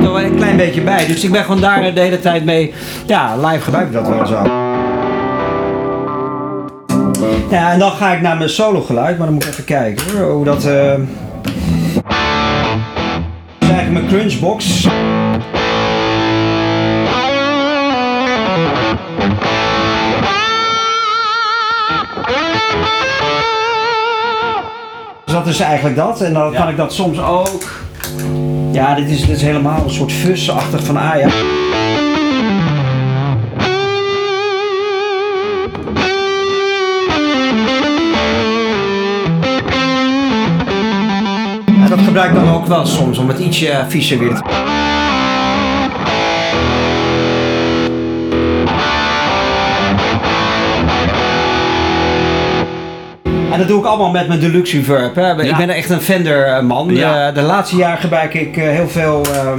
[0.00, 2.74] Wel een klein beetje bij, dus ik ben gewoon daar de hele tijd mee.
[3.06, 4.82] Ja, live gebruik ik dat wel zo.
[7.54, 10.16] Ja, en dan ga ik naar mijn solo geluid, maar dan moet ik even kijken
[10.18, 10.64] hoor, hoe dat.
[10.64, 11.00] eh Dat
[13.60, 14.86] is eigenlijk mijn crunchbox.
[25.24, 26.20] Dus dat is eigenlijk dat.
[26.20, 26.58] En dan Ja.
[26.60, 27.82] kan ik dat soms ook.
[28.72, 31.28] Ja, dit is, dit is helemaal een soort fusachtig van Aya.
[42.14, 44.42] Gebruik ik dan ook wel soms om het ietsje viesje weer te
[53.52, 55.14] En dat doe ik allemaal met mijn deluxe reverb.
[55.14, 55.40] Hè.
[55.42, 55.56] Ik Ja.
[55.56, 56.96] ben echt een Fender eh.
[56.96, 57.28] Ja.
[57.28, 59.58] Eh, de laatste jaren gebruik ik eh, heel veel ehm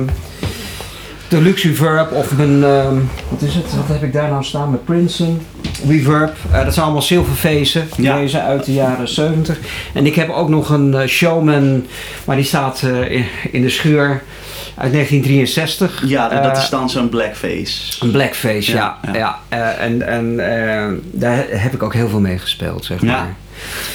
[1.27, 2.95] deluxe reverb of mijn, ehm,
[3.29, 3.75] wat is het?
[3.75, 4.69] Wat heb ik daar nou staan?
[4.69, 5.41] Mijn Princeton
[5.88, 6.36] reverb.
[6.51, 7.89] Eh, dat zijn allemaal zilverfezen.
[7.97, 8.15] Ja.
[8.17, 9.57] Deze uit de jaren 70.
[9.93, 11.86] En ik heb ook nog een eh, Showman,
[12.26, 14.23] maar die staat eh, in, in de schuur
[14.78, 16.03] uit 1963.
[16.05, 18.03] Ja, dat is dan zo'n blackface.
[18.05, 18.97] een blackface, ja.
[19.05, 19.39] Ja, ja.
[19.49, 19.71] ja.
[19.73, 23.07] En en daar heb ik ook heel veel mee gespeeld, zeg Ja.
[23.07, 23.34] maar.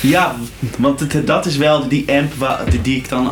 [0.00, 0.34] Ja,
[0.78, 3.30] want het, dat is wel die amp waar, die, ik dan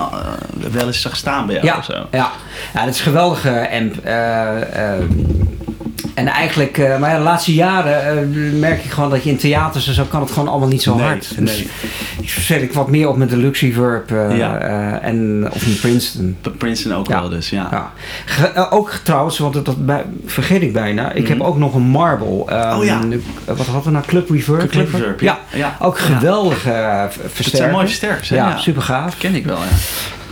[0.72, 1.92] wel eens zag staan bij jou Ja, of zo.
[2.10, 2.30] ja.
[2.74, 3.94] ja, dat is een geweldige amp.
[6.18, 9.36] En eigenlijk, eh, maar ja, de laatste jaren eh, merk ik gewoon dat je in
[9.36, 11.32] theaters en zo kan het gewoon allemaal niet zo Nee, hard.
[11.38, 11.68] nee.
[12.20, 14.56] Dus zet ik wat meer op mijn deluxe reverb eh, Ja.
[14.58, 16.36] eh, en of mijn Princeton.
[16.58, 17.20] Princeton ook Ja.
[17.20, 17.68] wel dus, ja.
[17.70, 17.92] Ja.
[18.24, 21.12] Ge- ook trouwens, want dat, dat bij- vergeet ik bijna.
[21.12, 22.44] Ik heb ook nog een Marble.
[22.46, 22.76] Mhm.
[22.78, 23.00] Oh ja.
[23.44, 24.04] wat hadden we nou?
[24.06, 24.70] Club Reverb?
[24.70, 25.38] Club Reverb, ja.
[25.54, 25.76] Ja.
[25.80, 27.50] Ook geweldige versterkers.
[27.50, 28.36] zijn mooie versterkers, hè?
[28.36, 29.16] Ja, super gaaf.
[29.18, 29.76] ken ik wel, ja.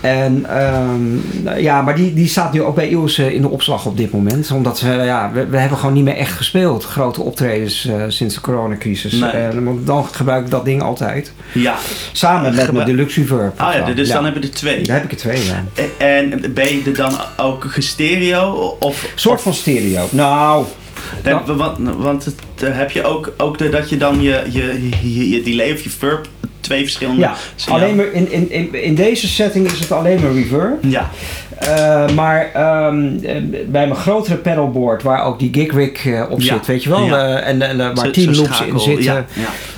[0.01, 3.87] En ehm, ja, maar die, die staat nu ook bij Iels eh, in de opslag
[3.87, 4.51] op dit moment.
[4.51, 6.85] Omdat we, ja, we, we hebben gewoon niet meer echt gespeeld.
[6.85, 9.13] Grote optredens eh, sinds de coronacrisis.
[9.13, 9.61] Nee.
[9.61, 11.33] Want dan gebruik ik dat ding altijd.
[11.53, 11.75] Ja.
[12.13, 13.61] Samen met mijn Deluxe Reverb.
[13.61, 14.15] Ah ja, dus Ja.
[14.15, 14.83] dan hebben we er twee.
[14.83, 15.65] Daar heb ik er twee, ja.
[15.99, 18.77] En en ben je er dan ook gestereo?
[18.81, 20.07] Of, soort van stereo.
[20.11, 20.65] Nou,
[21.23, 24.89] Dan- want, want het, eh, heb je ook, ook de, dat je dan je, je,
[25.03, 26.29] je, je delay of je verb
[26.67, 27.21] twee verschillende...
[27.21, 27.35] ja.
[27.69, 30.79] Alleen maar in, in, in, in deze setting is het alleen maar reverb.
[30.85, 31.11] Ja,
[31.59, 33.35] Eh, maar ehm, eh,
[33.67, 36.55] bij mijn grotere pedalboard, waar ook die gig rig eh, op Ja.
[36.55, 37.39] zit, weet je wel, Ja.
[37.39, 39.27] en, en waar Zo- 10 zo'n loops in zitten, Ja.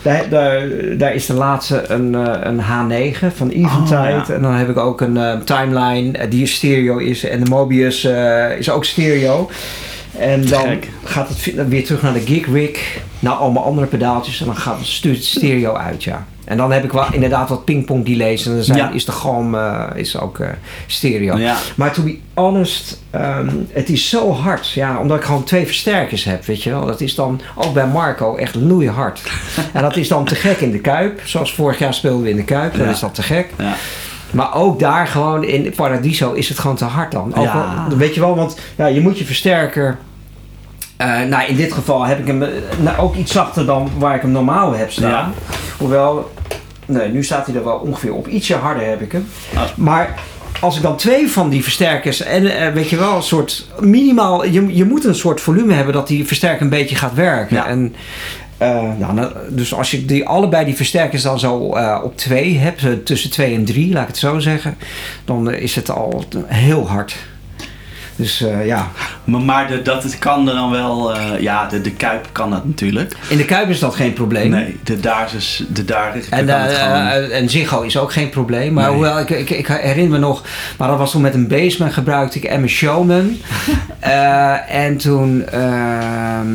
[0.02, 0.62] Daar, daar,
[0.98, 2.12] daar is de laatste een,
[2.48, 3.96] een H9 van Eventide.
[3.96, 4.24] Oh, ja.
[4.34, 7.24] En dan heb ik ook een timeline die stereo is.
[7.24, 8.04] En de Mobius
[8.58, 9.50] is ook stereo.
[10.18, 10.88] En dan gek.
[11.04, 12.98] gaat het weer terug naar de gig rig.
[13.18, 14.40] Naar allemaal andere pedaaltjes.
[14.40, 16.26] En dan gaat het stuurt het stereo uit, ja.
[16.48, 18.46] En dan heb ik wel inderdaad wat pingpong delays.
[18.46, 18.90] En dan zijn, Ja.
[18.90, 20.48] is de galm eh, is ook eh,
[20.86, 21.36] stereo.
[21.36, 21.56] Ja.
[21.76, 24.70] Maar to be honest, ehm, het is zo hard.
[24.70, 26.86] Ja, omdat ik gewoon twee versterkers heb, weet je wel.
[26.86, 29.22] Dat is dan ook bij Marco echt loeihard.
[29.72, 31.20] en dat is dan te gek in de Kuip.
[31.24, 32.76] Zoals vorig jaar speelden we in de Kuip.
[32.76, 32.92] Dan Ja.
[32.92, 33.50] is dat te gek.
[33.58, 33.74] Ja.
[34.30, 37.34] Maar ook daar gewoon in Paradiso is het gewoon te hard dan.
[37.34, 39.98] Ook wel- weet je wel, want ja, je moet je versterker...
[40.96, 42.38] eh, nou, in dit geval heb ik hem
[42.78, 45.10] nou, ook iets zachter dan waar ik hem normaal heb staan.
[45.10, 45.30] Ja.
[45.78, 46.30] Hoewel,
[46.88, 48.28] nee, nu staat hij er wel ongeveer op.
[48.28, 49.28] Ietsje harder heb ik hem.
[49.54, 49.62] Oh.
[49.76, 50.14] Maar
[50.60, 54.44] als ik dan twee van die versterkers en eh, weet je wel, een soort minimaal,
[54.44, 57.56] je, je moet een soort volume hebben dat die versterker een beetje gaat werken.
[57.56, 57.66] Ja.
[57.66, 57.94] En,
[58.58, 63.06] eh, nou, dus als je die, allebei die versterkers dan zo eh, op twee hebt,
[63.06, 64.76] tussen twee en drie, laat ik het zo zeggen,
[65.24, 67.16] dan is het al heel hard.
[68.18, 68.88] Dus eh, ja.
[69.24, 72.50] Maar, maar de, dat het kan er dan wel, eh, ja, de, de Kuip kan
[72.50, 73.16] dat natuurlijk.
[73.28, 74.50] In de Kuip is dat geen probleem.
[74.50, 77.06] Nee, de daar is, de daar En, kan het eh, gewoon.
[77.06, 78.72] eh, en Ziggo is ook geen probleem.
[78.72, 78.92] Maar Nee.
[78.92, 80.42] hoewel, ik, ik, ik herinner me nog...
[80.78, 83.36] Maar dat was toen met een Baseman gebruikte ik Emma Showman.
[84.68, 85.46] En toen...
[85.46, 86.48] ehm,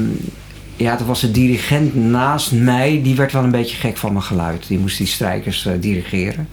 [0.75, 2.99] ja, toen was de dirigent naast mij.
[3.03, 4.67] Die werd wel een beetje gek van mijn geluid.
[4.67, 6.47] Die moest die strijkers dirigeren.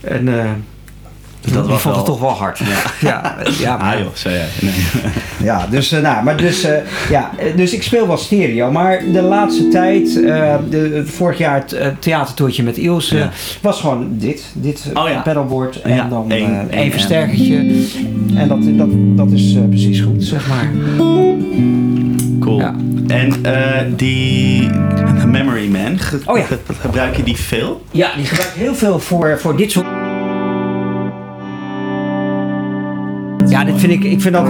[0.00, 0.28] En...
[1.52, 2.58] Dat was vond wel- het toch wel hard.
[2.64, 2.66] Ja,
[3.00, 4.46] ja, ja, maar- ah joh, zei jij.
[4.60, 4.74] Nee.
[5.48, 6.76] ja, dus, eh, nou, maar dus, eh,
[7.10, 8.70] ja, eh, dus ik speel wel stereo.
[8.70, 13.30] Maar de laatste tijd, de, vorig jaar het theatertoertje met Ilse, Ja.
[13.60, 14.44] was gewoon dit.
[14.52, 17.56] Dit Oh pedalboard en dan eh, één versterkertje.
[18.34, 20.70] En dat, dat, dat is precies goed, zeg maar.
[22.40, 22.58] Cool.
[22.58, 22.74] Ja.
[23.06, 23.32] En
[23.96, 24.68] die
[25.26, 26.44] Memory Man, ge- Oh ja.
[26.44, 27.82] ge- gebruik je die veel?
[27.90, 29.86] Ja, die gebruik ik heel veel voor, voor dit soort...
[33.48, 34.46] Ja, dit vind ik, ik vind dat...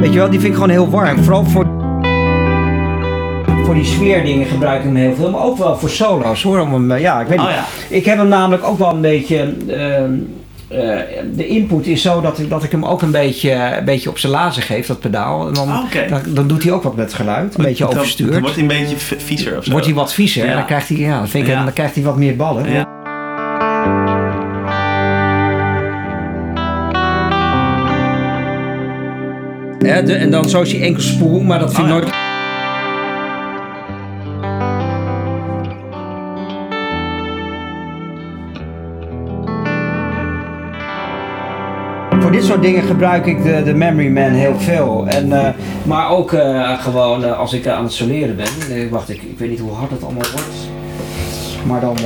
[0.00, 1.22] Weet je wel, die vind ik gewoon heel warm.
[1.22, 1.66] Vooral voor...
[3.64, 6.58] Voor die sfeerdingen gebruik ik hem heel veel, maar ook wel voor solo's hoor.
[6.60, 7.54] Om hem, eh, ja, ik weet Oh niet.
[7.54, 7.64] ja.
[7.88, 9.54] Ik heb hem namelijk ook wel een beetje.
[9.68, 10.12] ehm,
[10.68, 10.98] eh,
[11.34, 14.18] de input is zo dat ik, dat ik hem ook een beetje, een beetje op
[14.18, 15.48] zijn lazen geef, dat pedaal.
[15.48, 18.32] En dan, Ah, dan, dan doet hij ook wat met het geluid, een beetje overstuurd.
[18.32, 19.70] Dan wordt hij een beetje viezer of zo.
[19.70, 20.50] Wordt hij wat viezer Ja.
[20.50, 21.64] en dan krijgt hij, ja, vind ik, Ja.
[21.64, 22.72] dan krijgt hij wat meer ballen.
[22.72, 22.88] Ja.
[29.82, 32.04] De- en dan zo is hij enkel spoel, maar dat vind ik Oh, ja.
[32.04, 32.14] nooit.
[42.20, 45.04] Voor dit soort dingen gebruik ik de, de Memory Man heel veel.
[45.08, 45.48] En, eh,
[45.82, 48.46] maar ook eh, gewoon eh, als ik aan het soleren ben.
[48.68, 50.70] Nee, wacht, ik, ik weet niet hoe hard het allemaal wordt.
[51.66, 51.96] Maar dan.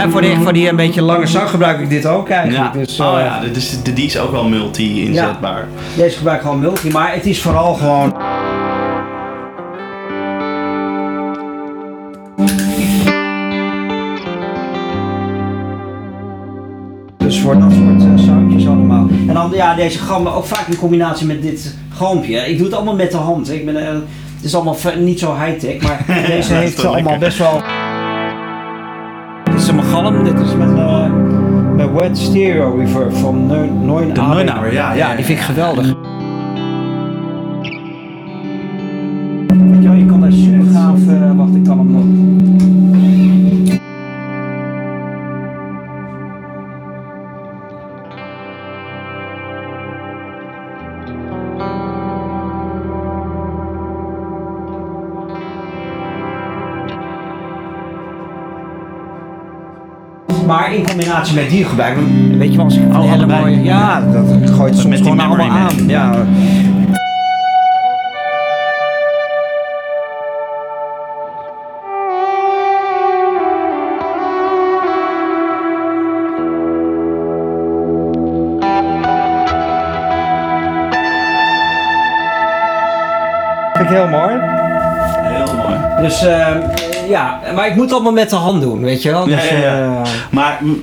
[0.00, 2.74] En voor die, voor die een beetje lange zang gebruik ik dit ook eigenlijk.
[2.74, 2.80] Ja.
[2.80, 5.68] Dus, oh eh, ja, dus de, die is ook wel multi-inzetbaar.
[5.96, 8.16] Deze gebruik ik gewoon multi, maar het is vooral gewoon.
[17.16, 19.06] Dus voor dat soort soundjes allemaal.
[19.28, 22.36] En dan ja, deze galm ook vaak in combinatie met dit galmpje.
[22.38, 23.52] Ik doe het allemaal met de hand.
[23.52, 23.92] Ik ben, eh,
[24.36, 27.18] het is allemaal niet zo high-tech, maar deze heeft allemaal lekker.
[27.18, 27.62] best wel.
[29.96, 30.78] Dit is mijn galm, dit is met,
[31.78, 35.94] eh Wet Stereo Reverb van Neun De Neunauer, ja, ja, Ja, die vind ik geweldig.
[60.88, 61.96] Combinatie met die gebruik,
[62.38, 65.20] weet je wel, als ik een hele mooie, ja, dat gooit soms Met die gewoon
[65.26, 65.56] allemaal man.
[65.56, 65.88] aan.
[65.88, 66.12] Ja.
[83.74, 84.34] Vind ik heel mooi.
[85.22, 85.76] Heel mooi.
[86.02, 86.58] Dus ehm,
[87.08, 89.28] ja, maar ik moet het allemaal met de hand doen, weet je wel.
[89.28, 89.74] Ja, Dus, ja, ja.
[90.02, 90.82] eh, Maar mm,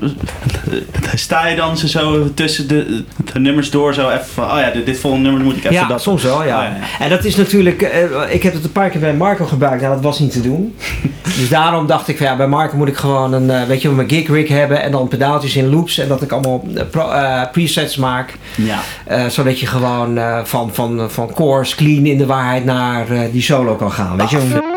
[1.16, 3.04] sta je dan zo tussen de,
[3.34, 5.74] de nummers door zo even van, oh ja, dit, dit volgende nummer moet ik even
[5.74, 6.02] ja, dat.
[6.02, 6.58] soms wel, ja.
[6.58, 7.04] Oh, ja.
[7.04, 8.02] En dat is natuurlijk, eh,
[8.34, 10.76] ik heb het een paar keer bij Marco gebruikt, nou dat was niet te doen.
[11.40, 13.90] dus daarom dacht ik van ja, bij Marco moet ik gewoon een, eh, weet je,
[13.90, 17.10] mijn gig rig hebben en dan pedaaltjes in loops en dat ik allemaal eh, pro-
[17.12, 18.34] eh, presets maak.
[18.56, 18.80] Ja.
[19.06, 23.20] eh, zodat je gewoon eh, van, van, van chorus clean in de waarheid naar eh,
[23.32, 24.72] die solo kan gaan, weet je.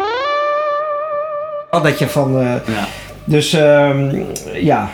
[1.82, 2.44] Dat je van, eh,
[2.74, 2.86] ja.
[3.26, 4.16] Dus ehm,
[4.54, 4.90] ja.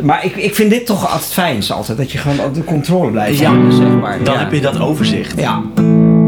[0.00, 1.98] Maar ik, ik vind dit toch altijd het fijnste altijd.
[1.98, 3.38] Dat je gewoon op de controle blijft.
[3.38, 3.48] Ja.
[3.48, 4.22] houden, zeg maar.
[4.24, 4.40] Dan ja.
[4.40, 5.40] heb je dat overzicht.
[5.40, 5.62] Ja,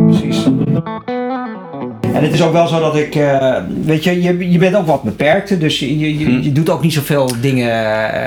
[0.07, 0.45] precies.
[2.15, 4.87] En het is ook wel zo dat ik, eh, weet je, je, je bent ook
[4.87, 6.41] wat beperkter, dus je, je, je, Hm.
[6.41, 7.71] je doet ook niet zoveel dingen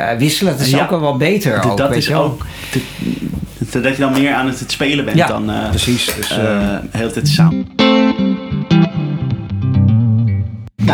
[0.09, 0.53] eh, wisselen.
[0.53, 0.83] Het is Ja.
[0.83, 1.63] ook wel wat beter.
[1.65, 2.45] Ook, dat weet is je ook
[3.81, 6.15] dat je dan meer aan het, het spelen bent Ja, dan eh precies.
[6.15, 6.37] Dus, eh,
[6.91, 7.84] de hele tijd samen.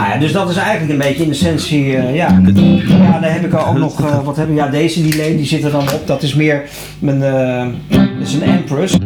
[0.01, 2.41] Nou ja, dus dat is eigenlijk een beetje in essentie, eh, ja.
[2.87, 5.63] Ja, dan heb ik ook nog, eh, wat heb ik, ja, deze delay, die zit
[5.63, 6.01] er dan op.
[6.07, 6.63] Dat is meer
[6.99, 8.97] mijn, eh, dat is een Empress.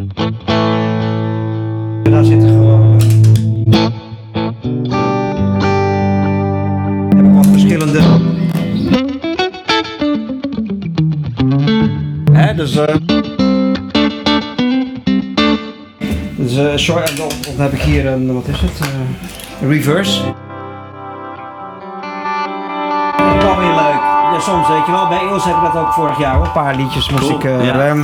[2.02, 3.00] En daar zitten gewoon...
[3.70, 3.88] eh,
[7.16, 8.00] heb ik wat verschillende...
[12.32, 12.78] Hè, dus...
[16.36, 18.80] Dus short, dan, dan heb ik hier een, wat is het?
[19.68, 20.20] Reverse.
[24.40, 25.08] Soms weet je wel.
[25.08, 26.44] Bij Eels heb ik dat ook vorig jaar hoor.
[26.46, 27.44] Een paar liedjes moest Cool, ik...
[27.44, 27.94] eh, ja.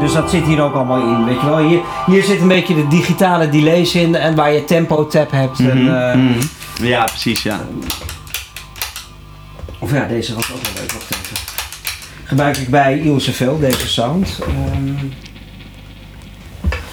[0.00, 1.58] Dus dat zit hier ook allemaal in, weet je wel.
[1.58, 5.58] Hier, hier zit een beetje de digitale delays in en waar je tempo tap hebt.
[5.58, 6.40] En, eh, Mhm.
[6.82, 7.60] Ja, precies, ja.
[9.78, 10.92] Of ja, deze was ook wel leuk.
[10.92, 11.36] Wacht even.
[12.24, 14.38] Gebruik ik bij Ilse veel, deze sound.
[14.42, 14.94] Ehm,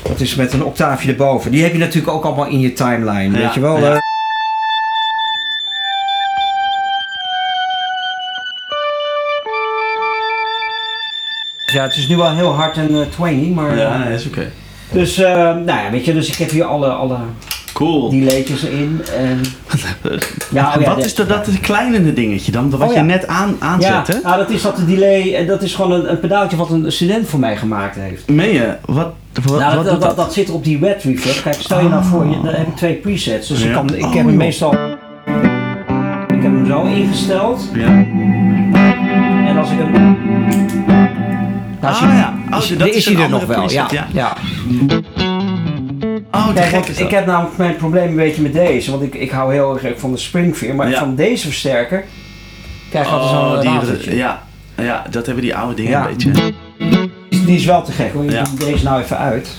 [0.09, 1.51] dat is met een octaafje erboven.
[1.51, 3.79] Die heb je natuurlijk ook allemaal in je timeline, Ja, weet je wel.
[3.79, 3.97] ja.
[11.73, 13.77] Ja, het is nu wel heel hard en uh, twangy, maar...
[13.77, 14.51] Ja, nee, is oké.
[14.91, 17.17] Dus, eh, nou ja, weet je, dus ik heb hier alle, alle
[17.73, 18.09] Cool.
[18.09, 19.01] die leedjes in.
[19.17, 19.41] En,
[20.51, 22.93] ja, oh ja, Wat is er, dat is een kleine dingetje dan, wat Oh, je
[22.93, 23.01] ja.
[23.01, 24.19] net aan, ja, aanzette?
[24.23, 26.91] nou, dat is dat de delay, en dat is gewoon een, een pedaaltje wat een
[26.91, 28.27] student voor mij gemaakt heeft.
[28.29, 28.75] Meen je?
[28.85, 29.13] Wat,
[29.43, 31.43] wat, Nou, wat dat, dat, dat zit op die wet reverb.
[31.43, 33.47] Kijk, stel je nou voor, je, dan heb ik twee presets.
[33.47, 33.73] Dus ik, Ja.
[33.73, 34.73] kan, ik Oh, heb hem meestal.
[36.27, 37.69] Ik heb hem zo ingesteld.
[37.73, 37.87] Ja.
[39.47, 39.91] En als ik hem.
[41.81, 42.57] Nou, Ah, je- ja.
[42.57, 43.71] Is, dat is, is hij er nog wel.
[43.71, 43.87] Ja.
[44.13, 44.37] ja.
[46.47, 48.91] Oh, Kijk, ik heb namelijk mijn probleem een beetje met deze.
[48.91, 50.75] Want ik, ik hou heel erg van de Springfear.
[50.75, 50.99] Maar Ja.
[50.99, 52.03] van deze versterker
[52.89, 54.15] krijg je altijd Oh, zo'n rafeltje.
[54.15, 54.43] ja,
[54.77, 56.01] ja, dat hebben die oude dingen Ja.
[56.01, 56.31] een beetje.
[57.29, 58.31] Die, die is wel te gek hoor.
[58.31, 58.43] Ja.
[58.43, 59.49] doe deze nou even uit.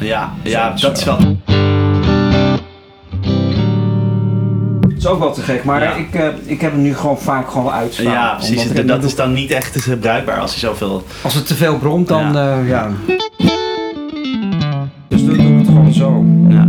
[0.00, 1.18] Ja, ja Zo, dat is wel...
[5.00, 5.64] is ook wel te gek.
[5.64, 5.94] Maar Ja.
[5.94, 8.12] ik, eh, ik heb hem nu gewoon vaak gewoon uitstaan.
[8.12, 8.72] Ja, precies.
[8.72, 11.04] Dat, dat is dan niet echt eh, bruikbaar als je zoveel...
[11.22, 12.58] Als het te veel bromt, dan Ja.
[12.58, 12.64] ja.
[12.66, 12.88] ja.
[15.08, 16.24] Dus dan doe ik het gewoon zo.
[16.48, 16.66] Ja.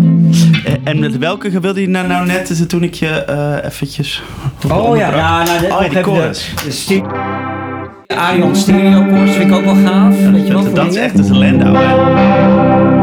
[0.66, 4.24] Eh, En met welke wilde je nou, nou net eh, toen ik je eh eventjes...
[4.72, 6.52] Oh ja, nou, nou, Oh, ja, die chorus.
[6.56, 7.12] De, de stereo,
[8.08, 10.16] Arion stereo chorus vind ik ook wel gaaf.
[10.32, 11.94] weet je wel, dat, is echt een Landau, hè?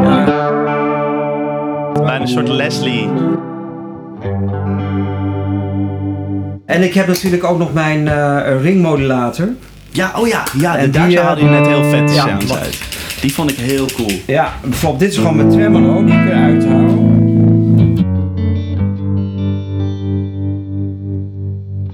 [0.09, 0.25] Ja.
[1.93, 3.09] Bijna een soort Leslie.
[6.69, 9.49] En ik heb natuurlijk ook nog mijn eh, ringmodulator.
[9.91, 12.59] Ja, oh ja, ja En daar die, haalde je net heel vette ja, sounds wat-
[12.59, 12.79] uit.
[13.21, 14.11] Die vond ik heel cool.
[14.27, 17.07] Ja, bijvoorbeeld dit is gewoon mijn tremolo die ik eruit haal.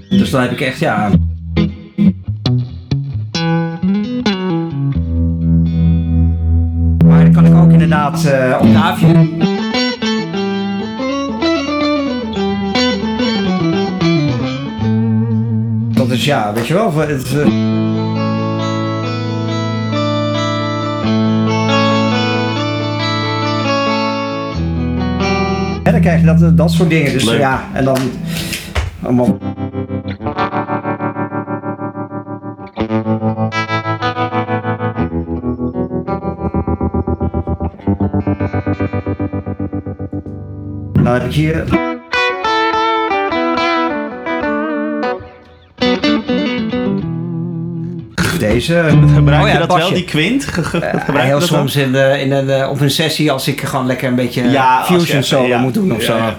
[0.09, 1.09] Dus dan heb ik echt, ja...
[7.05, 8.27] Maar dan kan ik ook inderdaad
[8.61, 9.07] octaafje...
[16.25, 17.39] Is ja, weet je wel, het, eh,
[25.83, 27.11] En dan krijg je dat, dat soort dingen.
[27.11, 27.39] Dus Leuk.
[27.39, 27.97] ja, en dan
[29.01, 29.37] allemaal.
[40.93, 41.84] Dan heb ik hier.
[48.55, 48.83] Deze.
[49.15, 50.45] Gebruik Oh ja, je dat wel, die kwint?
[50.45, 53.47] Ge- ge- gebruik je heel soms in, de, in een, eh, op een sessie als
[53.47, 55.59] ik gewoon lekker een beetje Ja, als je fusion solo ja.
[55.59, 56.17] moet doen of Ja, zo.
[56.17, 56.35] ja.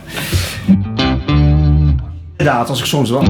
[2.36, 3.22] Inderdaad, als ik soms wel.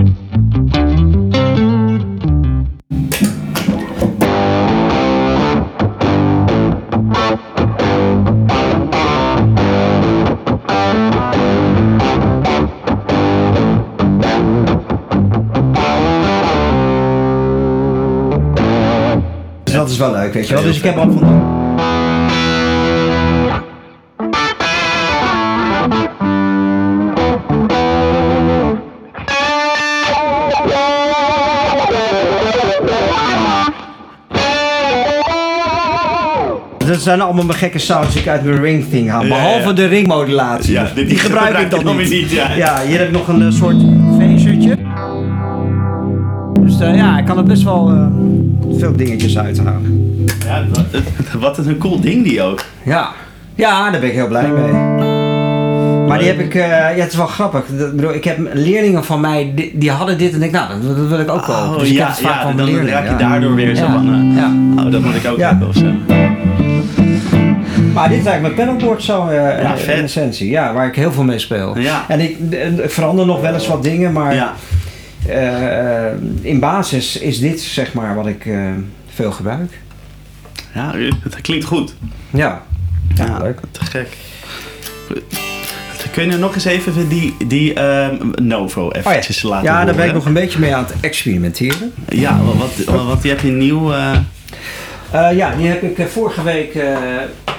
[20.33, 20.63] Weet je wel.
[20.63, 21.55] Dus ik heb al van.
[36.87, 39.23] Dat zijn allemaal mijn gekke sounds die ik uit mijn ring thing haal.
[39.23, 39.73] Behalve ja.
[39.73, 40.73] de ringmodulatie.
[40.73, 42.11] Ja, die, gebruik ik dan niet.
[42.11, 42.31] niet.
[42.31, 42.55] Ja.
[42.55, 43.77] Ja, hier heb ik nog een eh, soort
[44.19, 44.77] phasertje.
[46.61, 48.07] Dus eh, ja, ik kan er best wel eh,
[48.79, 50.06] veel dingetjes uithalen.
[50.57, 51.03] Ja, wat,
[51.57, 52.65] wat een cool ding die ook.
[52.83, 53.11] Ja.
[53.55, 54.73] ja, daar ben ik heel blij mee.
[56.07, 57.65] Maar die heb ik, eh, ja het is wel grappig.
[57.79, 60.97] Dat, bedoel, ik heb leerlingen van mij, die, die hadden dit en ik, nou, dat,
[60.97, 61.69] dat wil ik ook kopen.
[61.75, 62.93] Oh dus ik ja, vaak ja van dan leerlingen.
[62.93, 63.17] raak je ja.
[63.17, 64.15] daardoor weer zo van...
[64.15, 64.85] eh, ja.
[64.85, 65.93] Oh, dat moet ik ook hebben of zo.
[67.93, 70.51] Maar dit is eigenlijk mijn pedalboard zo eh, in essentie.
[70.51, 71.79] Ja, waar ik heel veel mee speel.
[71.79, 72.05] Ja.
[72.09, 72.37] En ik,
[72.79, 74.53] ik verander nog wel eens wat dingen, maar
[76.41, 78.49] in basis is dit zeg maar wat ik
[79.15, 79.73] veel gebruik.
[80.77, 80.93] Ja,
[81.23, 81.95] het klinkt goed.
[82.31, 82.63] Ja,
[83.15, 83.59] ja, leuk.
[83.71, 84.17] Te gek.
[86.13, 89.87] Kun je nog eens even die, die ehm, Novo eventjes laten ja, horen?
[89.87, 91.93] daar ben ik nog een beetje mee aan het experimenteren.
[92.09, 93.93] Ja, wat, wat, wat heb je nieuw...
[93.93, 94.17] eh,
[95.11, 96.73] Eh, ja, die heb ik eh, vorige week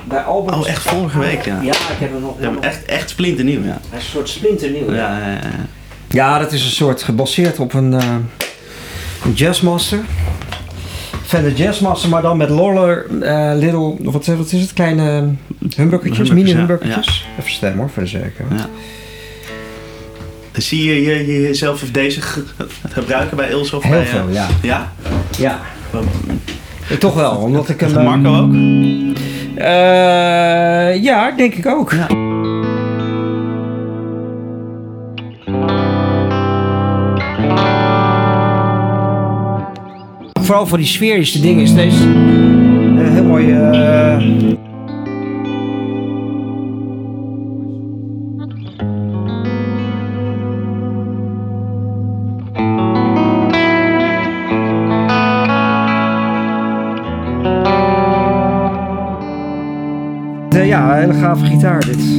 [0.07, 0.57] bij Albert.
[0.57, 1.61] Oh, echt vorige week, ja.
[1.61, 2.35] Ja, ik heb hem nog.
[2.41, 3.79] ja, echt, echt splinternieuw, ja.
[3.93, 4.93] Een soort splinternieuw.
[4.93, 5.39] Ja, ja, ja.
[6.07, 9.99] Ja, dat is een soort gebaseerd op een, een Jazzmaster.
[11.27, 15.29] Fender Jazzmaster, maar dan met Lawler eh, Little, wat, wat is het, kleine
[15.75, 17.25] humbuckertjes, mini ja, humbuckertjes.
[17.39, 18.45] Even stemmen hoor, voor de.
[18.55, 18.69] Ja.
[20.61, 22.43] Zie je, je jezelf of deze ge-
[22.89, 23.75] gebruiken bij Ilse?
[23.75, 24.47] Of Heel bij, eh, veel, ja.
[24.61, 24.91] Ja?
[25.37, 25.59] Ja,
[26.89, 28.03] Eh, toch wel, omdat ik hem...
[28.03, 28.53] Marco ook?
[29.55, 31.93] eh, ja, denk ik ook.
[40.47, 43.51] Vooral voor die sferische dingen is deze een heel mooi...
[43.51, 44.21] Eh,
[60.65, 62.16] ja, een hele gave gitaar dit.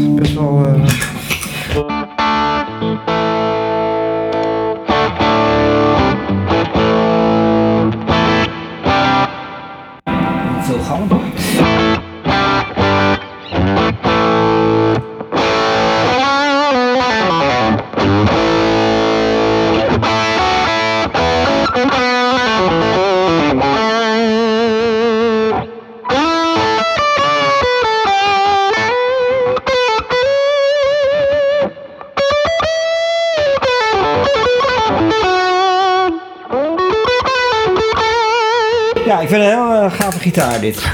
[40.40, 40.88] Gitaar dit.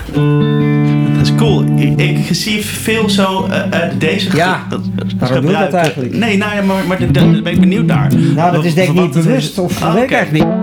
[1.16, 1.64] Dat is cool.
[1.76, 4.80] Ik, ik zie veel zo eh, eh, deze Ja, dat-
[5.18, 5.78] waarom doe dat gebruiken.
[5.78, 6.14] eigenlijk?
[6.14, 8.10] Nee, nou ja, maar, maar daar ben ik benieuwd naar.
[8.34, 10.54] Nou, dat is denk ik niet bewust of Ah, dat weet ik eigenlijk niet.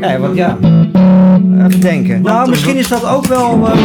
[0.00, 0.56] Ja, want ja.
[1.66, 2.22] Even denken.
[2.22, 3.66] Nou, misschien is dat ook wel.
[3.66, 3.78] eh,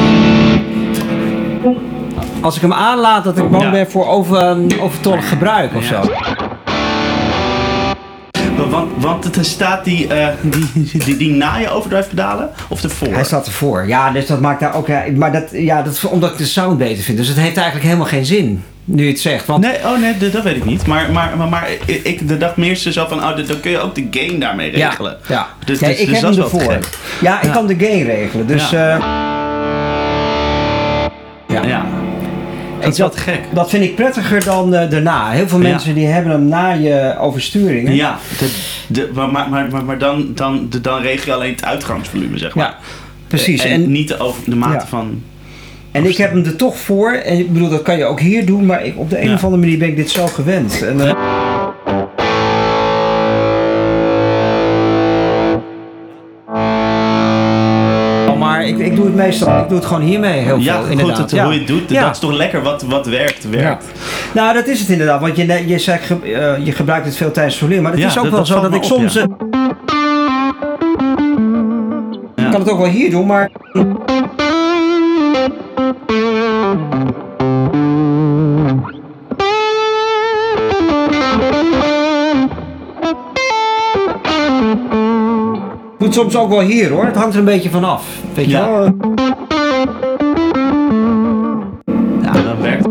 [2.41, 3.71] als ik hem aanlaat, dat ik bang Ja.
[3.71, 6.03] ben voor over, overtollig gebruik of Ja.
[6.03, 6.09] zo.
[8.71, 13.13] Want, want er staat die, eh, die, die, die na je overdrive pedalen of ervoor?
[13.13, 13.87] Hij staat ervoor.
[13.87, 14.87] Ja, dus dat maakt daar ook.
[14.87, 17.17] ja, Maar dat, ja, dat is omdat ik de sound beter vind.
[17.17, 18.63] Dus het heeft eigenlijk helemaal geen zin.
[18.85, 19.45] Nu je het zegt.
[19.45, 20.87] Want Nee, oh nee, dat, weet ik niet.
[20.87, 24.07] Maar, maar, maar, maar ik, dacht meer zo van, oh, dan kun je ook de
[24.11, 25.17] gain daarmee ja, regelen.
[25.27, 25.47] ja.
[25.65, 26.79] Dus, Nee, dus, ik dus heb dat hem ervoor.
[27.21, 27.51] Ja, ik Ja.
[27.53, 28.47] kan de gain regelen.
[28.47, 28.69] Dus.
[28.69, 28.95] Ja.
[28.97, 29.30] eh,
[32.81, 33.39] Ik is dat- gek.
[33.53, 35.29] Dat vind ik prettiger dan eh, daarna.
[35.31, 35.69] Heel veel Ja.
[35.69, 37.95] mensen die hebben hem na je oversturingen.
[37.95, 38.49] Ja, de,
[38.87, 42.65] de, maar, maar, maar, dan, dan, de- dan regel je alleen het uitgangsvolume, zeg maar.
[42.65, 42.77] Ja,
[43.27, 43.63] precies.
[43.63, 44.87] En, En, niet de, over, de mate Ja.
[44.87, 45.21] van...
[45.91, 47.11] en ik heb hem er toch voor.
[47.11, 48.65] En ik bedoel, dat kan je ook hier doen.
[48.65, 49.33] Maar ik, op de een Ja.
[49.33, 50.81] of andere manier ben ik dit zo gewend.
[50.81, 51.13] En, eh,
[58.81, 59.59] ik, ik doe het meestal.
[59.61, 60.81] Ik doe het gewoon hiermee heel Ja, veel.
[60.81, 61.17] goed, inderdaad.
[61.17, 61.43] het, ja.
[61.43, 62.01] hoe je het doet, Ja.
[62.01, 63.49] dat is toch lekker wat, wat werkt, Ja.
[63.49, 63.85] werkt.
[64.33, 65.21] Nou, dat is het inderdaad.
[65.21, 67.83] Want je, je, zegt, eh, je gebruikt het veel tijdens soleren.
[67.83, 69.13] Maar het is ook dat- wel dat zo dat ik op, soms...
[69.13, 69.21] ja.
[69.21, 69.25] eh.
[72.45, 73.49] Ik kan het ook wel hier doen, maar...
[86.01, 88.05] Moet soms ook wel hier hoor, het hangt er een beetje van af.
[88.33, 88.69] Weet je Ja.
[88.69, 88.83] wel?
[92.21, 92.87] Ja, dat werkt.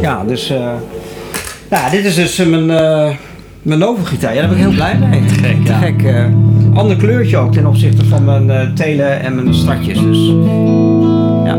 [0.00, 0.50] Ja, dus...
[0.50, 0.72] eh
[1.70, 3.10] nou, dit is dus eh, mijn, eh
[3.62, 3.78] mijn.
[3.80, 5.24] Ja, daar ben ik heel blij mee.
[5.24, 5.78] Te gek, Te ja.
[5.78, 6.02] gek.
[6.74, 9.98] Ander kleurtje ook ten opzichte van mijn eh, telen en mijn stratjes.
[10.00, 10.26] Dus
[11.44, 11.58] ja.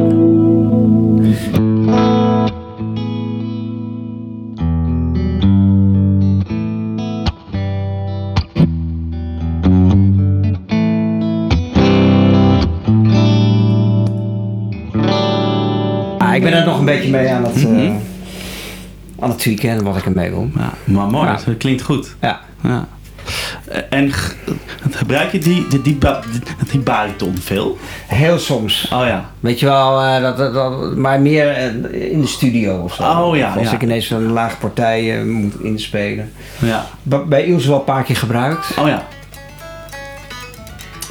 [16.17, 17.91] Ah, ik ben er nog een beetje mee aan het, eh, Mhm.
[19.19, 20.49] aan het tweaken wat ik ermee wil.
[20.55, 21.39] Ja, maar mooi, Ja.
[21.45, 22.15] dat klinkt goed.
[22.21, 22.39] Ja.
[22.63, 22.87] Ja.
[23.89, 24.35] En g-
[24.91, 26.19] gebruik je die, die, die, ba-
[26.71, 27.77] die bariton veel?
[28.07, 28.89] Heel soms.
[28.93, 29.25] Oh ja.
[29.39, 33.03] Weet je wel, eh, dat, dat, dat- maar meer eh, in de studio of zo.
[33.03, 33.73] Oh ja, Of als ja.
[33.75, 36.31] ik ineens een lage partij eh, moet inspelen.
[36.59, 36.85] Ja.
[37.27, 38.67] Bij Ilse wel een paar keer gebruikt.
[38.79, 39.03] Oh ja.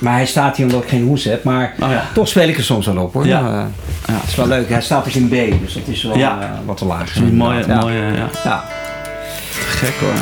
[0.01, 1.45] Maar hij staat hier omdat ik geen hoes heb.
[1.45, 2.05] Maar Oh ja.
[2.15, 3.27] toch speel ik er soms wel op hoor.
[3.27, 3.39] Ja.
[3.39, 3.63] Eh,
[4.07, 4.15] Ja.
[4.21, 4.69] Het is wel leuk.
[4.69, 6.39] Hij staat dus in B, dus dat is wel Ja.
[6.41, 7.11] eh, wat te laag.
[7.11, 8.29] Is mooie, mooie, ja.
[8.45, 8.65] Ja.
[9.53, 10.13] Gek hoor.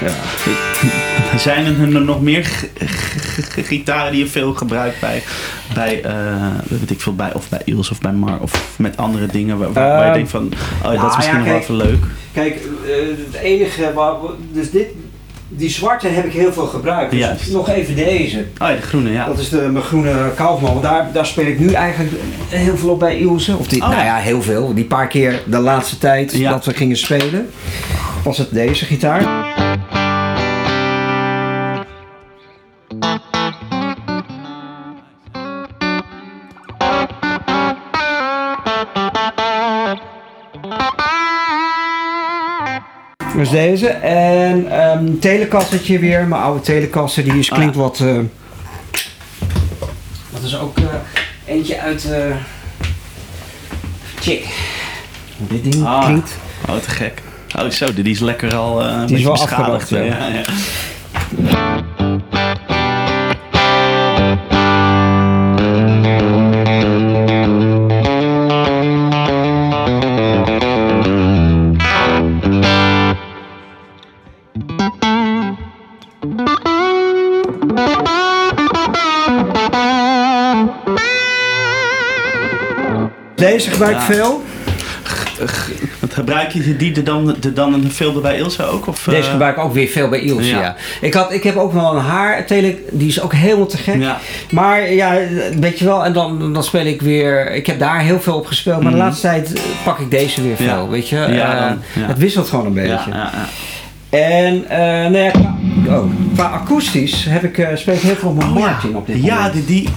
[0.00, 0.12] Ja.
[1.38, 2.50] Zijn er nog meer
[3.62, 5.22] gitaren die je veel gebruikt bij,
[5.74, 6.12] bij, eh,
[6.68, 9.72] weet ik veel, bij, of bij Iels of bij Mar of met andere dingen waar,
[9.72, 10.50] waar, waar je Ehm, denkt van, oh
[10.82, 12.04] ja, dat nou is misschien ja, nog wel even leuk.
[12.32, 12.92] Kijk, eh,
[13.32, 14.14] het enige, waar,
[14.52, 14.86] dus dit,
[15.48, 17.10] die zwarte heb ik heel veel gebruikt.
[17.10, 17.52] Dus Juist.
[17.52, 18.38] nog even deze.
[18.38, 19.26] Oh ja, de groene, ja.
[19.26, 20.70] Dat is de, mijn groene Kaufman.
[20.70, 22.12] Want daar, daar speel ik nu eigenlijk
[22.48, 23.56] heel veel op bij Ilse.
[23.56, 24.06] Of die, Oh, nou ja.
[24.06, 24.74] ja, heel veel.
[24.74, 26.50] Die paar keer de laatste tijd Ja.
[26.50, 27.48] dat we gingen spelen,
[28.24, 29.64] was het deze gitaar.
[43.56, 43.88] Deze.
[43.88, 46.26] En ehm telekassetje weer.
[46.26, 47.24] Mijn oude telekassen.
[47.24, 48.00] Die is, Ah, klinkt wat...
[48.00, 48.18] eh,
[50.32, 50.84] dat is ook eh,
[51.54, 52.04] eentje uit...
[52.10, 52.36] eh
[54.20, 54.44] Chick.
[55.36, 56.04] Hoe dit ding Ah.
[56.04, 56.36] klinkt.
[56.68, 57.22] Oh, te gek.
[57.58, 59.70] Oh, zo, die is lekker al eh een Die is beetje wel beschadigd.
[59.82, 60.26] afgedacht, ja.
[60.28, 60.42] ja.
[61.48, 62.05] Ja,
[83.56, 84.04] Deze gebruik ik Ja.
[84.14, 84.42] veel.
[86.08, 88.86] Gebruik je die er dan, er dan veel bij Ilse ook?
[88.86, 90.60] Of, Deze eh, gebruik ik ook weer veel bij Ilse, ja.
[90.60, 90.76] ja.
[91.00, 92.46] Ik, had, ik heb ook wel een haar
[92.92, 94.00] die is ook helemaal te gek.
[94.00, 94.18] Ja.
[94.50, 95.16] Maar ja,
[95.60, 97.52] weet je wel, en dan, dan speel ik weer...
[97.54, 99.06] Ik heb daar heel veel op gespeeld, maar de Mhm.
[99.06, 100.88] laatste tijd pak ik deze weer veel, Ja.
[100.88, 101.16] weet je.
[101.16, 102.06] Ja, Eh, dan, ja.
[102.06, 102.88] Het wisselt gewoon een beetje.
[102.88, 104.18] Ja, ja, ja.
[104.18, 104.78] En eh
[105.10, 105.30] nou ja,
[105.84, 106.04] qua, oh,
[106.34, 108.64] qua akoestisch heb ik, eh, speel ik heel veel op mijn Oh, ja.
[108.66, 109.52] Martin op dit Ja, moment.
[109.52, 109.88] die, die,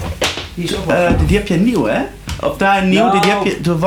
[0.53, 1.17] Die is ook wel eh, gaaf.
[1.17, 1.99] die, die heb je nieuw, hè?
[2.41, 3.19] Of daar nieuw, Nou.
[3.21, 3.77] die, heb je, de-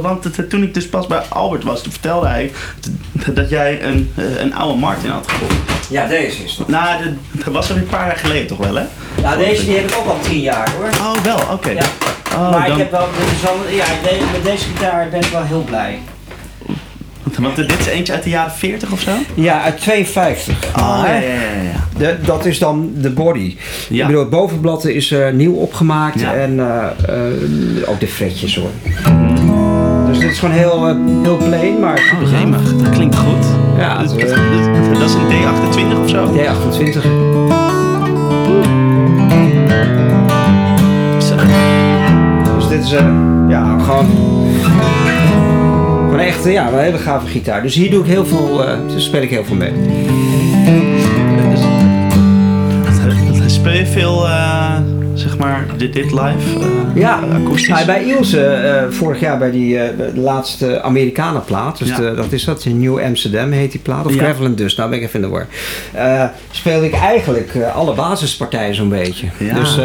[0.00, 2.52] want, toen ik dus pas bij Albert was, toen vertelde hij
[3.32, 5.54] dat jij een, eh, een oude Martin had gekocht.
[5.88, 6.68] Ja, deze is het.
[6.68, 7.14] Nou, de-
[7.44, 8.84] dat was al een paar jaar geleden toch wel, hè?
[9.22, 10.88] Ja, deze die heb ik ook al tien jaar hoor.
[10.88, 11.70] Oh, wel, oké.
[11.70, 11.84] Ja.
[12.34, 13.08] Oh, maar dan, ik heb wel,
[13.70, 13.84] ja,
[14.32, 15.98] met deze gitaar ben ik wel heel blij.
[17.40, 19.10] Want dit is eentje uit de jaren 40 of zo?
[19.34, 20.54] Ja, uit 52.
[20.78, 21.88] Oh, Maar, ja, ja, ja.
[21.98, 23.56] de, dat is dan de body.
[23.88, 24.00] Ja.
[24.00, 26.34] Ik bedoel, het bovenblad is eh, nieuw opgemaakt Ja.
[26.34, 28.70] en eh, eh, ook de fretjes hoor.
[30.08, 30.86] Dus dit is gewoon heel,
[31.22, 32.76] heel plain, maar Oh, remig.
[32.76, 33.46] Dat klinkt goed.
[33.78, 36.34] Ja, dat, dat, dat- dat is een D28 of zo?
[36.36, 37.00] D28.
[41.18, 41.34] Zo.
[42.56, 42.90] Dus dit is
[43.48, 44.06] ja, gewoon,
[46.20, 47.62] gewoon echt ja, een hele gave gitaar.
[47.62, 49.72] Dus hier doe ik heel veel, dus speel ik heel veel mee.
[53.46, 54.76] Speel je veel, eh,
[55.14, 56.58] zeg maar, dit, dit live?
[56.60, 57.84] eh, Ja, akoestisch?
[57.84, 59.78] bij Ilse, vorig jaar bij die
[60.14, 61.96] laatste Amerikanen-plaat, dus Ja.
[61.96, 64.34] de- dat is dat, New Amsterdam heet die plaat, of Ja.
[64.54, 65.46] Dus, nou ben ik even in de war.
[66.50, 69.26] Speelde ik eigenlijk alle basispartijen zo'n beetje.
[69.38, 69.54] Ja.
[69.54, 69.76] Dus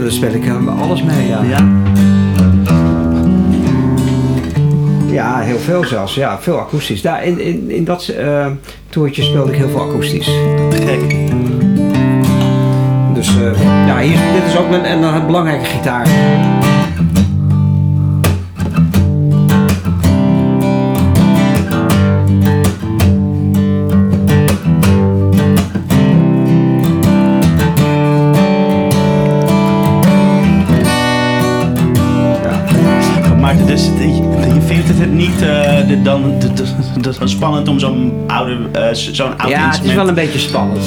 [0.00, 0.42] daar speel ik
[0.80, 1.40] alles mee, ja.
[5.12, 5.40] Ja.
[5.40, 7.02] Heel veel zelfs, ja, veel akoestisch.
[7.02, 8.46] Daar, in, in, in dat eh
[8.88, 10.30] toertje speelde ik heel veel akoestisch.
[10.70, 11.08] Gek.
[13.14, 16.06] Dus eh, ja, hier, dit is ook een, een, een belangrijke gitaar.
[37.18, 40.38] De- zo spannend om zo'n oude, eh, zo'n oud Ja, het is wel een beetje
[40.38, 40.84] spannend.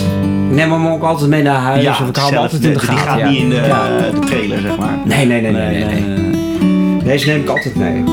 [0.49, 1.83] Ik neem hem ook altijd mee naar huis.
[1.83, 3.03] ja, of ik hou hem altijd in de die gaten.
[3.03, 3.29] gaat ja.
[3.29, 3.87] niet in de, Ja.
[4.11, 4.97] de trailer, zeg maar.
[5.05, 7.03] Nee, nee, nee, nee, nee, nee.
[7.03, 8.03] Deze neem ik altijd mee.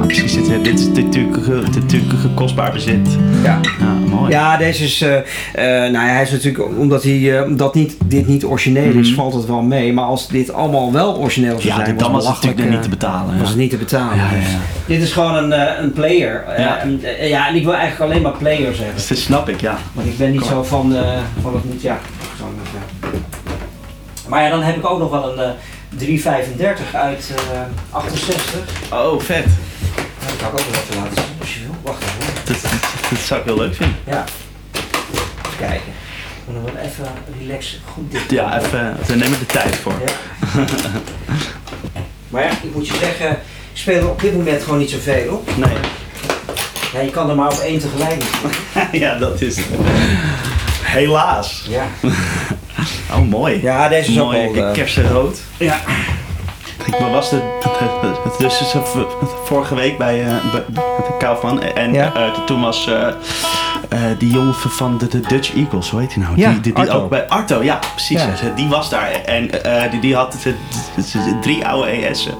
[0.00, 3.08] Ah, precies, dit, dit is natuurlijk, ge- dit is natuurlijk kostbaar bezit.
[3.42, 3.60] Ja.
[3.78, 4.30] Ja, mooi.
[4.30, 7.96] Ja, deze is, eh, eh, nou ja, hij is natuurlijk, omdat hij, eh, omdat niet,
[8.04, 9.16] dit niet origineel is, Mhm.
[9.16, 9.92] valt het wel mee.
[9.92, 12.82] Maar als dit allemaal wel origineel zou Ja, zijn, dit- dan was het natuurlijk niet
[12.82, 13.38] te betalen.
[13.38, 14.16] Was het niet te betalen.
[14.16, 14.24] Ja.
[14.86, 16.44] Dit is gewoon een, een player.
[16.58, 16.78] Ja.
[16.78, 18.94] en, ja, en ik wil eigenlijk alleen maar player zeggen.
[18.94, 19.78] Dus dat snap ik, ja.
[19.92, 20.48] Want ik ben niet Kom.
[20.50, 20.94] zo van,
[21.42, 21.98] van het moet, ja.
[24.28, 25.50] Maar ja, dan heb ik ook nog wel een eh
[25.96, 27.60] 335 uit eh
[27.90, 28.60] 68.
[28.92, 29.44] Oh, vet.
[30.26, 31.74] Dat kan ik ook wel even laten zien als je wil.
[31.82, 32.70] Wacht even.
[32.76, 32.88] hoor.
[33.10, 33.96] Dat, zou ik heel leuk vinden.
[34.06, 34.24] Ja.
[35.46, 35.86] Even kijken.
[35.86, 37.06] Ik moet nog wel even
[37.40, 37.78] relaxen.
[37.92, 38.20] Goed dit.
[38.28, 39.92] Ja, even, we nemen de tijd voor.
[40.06, 40.64] Ja.
[42.28, 43.38] maar ja, ik moet je zeggen, ik
[43.72, 45.56] speel er op dit moment gewoon niet zoveel op.
[45.56, 45.76] Nee.
[46.92, 48.22] Ja, je kan er maar op één tegelijk.
[49.04, 49.58] ja, dat is.
[50.82, 51.64] Helaas.
[51.68, 51.86] Ja.
[53.12, 53.62] Oh, mooi.
[53.62, 54.52] Ja, deze is ook mooi.
[54.52, 54.66] wel...
[54.66, 55.38] eh, kersenrood.
[55.56, 55.80] ja.
[56.88, 57.40] Ik was de,
[58.38, 58.74] dus
[59.44, 60.62] vorige week bij, de
[61.18, 62.12] Kaufman en Ja.
[62.14, 66.36] eh, toen was eh, die jongen van de, de Dutch Eagles, hoe heet hij nou?
[66.36, 68.20] Ja, die, die, ook bij Arto, ja, precies.
[68.22, 68.26] Ja.
[68.26, 68.54] ja.
[68.54, 69.50] Die was daar en
[69.90, 70.36] die, die had
[71.40, 72.34] drie oude ES'en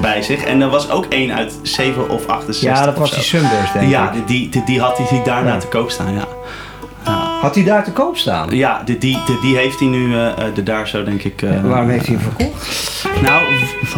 [0.00, 0.44] bij zich.
[0.44, 2.60] En er was ook één uit 7 of 68.
[2.78, 4.12] Ja, dat was die Sunburst, denk Ja, ik.
[4.12, 5.58] die, die, die, die had hij die daarna Ja.
[5.58, 6.24] te koop staan, ja.
[7.40, 8.50] Had hij daar te koop staan?
[8.56, 10.14] Ja, die, die, die, die heeft hij nu
[10.54, 11.42] de daar zo, denk ik.
[11.42, 13.06] eh, Waarom heeft hij hem verkocht?
[13.22, 13.42] Nou,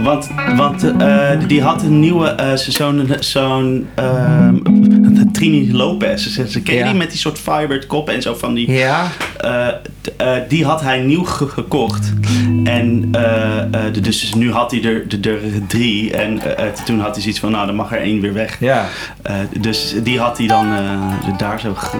[0.02, 4.54] want, want eh, die had een nieuwe, eh, zo'n zo'n ehm,
[5.32, 6.26] Trini Lopez.
[6.26, 6.84] Ze, ze ken Ja.
[6.84, 8.70] die met die soort fibered kop en zo van die.
[8.70, 9.06] Ja.
[9.36, 9.66] eh,
[10.48, 12.12] die had hij nieuw ge- gekocht.
[12.64, 13.10] En
[14.02, 16.12] dus nu had hij er, er, er drie.
[16.16, 16.40] En
[16.84, 18.56] toen had hij zoiets van, nou dan mag er één weer weg.
[18.60, 18.86] Ja.
[19.60, 20.66] Dus die had hij dan
[21.38, 21.96] daar zo ge-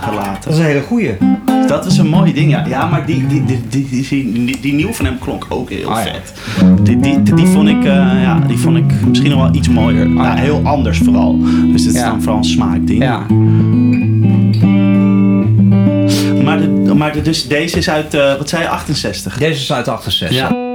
[0.00, 0.40] gelaten.
[0.44, 1.16] Dat is een hele goeie.
[1.66, 2.64] Dat was een mooi ding, ja.
[2.66, 5.70] Ja, maar die, die, die, die, die, die, die, die nieuw van hem klonk ook
[5.70, 6.12] heel Ah, ja.
[6.82, 9.68] Die, die, die, die vond ik, eh, ja, die vond ik misschien nog wel iets
[9.68, 10.08] mooier.
[10.08, 10.34] ja, ja.
[10.34, 11.38] heel anders vooral.
[11.72, 13.02] Dus het is dan vooral een smaakding.
[13.02, 13.26] Ja.
[16.42, 19.38] Maar, de, maar de, dus deze is uit, eh, wat zei je, 68?
[19.38, 20.38] Deze is uit 68.
[20.38, 20.65] Ja.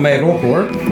[0.00, 0.83] Moet je ook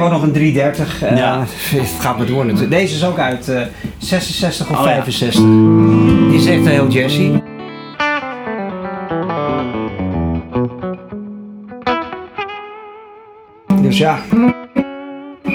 [0.00, 1.02] heb ook nog een 330.
[1.02, 1.44] eh, Ja.
[1.70, 2.70] Het gaat maar door natuurlijk.
[2.70, 3.62] Deze is ook uit eh,
[3.98, 4.90] 66 of Oh ja.
[4.92, 5.40] 65.
[6.30, 7.30] Die is echt heel jazzy.
[13.82, 14.18] Dus ja.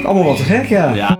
[0.04, 0.94] Allemaal wat te gek, ja.
[0.94, 1.18] Ja.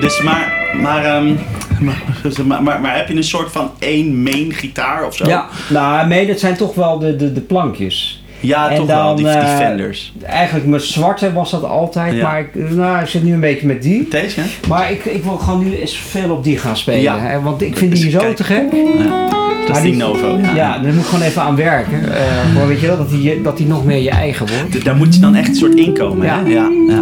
[0.00, 0.52] Dus maar,
[0.82, 1.34] maar, ehm,
[1.80, 2.02] maar,
[2.46, 5.26] maar, maar, maar heb je een soort van één main gitaar of zo?
[5.26, 8.23] Ja, nou, nee, dat zijn toch wel de, de, de plankjes.
[8.46, 10.12] Ja, En toch wel, die, die eh, Fenders.
[10.22, 12.22] Eigenlijk met zwarte was dat altijd, Ja.
[12.22, 14.08] maar ik, nou, ik zit nu een beetje met die.
[14.10, 14.46] Deze, hè?
[14.68, 17.00] Maar ik, ik wil gewoon nu eens veel op die gaan spelen.
[17.00, 17.18] Ja.
[17.18, 18.36] Hè, want ik vind Dus die zo kijk.
[18.36, 18.62] te gek.
[18.98, 19.28] Ja.
[19.28, 20.36] Dat is Maar die die- Novo.
[20.42, 20.54] Ja.
[20.54, 22.14] Ja, daar moet ik gewoon even aan werken.
[22.14, 22.22] Eh,
[22.52, 24.84] gewoon, weet je wel, dat die, dat die nog meer je eigen wordt.
[24.84, 26.42] Daar moet je dan echt een soort inkomen, Ja.
[26.44, 26.48] hè?
[26.50, 27.00] Ja, ja.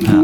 [0.00, 0.22] ja.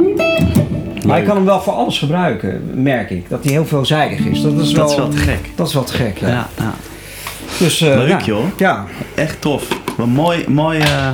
[1.06, 3.28] Maar ik kan hem wel voor alles gebruiken, merk ik.
[3.28, 4.42] Dat hij heel veelzijdig is.
[4.42, 5.50] Dat is, Dat wel, is wel te gek.
[5.54, 6.28] Dat is wel te gek, ja.
[6.28, 6.74] Ja, ja.
[7.58, 8.18] Dus, eh, Leuk, ja.
[8.24, 8.44] joh.
[8.58, 9.68] Ja, Echt tof.
[9.96, 11.08] Wat mooi, mooi, eh,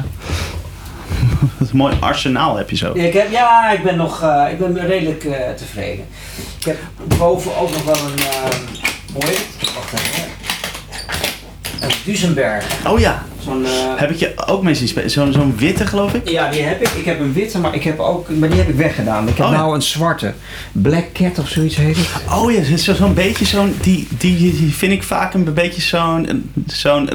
[1.59, 2.93] een mooi arsenaal heb je zo.
[2.95, 6.07] ik heb, ja ik ben nog eh, ik ben redelijk eh, tevreden.
[6.59, 6.77] Ik heb
[7.19, 9.47] boven ook nog wel een, eh, het?
[9.75, 10.29] Wacht even.
[11.81, 12.65] Een Duesenberg.
[12.87, 15.11] Oh ja, Zo'n, eh, heb ik je ook mee zien spelen?
[15.11, 16.29] Zo'n zo'n witte, geloof ik?
[16.29, 16.89] Ja, die heb ik.
[16.89, 19.29] Ik heb een witte, maar ik heb ook, maar die heb ik weggedaan.
[19.29, 19.59] Ik heb Oh, ja.
[19.59, 20.33] nou een zwarte.
[20.73, 22.09] Black Cat of zoiets heet het.
[22.33, 26.53] Oh ja, zo- zo'n beetje zo'n, die, die, die vind ik vaak een beetje zo'n,
[26.67, 27.09] zo'n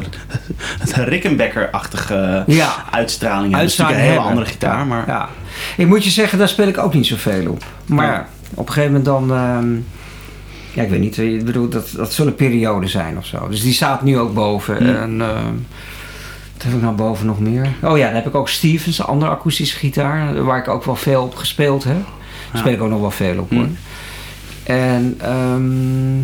[0.94, 2.76] Rickenbacker-achtige Ja.
[2.92, 3.56] uitstraling.
[3.56, 5.04] Uitstraling een hele andere gitaar, maar...
[5.08, 5.30] Ja.
[5.78, 7.64] Ik moet je zeggen, daar speel ik ook niet zoveel op.
[7.86, 8.28] Maar Ja.
[8.54, 9.38] op een gegeven moment dan...
[9.38, 9.74] ehm,
[10.74, 11.18] ja, ik weet niet.
[11.18, 13.48] Ik bedoel, dat, dat zullen perioden zijn of zo.
[13.50, 14.78] Dus die staat nu ook boven.
[14.78, 14.84] Hm.
[14.96, 15.54] En, ehm,
[16.66, 17.68] heb ik nou boven nog meer?
[17.84, 20.44] Oh ja, dan heb ik ook Stevens, een andere akoestische gitaar.
[20.44, 21.94] Waar ik ook wel veel op gespeeld heb.
[21.96, 22.04] Daar
[22.54, 22.60] Ja.
[22.60, 23.68] speel ik ook nog wel veel op hoor.
[24.64, 25.16] En...
[25.22, 26.18] ehm,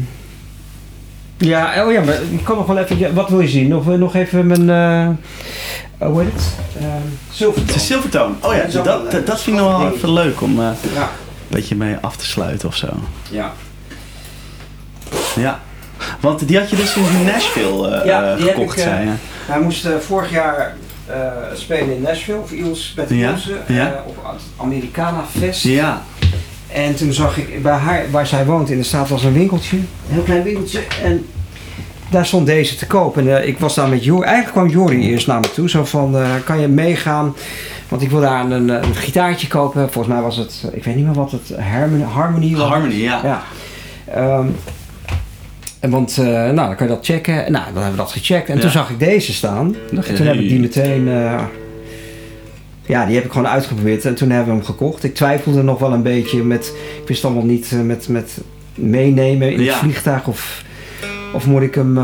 [1.37, 2.97] ja, oh ja, maar ik kan nog wel even...
[2.97, 3.67] ja, Wat wil je zien?
[3.67, 4.69] Nog, nog even mijn...
[4.69, 5.07] eh
[6.07, 6.51] hoe heet het?
[6.79, 6.87] Ehm
[7.31, 7.67] Silvertone.
[7.67, 8.33] Het is Silvertone.
[8.41, 11.01] Oh ja, Dat eh, dat vind ik nog wel even leuk om eh, Ja.
[11.01, 11.07] een
[11.47, 12.87] beetje mee af te sluiten of zo.
[13.29, 13.53] Ja.
[15.35, 15.59] Ja.
[16.19, 18.89] Want die had je dus in Nashville eh, Ja, eh, die heb gekocht, ik, eh,
[18.91, 19.13] zei je.
[19.51, 20.75] Hij moest eh, vorig jaar
[21.05, 21.15] eh,
[21.53, 23.93] spelen in Nashville voor Iels met de Ja, Ilse, ja.
[23.93, 25.63] eh, op het Americana Fest.
[25.63, 26.01] Ja.
[26.67, 29.77] En toen zag ik bij haar, waar zij woont in de staat, was een winkeltje.
[29.77, 30.81] Een heel klein winkeltje.
[31.03, 31.25] En
[32.11, 33.17] daar stond deze te koop.
[33.17, 34.25] En eh, ik was daar met Jori.
[34.25, 35.69] Eigenlijk kwam Jori eerst naar me toe.
[35.69, 37.35] Zo van, eh, kan je meegaan?
[37.87, 39.91] Want ik wil daar een, eh, een gitaartje kopen.
[39.91, 42.69] Volgens mij was het, ik weet niet meer wat het, Harmony, Harmony was.
[42.69, 43.21] Harmony, ja.
[43.23, 43.43] Ja.
[44.13, 44.47] Ehm,
[45.81, 47.33] en want, eh, nou, dan kan je dat checken.
[47.33, 48.49] Nou, dan hebben we dat gecheckt.
[48.49, 48.61] En Ja.
[48.61, 49.75] toen zag ik deze staan.
[49.95, 51.43] En toen heb ik die meteen, eh,
[52.85, 55.03] ja, die heb ik gewoon uitgeprobeerd en toen hebben we hem gekocht.
[55.03, 58.37] Ik twijfelde nog wel een beetje met, ik wist allemaal niet eh, met, met
[58.75, 60.63] meenemen in het vliegtuig of,
[61.33, 61.99] of moet ik hem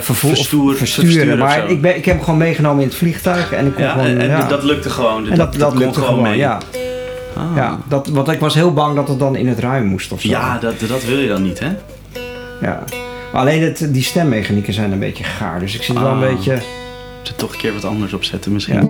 [0.00, 0.76] vervoer- versturen.
[0.76, 3.84] versturen Maar ik, ben, ik heb hem gewoon meegenomen in het vliegtuig en ik kon
[3.84, 5.30] Ja, gewoon, en, dat lukte gewoon.
[5.30, 6.36] en dat, dat, lukte gewoon, mee.
[6.36, 6.58] ja.
[7.36, 7.56] Ah.
[7.56, 10.20] ja dat, want ik was heel bang dat het dan in het ruim moest of
[10.20, 10.28] zo.
[10.28, 11.68] Ja, dat, dat wil je dan niet, hè?
[12.60, 12.84] Ja.
[13.32, 15.60] Maar alleen het, die stemmechanieken zijn een beetje gaar.
[15.60, 16.12] Dus ik zit wel Ah.
[16.20, 16.52] een beetje...
[17.18, 18.74] Moet er toch een keer wat anders op zetten misschien.
[18.74, 18.88] Ja.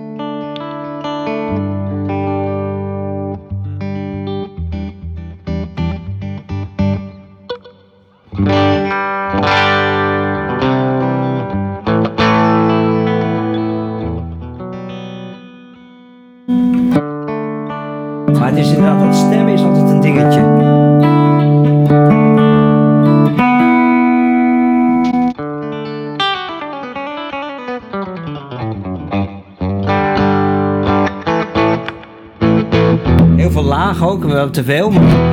[34.33, 34.89] Wel te veel.
[34.91, 35.29] maar-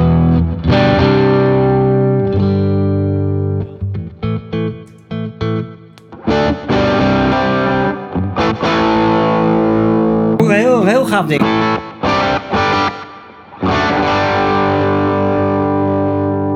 [10.48, 11.42] heel, heel gaaf ding.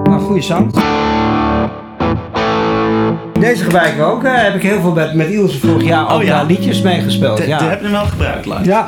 [0.04, 0.78] Nou, goede sound.
[3.40, 4.24] Deze gebruik ik ook.
[4.24, 6.28] eh, heb ik heel veel met, met Ilse vorig jaar ook Oh, ja.
[6.36, 7.44] daar liedjes meegespeeld.
[7.46, 7.62] Ja.
[7.64, 8.64] heb je hem wel gebruikt, live?
[8.64, 8.86] ja.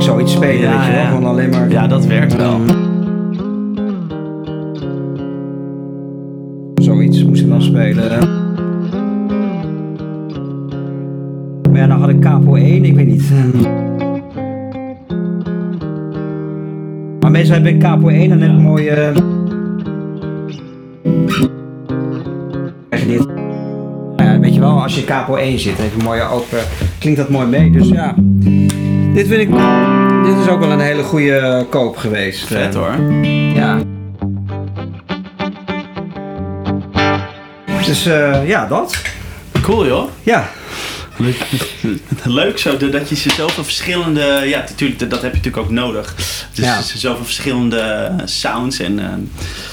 [0.00, 1.00] Ik zou iets spelen, Ja, weet je wel.
[1.00, 1.08] ja.
[1.08, 1.70] Gewoon alleen maar...
[1.70, 2.60] Ja, dat werkt wel.
[6.74, 8.08] Zoiets moest ik dan spelen.
[11.70, 13.30] Maar ja, dan had ik Capo 1, ik weet niet.
[17.20, 19.12] Maar meestal heb ik Capo 1 en heb ik een mooie...
[24.16, 26.58] Ja, weet je wel, als je Capo 1 zit, dan heb je een mooie open...
[26.98, 28.14] Klinkt dat mooi mee, dus ja.
[29.14, 29.50] Dit vind ik...
[30.24, 32.46] Dit is ook wel een hele goede koop geweest.
[32.46, 32.94] Vet Eh, hoor.
[33.54, 33.78] ja.
[37.86, 39.02] Dus eh, ja, dat.
[39.62, 40.08] Cool joh.
[40.22, 40.44] Ja.
[41.20, 41.46] Leuk,
[42.24, 44.42] leuk zo dat je ze zoveel verschillende.
[44.44, 46.14] Ja, natuurlijk, dat heb je natuurlijk ook nodig.
[46.54, 46.82] Dus Ja.
[46.82, 48.98] zoveel verschillende sounds en.
[48.98, 49.06] eh,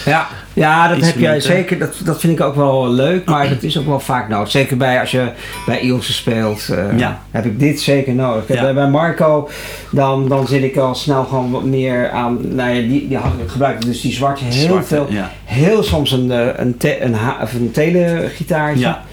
[0.05, 1.79] Ja, ja dat heb jij zeker.
[1.79, 4.51] Dat, dat vind ik ook wel leuk, maar dat is ook wel vaak nodig.
[4.51, 5.31] Zeker bij als je
[5.65, 7.21] bij Ilse speelt, eh, Ja.
[7.31, 8.47] heb ik dit zeker nodig.
[8.47, 8.61] Ja.
[8.61, 9.49] Bij, bij Marco,
[9.91, 12.55] dan, dan zit ik al snel gewoon wat meer aan.
[12.55, 15.07] Nou ja, die, die had- gebruik ik dus die zwarte heel zwarte, veel.
[15.43, 18.81] Heel soms een, eh, een, te, een, of een telegitaartje.
[18.81, 19.03] Ja.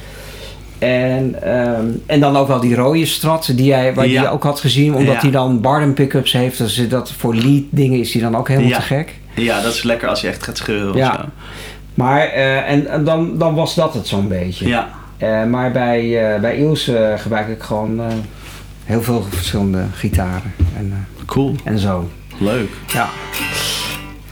[0.85, 4.23] En, ehm, en dan ook wel die rode strat die jij, waar Ja.
[4.23, 5.21] je ook had gezien, omdat Ja.
[5.21, 6.59] hij dan Bardem pickups heeft.
[6.59, 8.77] Dus dat voor lead dingen is die dan ook helemaal Ja.
[8.77, 9.13] te gek.
[9.35, 11.09] ja, dat is lekker als je echt gaat scheuren Ja.
[11.11, 11.23] of zo.
[11.95, 14.67] Maar eh, en, en dan, dan was dat het zo'n beetje.
[14.69, 14.89] Ja.
[15.17, 16.57] Eh, maar bij, eh bij
[16.87, 18.01] eh, gebruik ik gewoon
[18.85, 21.55] heel veel verschillende gitaren en, Cool.
[21.65, 22.09] en zo.
[22.39, 22.71] Leuk.
[22.93, 23.09] Ja,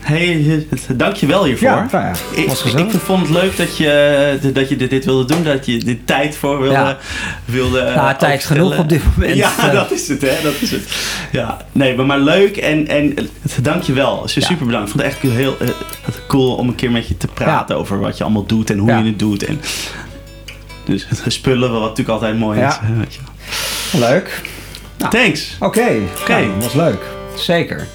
[0.03, 1.69] Hey, dankjewel hiervoor.
[1.69, 5.05] ja, nou ja Ik, was ik vond het leuk dat je, dat je dit, dit
[5.05, 6.75] wilde doen, dat je dit tijd voor wilde.
[6.77, 6.99] Ja.
[7.45, 8.63] wilde Ja, tijd opstellen.
[8.63, 9.37] genoeg op dit moment.
[9.37, 10.43] Ja, Eh, dat is het, hè?
[10.43, 10.83] Dat is het.
[11.33, 13.15] Ja, nee, maar, maar leuk en, en
[13.63, 14.23] dank je wel.
[14.35, 14.41] Ja.
[14.43, 14.89] Super bedankt.
[14.89, 15.69] Ik vond het echt heel eh,
[16.29, 18.91] cool om een keer met je te praten over wat je allemaal doet en hoe
[18.93, 19.45] je het doet.
[19.45, 19.61] En,
[20.85, 22.69] dus het spullen, wat natuurlijk altijd mooi Ja.
[22.69, 22.77] is.
[22.99, 23.21] Weet je.
[23.99, 24.41] Leuk.
[25.11, 25.57] Thanks.
[25.61, 25.89] Oké,
[26.21, 26.33] Oké.
[26.41, 27.03] nou, was leuk.
[27.37, 27.87] Zeker.